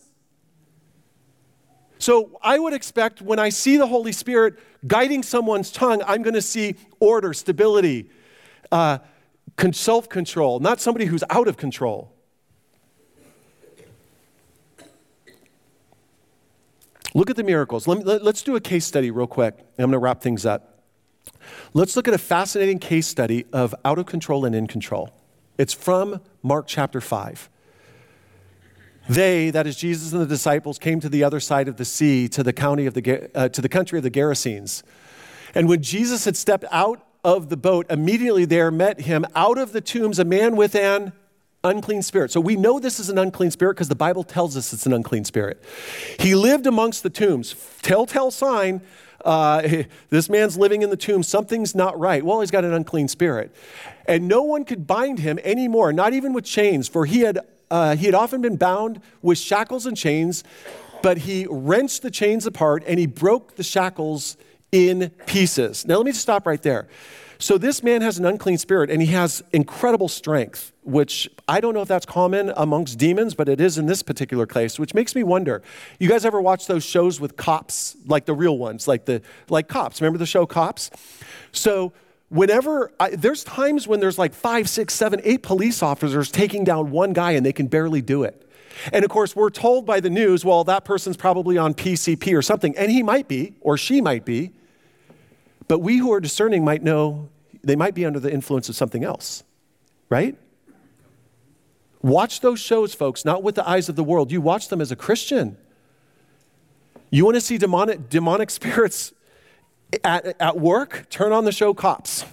So 1.98 2.38
I 2.42 2.58
would 2.58 2.74
expect 2.74 3.22
when 3.22 3.38
I 3.38 3.48
see 3.48 3.76
the 3.76 3.86
Holy 3.86 4.12
Spirit 4.12 4.58
guiding 4.86 5.22
someone's 5.22 5.70
tongue, 5.70 6.02
I'm 6.06 6.22
going 6.22 6.34
to 6.34 6.42
see 6.42 6.76
order, 7.00 7.32
stability, 7.32 8.10
uh, 8.72 8.98
self 9.72 10.08
control, 10.08 10.60
not 10.60 10.80
somebody 10.80 11.06
who's 11.06 11.24
out 11.30 11.48
of 11.48 11.56
control. 11.56 12.12
Look 17.14 17.30
at 17.30 17.36
the 17.36 17.44
miracles. 17.44 17.86
Let 17.86 17.98
me, 17.98 18.04
let, 18.04 18.22
us 18.22 18.42
do 18.42 18.56
a 18.56 18.60
case 18.60 18.84
study 18.84 19.12
real 19.12 19.28
quick. 19.28 19.54
I'm 19.78 19.84
going 19.84 19.92
to 19.92 19.98
wrap 19.98 20.20
things 20.20 20.44
up. 20.44 20.82
Let's 21.72 21.94
look 21.94 22.08
at 22.08 22.14
a 22.14 22.18
fascinating 22.18 22.80
case 22.80 23.06
study 23.06 23.46
of 23.52 23.72
out 23.84 24.00
of 24.00 24.06
control 24.06 24.44
and 24.44 24.54
in 24.54 24.66
control. 24.66 25.10
It's 25.56 25.72
from 25.72 26.20
Mark 26.42 26.66
chapter 26.66 27.00
5. 27.00 27.48
They, 29.08 29.50
that 29.50 29.66
is 29.66 29.76
Jesus 29.76 30.12
and 30.12 30.22
the 30.22 30.26
disciples, 30.26 30.78
came 30.78 31.00
to 31.00 31.08
the 31.08 31.24
other 31.24 31.40
side 31.40 31.68
of 31.68 31.76
the 31.76 31.84
sea, 31.84 32.28
to 32.28 32.42
the, 32.42 32.52
county 32.52 32.86
of 32.86 32.94
the, 32.94 33.30
uh, 33.34 33.48
to 33.50 33.60
the 33.60 33.68
country 33.68 33.98
of 33.98 34.02
the 34.02 34.10
Gerasenes. 34.10 34.82
And 35.54 35.68
when 35.68 35.82
Jesus 35.82 36.24
had 36.24 36.36
stepped 36.36 36.64
out 36.70 37.06
of 37.22 37.48
the 37.48 37.56
boat, 37.56 37.86
immediately 37.90 38.44
there 38.44 38.70
met 38.70 39.02
him 39.02 39.26
out 39.34 39.58
of 39.58 39.72
the 39.72 39.80
tombs 39.80 40.18
a 40.18 40.24
man 40.24 40.56
with 40.56 40.74
an 40.74 41.12
unclean 41.62 42.02
spirit. 42.02 42.30
So 42.30 42.40
we 42.40 42.56
know 42.56 42.78
this 42.78 42.98
is 43.00 43.08
an 43.08 43.18
unclean 43.18 43.50
spirit 43.50 43.74
because 43.74 43.88
the 43.88 43.94
Bible 43.94 44.24
tells 44.24 44.56
us 44.56 44.72
it's 44.72 44.86
an 44.86 44.92
unclean 44.92 45.24
spirit. 45.24 45.62
He 46.18 46.34
lived 46.34 46.66
amongst 46.66 47.02
the 47.02 47.10
tombs. 47.10 47.54
Telltale 47.82 48.30
sign 48.30 48.82
uh, 49.24 49.84
this 50.10 50.28
man's 50.28 50.56
living 50.56 50.82
in 50.82 50.90
the 50.90 50.96
tomb. 50.96 51.22
Something's 51.22 51.74
not 51.74 51.98
right. 51.98 52.24
Well, 52.24 52.40
he's 52.40 52.50
got 52.50 52.64
an 52.64 52.72
unclean 52.72 53.08
spirit. 53.08 53.54
And 54.06 54.28
no 54.28 54.42
one 54.42 54.64
could 54.64 54.86
bind 54.86 55.18
him 55.18 55.38
anymore, 55.42 55.92
not 55.92 56.12
even 56.12 56.32
with 56.32 56.44
chains, 56.44 56.88
for 56.88 57.06
he 57.06 57.20
had, 57.20 57.38
uh, 57.74 57.96
he 57.96 58.06
had 58.06 58.14
often 58.14 58.40
been 58.40 58.54
bound 58.54 59.00
with 59.20 59.36
shackles 59.36 59.84
and 59.84 59.96
chains, 59.96 60.44
but 61.02 61.18
he 61.18 61.44
wrenched 61.50 62.02
the 62.02 62.10
chains 62.10 62.46
apart 62.46 62.84
and 62.86 63.00
he 63.00 63.06
broke 63.06 63.56
the 63.56 63.64
shackles 63.64 64.36
in 64.70 65.10
pieces. 65.26 65.84
Now, 65.84 65.96
let 65.96 66.06
me 66.06 66.12
just 66.12 66.22
stop 66.22 66.46
right 66.46 66.62
there. 66.62 66.86
So, 67.40 67.58
this 67.58 67.82
man 67.82 68.00
has 68.00 68.16
an 68.16 68.26
unclean 68.26 68.58
spirit 68.58 68.90
and 68.90 69.02
he 69.02 69.08
has 69.08 69.42
incredible 69.52 70.06
strength, 70.06 70.72
which 70.84 71.28
I 71.48 71.58
don't 71.58 71.74
know 71.74 71.82
if 71.82 71.88
that's 71.88 72.06
common 72.06 72.52
amongst 72.56 72.96
demons, 72.96 73.34
but 73.34 73.48
it 73.48 73.60
is 73.60 73.76
in 73.76 73.86
this 73.86 74.04
particular 74.04 74.46
case, 74.46 74.78
which 74.78 74.94
makes 74.94 75.16
me 75.16 75.24
wonder. 75.24 75.60
You 75.98 76.08
guys 76.08 76.24
ever 76.24 76.40
watch 76.40 76.68
those 76.68 76.84
shows 76.84 77.20
with 77.20 77.36
cops, 77.36 77.96
like 78.06 78.24
the 78.24 78.34
real 78.34 78.56
ones, 78.56 78.86
like, 78.86 79.04
the, 79.06 79.20
like 79.48 79.66
Cops? 79.66 80.00
Remember 80.00 80.18
the 80.18 80.26
show 80.26 80.46
Cops? 80.46 80.92
So, 81.50 81.92
whenever 82.34 82.90
I, 82.98 83.10
there's 83.10 83.44
times 83.44 83.86
when 83.86 84.00
there's 84.00 84.18
like 84.18 84.34
five, 84.34 84.68
six, 84.68 84.92
seven, 84.92 85.20
eight 85.22 85.42
police 85.42 85.82
officers 85.82 86.32
taking 86.32 86.64
down 86.64 86.90
one 86.90 87.12
guy 87.12 87.32
and 87.32 87.46
they 87.46 87.52
can 87.52 87.68
barely 87.68 88.02
do 88.02 88.24
it. 88.24 88.40
And 88.92 89.04
of 89.04 89.10
course, 89.10 89.36
we're 89.36 89.50
told 89.50 89.86
by 89.86 90.00
the 90.00 90.10
news, 90.10 90.44
well, 90.44 90.64
that 90.64 90.84
person's 90.84 91.16
probably 91.16 91.56
on 91.56 91.74
PCP 91.74 92.36
or 92.36 92.42
something, 92.42 92.76
and 92.76 92.90
he 92.90 93.04
might 93.04 93.28
be, 93.28 93.54
or 93.60 93.78
she 93.78 94.00
might 94.00 94.24
be. 94.24 94.50
But 95.68 95.78
we 95.78 95.98
who 95.98 96.12
are 96.12 96.18
discerning 96.18 96.64
might 96.64 96.82
know 96.82 97.28
they 97.62 97.76
might 97.76 97.94
be 97.94 98.04
under 98.04 98.18
the 98.18 98.32
influence 98.32 98.68
of 98.68 98.74
something 98.74 99.04
else, 99.04 99.44
right? 100.10 100.36
Watch 102.02 102.40
those 102.40 102.58
shows, 102.58 102.94
folks, 102.94 103.24
not 103.24 103.44
with 103.44 103.54
the 103.54 103.66
eyes 103.66 103.88
of 103.88 103.94
the 103.94 104.04
world. 104.04 104.32
You 104.32 104.40
watch 104.40 104.68
them 104.68 104.80
as 104.80 104.90
a 104.90 104.96
Christian. 104.96 105.56
You 107.10 107.24
want 107.24 107.36
to 107.36 107.40
see 107.40 107.58
demonic, 107.58 108.10
demonic 108.10 108.50
spirits 108.60 109.13
at, 110.02 110.40
at 110.40 110.58
work? 110.58 111.06
Turn 111.10 111.32
on 111.32 111.44
the 111.44 111.52
show 111.52 111.74
Cops. 111.74 112.24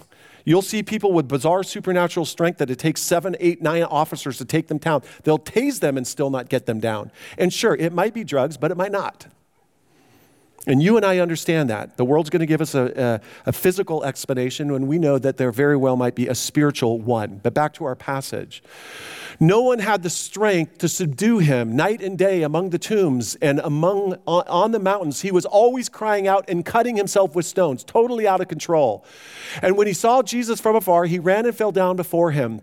You'll 0.44 0.62
see 0.62 0.82
people 0.82 1.12
with 1.12 1.28
bizarre 1.28 1.62
supernatural 1.62 2.26
strength 2.26 2.58
that 2.58 2.70
it 2.70 2.78
takes 2.78 3.00
seven, 3.00 3.36
eight, 3.38 3.62
nine 3.62 3.84
officers 3.84 4.38
to 4.38 4.44
take 4.44 4.68
them 4.68 4.78
down. 4.78 5.02
They'll 5.22 5.38
tase 5.38 5.80
them 5.80 5.96
and 5.96 6.06
still 6.06 6.30
not 6.30 6.48
get 6.48 6.66
them 6.66 6.80
down. 6.80 7.12
And 7.38 7.52
sure, 7.52 7.74
it 7.74 7.92
might 7.92 8.14
be 8.14 8.24
drugs, 8.24 8.56
but 8.56 8.70
it 8.70 8.76
might 8.76 8.92
not. 8.92 9.26
And 10.66 10.80
you 10.80 10.96
and 10.96 11.04
I 11.04 11.18
understand 11.18 11.70
that. 11.70 11.96
The 11.96 12.04
world's 12.04 12.30
going 12.30 12.40
to 12.40 12.46
give 12.46 12.60
us 12.60 12.74
a, 12.74 13.20
a, 13.44 13.48
a, 13.48 13.52
physical 13.52 14.04
explanation 14.04 14.70
when 14.70 14.86
we 14.86 14.96
know 14.96 15.18
that 15.18 15.36
there 15.36 15.50
very 15.50 15.76
well 15.76 15.96
might 15.96 16.14
be 16.14 16.28
a 16.28 16.36
spiritual 16.36 17.00
one. 17.00 17.40
But 17.42 17.52
back 17.52 17.74
to 17.74 17.84
our 17.84 17.96
passage. 17.96 18.62
No 19.40 19.62
one 19.62 19.80
had 19.80 20.04
the 20.04 20.10
strength 20.10 20.78
to 20.78 20.88
subdue 20.88 21.38
him 21.38 21.74
night 21.74 22.00
and 22.00 22.16
day 22.16 22.42
among 22.42 22.70
the 22.70 22.78
tombs 22.78 23.34
and 23.36 23.58
among, 23.58 24.14
on, 24.24 24.44
on 24.46 24.70
the 24.70 24.78
mountains. 24.78 25.22
He 25.22 25.32
was 25.32 25.44
always 25.44 25.88
crying 25.88 26.28
out 26.28 26.44
and 26.48 26.64
cutting 26.64 26.96
himself 26.96 27.34
with 27.34 27.44
stones, 27.44 27.82
totally 27.82 28.28
out 28.28 28.40
of 28.40 28.46
control. 28.46 29.04
And 29.60 29.76
when 29.76 29.88
he 29.88 29.92
saw 29.92 30.22
Jesus 30.22 30.60
from 30.60 30.76
afar, 30.76 31.06
he 31.06 31.18
ran 31.18 31.44
and 31.44 31.56
fell 31.56 31.72
down 31.72 31.96
before 31.96 32.30
him. 32.30 32.60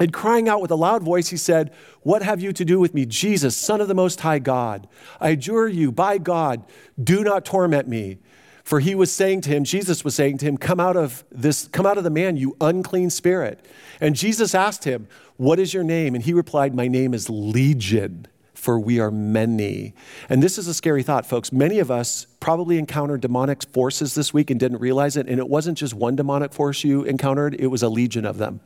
And 0.00 0.12
crying 0.12 0.48
out 0.48 0.60
with 0.60 0.70
a 0.70 0.76
loud 0.76 1.02
voice, 1.02 1.28
he 1.28 1.36
said, 1.36 1.72
What 2.02 2.22
have 2.22 2.40
you 2.40 2.52
to 2.52 2.64
do 2.64 2.78
with 2.78 2.94
me, 2.94 3.04
Jesus, 3.04 3.56
Son 3.56 3.80
of 3.80 3.88
the 3.88 3.94
Most 3.94 4.20
High 4.20 4.38
God? 4.38 4.88
I 5.20 5.30
adjure 5.30 5.68
you, 5.68 5.90
by 5.90 6.18
God, 6.18 6.64
do 7.02 7.24
not 7.24 7.44
torment 7.44 7.88
me. 7.88 8.18
For 8.62 8.80
he 8.80 8.94
was 8.94 9.10
saying 9.10 9.40
to 9.42 9.50
him, 9.50 9.64
Jesus 9.64 10.04
was 10.04 10.14
saying 10.14 10.38
to 10.38 10.46
him, 10.46 10.58
Come 10.58 10.78
out 10.78 10.96
of 10.96 11.24
this, 11.30 11.68
come 11.68 11.86
out 11.86 11.96
of 11.96 12.04
the 12.04 12.10
man, 12.10 12.36
you 12.36 12.54
unclean 12.60 13.10
spirit. 13.10 13.64
And 13.98 14.14
Jesus 14.14 14.54
asked 14.54 14.84
him, 14.84 15.08
What 15.36 15.58
is 15.58 15.72
your 15.72 15.84
name? 15.84 16.14
And 16.14 16.22
he 16.22 16.32
replied, 16.32 16.74
My 16.74 16.86
name 16.86 17.14
is 17.14 17.30
Legion, 17.30 18.26
for 18.52 18.78
we 18.78 19.00
are 19.00 19.10
many. 19.10 19.94
And 20.28 20.42
this 20.42 20.58
is 20.58 20.68
a 20.68 20.74
scary 20.74 21.02
thought, 21.02 21.24
folks. 21.24 21.50
Many 21.50 21.78
of 21.78 21.90
us 21.90 22.26
probably 22.40 22.78
encountered 22.78 23.22
demonic 23.22 23.64
forces 23.72 24.14
this 24.14 24.34
week 24.34 24.50
and 24.50 24.60
didn't 24.60 24.78
realize 24.78 25.16
it. 25.16 25.26
And 25.28 25.38
it 25.38 25.48
wasn't 25.48 25.78
just 25.78 25.94
one 25.94 26.14
demonic 26.14 26.52
force 26.52 26.84
you 26.84 27.04
encountered, 27.04 27.56
it 27.58 27.68
was 27.68 27.82
a 27.82 27.88
legion 27.88 28.26
of 28.26 28.36
them. 28.36 28.60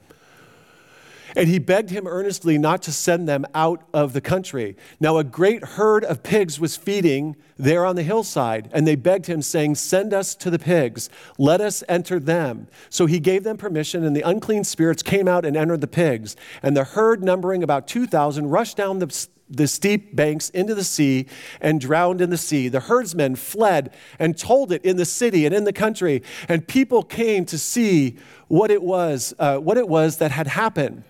And 1.36 1.48
he 1.48 1.58
begged 1.58 1.90
him 1.90 2.06
earnestly 2.06 2.58
not 2.58 2.82
to 2.82 2.92
send 2.92 3.28
them 3.28 3.46
out 3.54 3.82
of 3.92 4.12
the 4.12 4.20
country. 4.20 4.76
Now, 5.00 5.18
a 5.18 5.24
great 5.24 5.64
herd 5.64 6.04
of 6.04 6.22
pigs 6.22 6.60
was 6.60 6.76
feeding 6.76 7.36
there 7.58 7.86
on 7.86 7.96
the 7.96 8.02
hillside, 8.02 8.68
and 8.72 8.86
they 8.86 8.96
begged 8.96 9.26
him, 9.26 9.42
saying, 9.42 9.76
Send 9.76 10.12
us 10.12 10.34
to 10.36 10.50
the 10.50 10.58
pigs, 10.58 11.08
let 11.38 11.60
us 11.60 11.82
enter 11.88 12.18
them. 12.18 12.68
So 12.90 13.06
he 13.06 13.20
gave 13.20 13.44
them 13.44 13.56
permission, 13.56 14.04
and 14.04 14.14
the 14.14 14.22
unclean 14.22 14.64
spirits 14.64 15.02
came 15.02 15.28
out 15.28 15.44
and 15.44 15.56
entered 15.56 15.80
the 15.80 15.86
pigs. 15.86 16.36
And 16.62 16.76
the 16.76 16.84
herd, 16.84 17.22
numbering 17.22 17.62
about 17.62 17.86
2,000, 17.86 18.50
rushed 18.50 18.76
down 18.76 18.98
the 18.98 19.28
the 19.52 19.68
steep 19.68 20.16
banks 20.16 20.48
into 20.50 20.74
the 20.74 20.84
sea 20.84 21.26
and 21.60 21.80
drowned 21.80 22.20
in 22.20 22.30
the 22.30 22.38
sea. 22.38 22.68
The 22.68 22.80
herdsmen 22.80 23.36
fled 23.36 23.94
and 24.18 24.36
told 24.36 24.72
it 24.72 24.82
in 24.84 24.96
the 24.96 25.04
city 25.04 25.44
and 25.44 25.54
in 25.54 25.64
the 25.64 25.72
country, 25.72 26.22
and 26.48 26.66
people 26.66 27.02
came 27.02 27.44
to 27.46 27.58
see 27.58 28.16
what 28.48 28.70
it 28.70 28.82
was, 28.82 29.34
uh, 29.38 29.58
what 29.58 29.76
it 29.76 29.88
was 29.88 30.16
that 30.18 30.30
had 30.30 30.46
happened. 30.46 31.04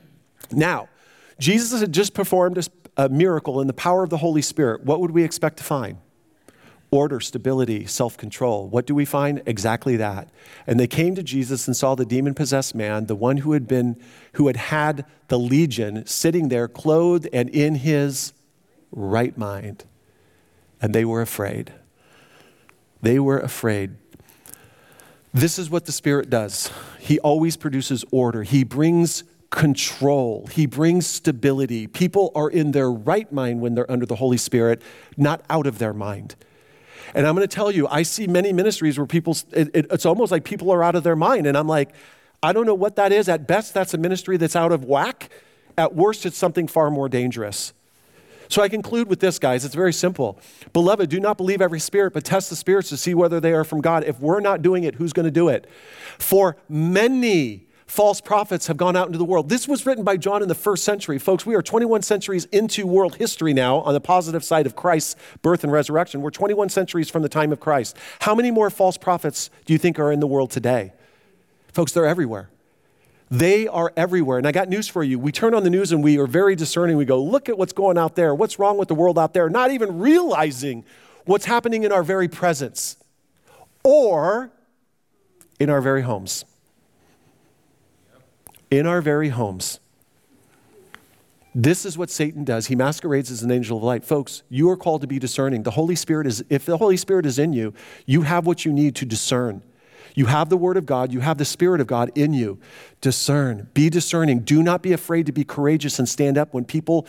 Now, 0.53 0.89
Jesus 1.39 1.81
had 1.81 1.93
just 1.93 2.15
performed 2.15 2.69
a, 2.97 3.09
miracle 3.09 3.61
in 3.61 3.67
the 3.67 3.73
power 3.73 4.03
of 4.03 4.11
the 4.11 4.19
Holy 4.19 4.43
Spirit. 4.43 4.85
What 4.85 5.01
would 5.01 5.11
we 5.11 5.25
expect 5.25 5.57
to 5.59 5.65
find? 5.65 5.99
order, 6.93 7.19
stability, 7.19 7.87
self 7.87 8.17
control. 8.17 8.69
What 8.69 8.87
do 8.87 8.95
we 8.95 9.05
find? 9.05 9.43
Exactly 9.47 9.97
that. 9.97 10.29
And 10.67 10.79
they 10.79 10.87
came 10.87 11.17
to 11.17 11.23
Jesus 11.25 11.67
and 11.67 11.77
saw 11.77 11.97
the 11.97 12.05
demon 12.05 12.35
possessed 12.35 12.75
man, 12.77 13.07
the 13.07 13.17
one 13.17 13.39
who 13.39 13.55
had 13.55 13.67
been, 13.67 14.01
who 14.35 14.47
had 14.47 14.57
had 14.57 15.05
the 15.27 15.39
legion, 15.39 16.07
sitting 16.07 16.49
there, 16.49 16.69
clothed 16.69 17.29
and 17.33 17.49
in 17.49 17.77
his 17.77 18.35
right 18.93 19.37
mind. 19.37 19.85
And 20.81 20.95
they 20.95 21.05
were 21.05 21.23
afraid. 21.23 21.73
They 23.01 23.19
were 23.19 23.39
afraid. 23.39 23.97
This 25.35 25.59
is 25.59 25.71
what 25.71 25.87
the 25.87 25.93
Spirit 25.93 26.29
does. 26.29 26.71
He 27.01 27.19
always 27.21 27.57
produces 27.57 28.05
order. 28.11 28.43
He 28.43 28.65
brings 28.65 29.25
control. 29.53 30.47
He 30.51 30.65
brings 30.65 31.07
stability. 31.07 31.87
People 31.87 32.33
are 32.35 32.49
in 32.49 32.73
their 32.73 32.91
right 32.91 33.31
mind 33.31 33.61
when 33.61 33.75
they're 33.75 33.91
under 33.91 34.07
the 34.07 34.17
Holy 34.17 34.39
Spirit, 34.39 34.83
not 35.17 35.45
out 35.51 35.67
of 35.67 35.79
their 35.79 35.93
mind. 35.93 36.35
And 37.15 37.27
I'm 37.27 37.37
going 37.37 37.47
to 37.47 37.55
tell 37.55 37.71
you, 37.71 37.87
I 37.87 38.03
see 38.03 38.27
many 38.27 38.53
ministries 38.55 38.99
where 38.99 39.07
people, 39.07 39.37
it, 39.53 39.69
it, 39.75 39.87
it's 39.91 40.07
almost 40.07 40.33
like 40.33 40.45
people 40.45 40.71
are 40.71 40.83
out 40.83 40.95
of 40.95 41.03
their 41.03 41.15
mind. 41.15 41.47
And 41.47 41.59
I'm 41.59 41.69
like, 41.69 41.91
I 42.43 42.55
don't 42.55 42.65
know 42.65 42.75
what 42.75 42.97
that 42.97 43.13
is. 43.13 43.29
At 43.29 43.47
best, 43.47 43.75
that's 43.75 43.93
a 43.93 43.99
ministry 43.99 44.39
that's 44.39 44.57
out 44.57 44.73
of 44.73 44.85
whack. 44.85 45.29
At 45.77 45.95
worst, 45.95 46.25
it's 46.25 46.39
something 46.39 46.67
far 46.67 46.91
more 46.91 47.11
dangerous. 47.11 47.75
So 48.49 48.63
I 48.63 48.71
conclude 48.71 49.09
with 49.09 49.21
this, 49.21 49.39
guys. 49.39 49.67
It's 49.67 49.75
very 49.75 49.93
simple. 49.93 50.39
Beloved, 50.73 51.11
do 51.11 51.21
not 51.21 51.37
believe 51.37 51.61
every 51.61 51.81
spirit, 51.81 52.15
but 52.15 52.25
test 52.25 52.49
the 52.49 52.57
spirits 52.57 52.89
to 52.89 52.97
see 52.97 53.15
whether 53.15 53.39
they 53.39 53.53
are 53.53 53.65
from 53.65 53.83
God. 53.83 54.05
If 54.05 54.19
we're 54.19 54.41
not 54.41 54.63
doing 54.63 54.85
it, 54.85 54.95
who's 54.95 55.13
going 55.13 55.25
to 55.25 55.31
do 55.31 55.51
it? 55.51 55.69
For 56.19 56.57
many 56.71 57.67
false 57.93 58.23
prophets 58.23 58.69
have 58.69 58.79
gone 58.79 58.97
out 58.97 59.07
into 59.07 59.19
the 59.19 59.25
world. 59.25 59.51
This 59.51 59.69
was 59.69 59.85
written 59.85 60.03
by 60.03 60.17
John 60.17 60.41
in 60.41 60.49
the 60.49 60.55
first 60.55 60.83
century. 60.83 61.19
Folks, 61.19 61.45
we 61.45 61.55
are 61.55 61.61
21 61.61 62.01
centuries 62.01 62.47
into 62.47 62.87
world 62.87 63.17
history 63.17 63.53
now 63.53 63.81
on 63.81 63.93
the 63.93 64.01
positive 64.01 64.43
side 64.43 64.65
of 64.65 64.75
Christ's 64.75 65.15
birth 65.43 65.63
and 65.63 65.71
resurrection. 65.71 66.23
We're 66.23 66.31
21 66.31 66.71
centuries 66.71 67.11
from 67.11 67.21
the 67.21 67.29
time 67.29 67.53
of 67.53 67.61
Christ. 67.61 67.99
How 68.21 68.35
many 68.35 68.51
more 68.51 68.71
false 68.71 68.97
prophets 68.97 69.51
do 69.67 69.75
you 69.75 69.79
think 69.79 69.99
are 69.99 70.11
in 70.11 70.21
the 70.21 70.27
world 70.27 70.51
today? 70.51 70.95
Folks, 71.75 71.93
they're 71.93 72.07
everywhere. 72.07 72.49
They 73.31 73.69
are 73.69 73.93
everywhere. 73.95 74.39
And 74.39 74.47
I 74.47 74.53
got 74.53 74.71
news 74.71 74.89
for 74.89 75.05
you. 75.05 75.19
We 75.19 75.31
turn 75.31 75.53
on 75.53 75.63
the 75.63 75.71
news 75.71 75.93
and 75.93 76.03
we 76.03 76.19
are 76.19 76.27
very 76.27 76.57
discerning. 76.57 76.97
We 76.97 77.05
go, 77.05 77.23
look 77.23 77.51
at 77.51 77.59
what's 77.59 77.75
going 77.75 77.99
out 77.99 78.17
there. 78.17 78.35
What's 78.35 78.59
wrong 78.59 78.79
with 78.79 78.89
the 78.89 78.95
world 78.95 79.19
out 79.19 79.35
there? 79.35 79.51
Not 79.51 79.71
even 79.71 79.99
realizing 79.99 80.87
what's 81.27 81.45
happening 81.45 81.83
in 81.83 81.93
our 81.93 82.03
very 82.03 82.29
presence 82.29 82.97
or 83.85 84.51
in 85.61 85.69
our 85.69 85.83
very 85.83 86.01
homes 86.01 86.47
in 88.73 88.87
our 88.87 89.03
very 89.03 89.29
homes. 89.29 89.81
This 91.55 91.85
is 91.85 91.99
what 91.99 92.09
Satan 92.09 92.43
does. 92.43 92.69
He 92.69 92.75
masquerades 92.75 93.31
as 93.31 93.43
an 93.43 93.51
angel 93.51 93.77
of 93.77 93.85
light. 93.85 94.03
Folks, 94.03 94.43
you 94.49 94.71
are 94.71 94.79
called 94.79 95.03
to 95.03 95.07
be 95.07 95.19
discerning. 95.19 95.65
The 95.65 95.73
Holy 95.73 95.95
Spirit 95.95 96.27
is, 96.27 96.43
if 96.49 96.65
the 96.65 96.79
Holy 96.79 96.97
Spirit 96.97 97.27
is 97.27 97.39
in 97.39 97.53
you, 97.53 97.75
you 98.07 98.23
have 98.23 98.47
what 98.47 98.65
you 98.65 98.73
need 98.73 98.97
to 98.97 99.05
discern. 99.05 99.61
You 100.15 100.27
have 100.27 100.49
the 100.49 100.57
Word 100.57 100.79
of 100.79 100.87
God, 100.87 101.13
you 101.13 101.21
have 101.21 101.37
the 101.37 101.45
Spirit 101.45 101.83
of 101.83 101.87
God 101.87 102.11
in 102.15 102.33
you. 102.33 102.59
Discern, 103.03 103.69
be 103.75 103.91
discerning. 103.91 104.41
Do 104.41 104.63
not 104.63 104.83
be 104.83 104.93
afraid 104.93 105.27
to 105.27 105.33
be 105.33 105.45
courageous 105.45 105.99
and 105.99 106.09
stand 106.09 106.39
up 106.39 106.55
when 106.55 106.65
people 106.65 107.07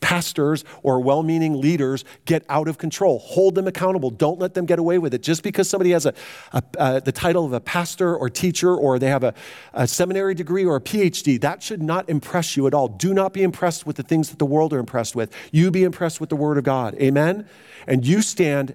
pastors 0.00 0.64
or 0.82 1.00
well 1.00 1.22
meaning 1.22 1.60
leaders 1.60 2.04
get 2.24 2.44
out 2.48 2.68
of 2.68 2.78
control. 2.78 3.18
Hold 3.18 3.54
them 3.54 3.66
accountable. 3.66 4.10
Don't 4.10 4.38
let 4.38 4.54
them 4.54 4.66
get 4.66 4.78
away 4.78 4.98
with 4.98 5.14
it. 5.14 5.22
Just 5.22 5.42
because 5.42 5.68
somebody 5.68 5.90
has 5.90 6.06
a, 6.06 6.14
a, 6.52 6.62
a 6.78 7.00
the 7.00 7.12
title 7.12 7.44
of 7.44 7.52
a 7.52 7.60
pastor 7.60 8.16
or 8.16 8.28
teacher 8.28 8.74
or 8.74 8.98
they 8.98 9.08
have 9.08 9.24
a, 9.24 9.34
a 9.72 9.86
seminary 9.86 10.34
degree 10.34 10.64
or 10.64 10.76
a 10.76 10.80
PhD, 10.80 11.40
that 11.40 11.62
should 11.62 11.82
not 11.82 12.08
impress 12.08 12.56
you 12.56 12.66
at 12.66 12.74
all. 12.74 12.88
Do 12.88 13.14
not 13.14 13.32
be 13.32 13.42
impressed 13.42 13.86
with 13.86 13.96
the 13.96 14.02
things 14.02 14.30
that 14.30 14.38
the 14.38 14.46
world 14.46 14.72
are 14.72 14.78
impressed 14.78 15.16
with. 15.16 15.32
You 15.52 15.70
be 15.70 15.84
impressed 15.84 16.20
with 16.20 16.30
the 16.30 16.36
Word 16.36 16.58
of 16.58 16.64
God. 16.64 16.94
Amen? 17.00 17.48
And 17.86 18.06
you 18.06 18.22
stand 18.22 18.74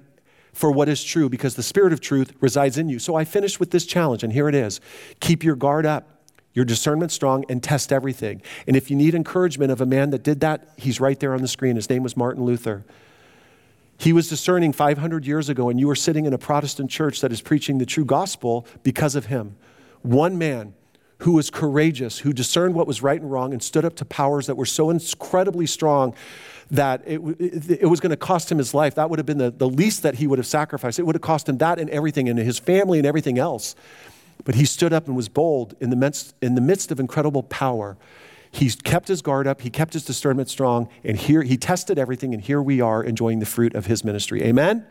for 0.54 0.72
what 0.72 0.90
is 0.90 1.04
true 1.04 1.30
because 1.30 1.56
the 1.56 1.64
Spirit 1.64 1.94
of 1.94 2.02
truth 2.02 2.34
resides 2.42 2.78
in 2.78 2.90
you. 2.90 3.00
So 3.00 3.16
I 3.16 3.24
finish 3.24 3.60
with 3.60 3.72
this 3.72 3.86
challenge, 3.86 4.24
and 4.24 4.34
here 4.34 4.50
it 4.50 4.56
is 4.56 4.82
keep 5.20 5.44
your 5.44 5.56
guard 5.56 5.86
up 5.86 6.21
your 6.54 6.66
discernment 6.66 7.12
strong, 7.12 7.46
and 7.50 7.64
test 7.64 7.94
everything. 7.94 8.42
And 8.68 8.76
if 8.76 8.90
you 8.90 8.98
need 8.98 9.16
encouragement 9.16 9.72
of 9.72 9.82
a 9.82 9.86
man 9.86 10.10
that 10.10 10.24
did 10.24 10.42
that, 10.42 10.70
he's 10.78 11.00
right 11.00 11.20
there 11.20 11.34
on 11.34 11.42
the 11.42 11.48
screen. 11.48 11.76
His 11.76 11.90
name 11.90 12.04
was 12.04 12.18
Martin 12.18 12.44
Luther. 12.44 12.84
He 13.98 14.14
was 14.14 14.28
discerning 14.28 14.74
500 14.74 15.26
years 15.26 15.48
ago, 15.48 15.70
and 15.70 15.80
you 15.80 15.88
were 15.88 15.96
sitting 15.96 16.26
in 16.26 16.34
a 16.34 16.38
Protestant 16.38 16.90
church 16.90 17.22
that 17.22 17.32
is 17.32 17.40
preaching 17.40 17.78
the 17.78 17.86
true 17.86 18.04
gospel 18.04 18.66
because 18.84 19.16
of 19.16 19.28
him. 19.28 19.56
One 20.02 20.38
man 20.38 20.74
who 21.20 21.34
was 21.34 21.52
courageous, 21.52 22.18
who 22.18 22.34
discerned 22.34 22.74
what 22.74 22.88
was 22.88 23.04
right 23.04 23.22
and 23.22 23.32
wrong, 23.32 23.54
and 23.54 23.62
stood 23.62 23.86
up 23.86 23.96
to 23.98 24.06
powers 24.06 24.48
that 24.48 24.56
were 24.56 24.66
so 24.66 24.90
incredibly 24.90 25.68
strong 25.68 26.16
that 26.72 27.04
it, 27.06 27.20
it, 27.40 27.82
it 27.82 27.86
was 27.86 28.00
going 28.00 28.10
to 28.10 28.18
cost 28.18 28.52
him 28.52 28.58
his 28.58 28.74
life. 28.74 28.96
That 28.96 29.10
would 29.10 29.20
have 29.20 29.26
been 29.28 29.38
the, 29.38 29.52
the 29.52 29.70
least 29.70 30.02
that 30.02 30.16
he 30.16 30.26
would 30.26 30.40
have 30.40 30.48
sacrificed. 30.48 30.98
It 30.98 31.04
would 31.04 31.14
have 31.14 31.22
cost 31.22 31.48
him 31.48 31.60
that 31.60 31.78
and 31.78 31.90
everything, 31.92 32.28
and 32.28 32.40
his 32.40 32.58
family 32.58 32.98
and 32.98 33.06
everything 33.06 33.38
else. 33.38 33.76
But 34.44 34.56
he 34.56 34.66
stood 34.66 34.94
up 34.94 35.08
and 35.08 35.16
was 35.16 35.30
bold 35.30 35.76
in 35.80 35.90
the 35.90 35.96
midst, 35.96 36.36
in 36.42 36.56
the 36.56 36.62
midst 36.62 36.92
of 36.92 37.00
incredible 37.00 37.44
power. 37.44 37.98
He 38.52 38.70
kept 38.70 39.08
his 39.08 39.22
guard 39.22 39.48
up, 39.48 39.62
he 39.62 39.70
kept 39.70 39.94
his 39.94 40.04
discernment 40.04 40.50
strong, 40.50 40.90
and 41.04 41.16
here 41.18 41.42
he 41.42 41.56
tested 41.56 41.98
everything, 41.98 42.34
and 42.34 42.44
here 42.44 42.62
we 42.62 42.82
are 42.82 43.04
enjoying 43.04 43.40
the 43.40 43.46
fruit 43.46 43.74
of 43.76 43.86
his 43.86 44.04
ministry. 44.04 44.44
Amen? 44.44 44.86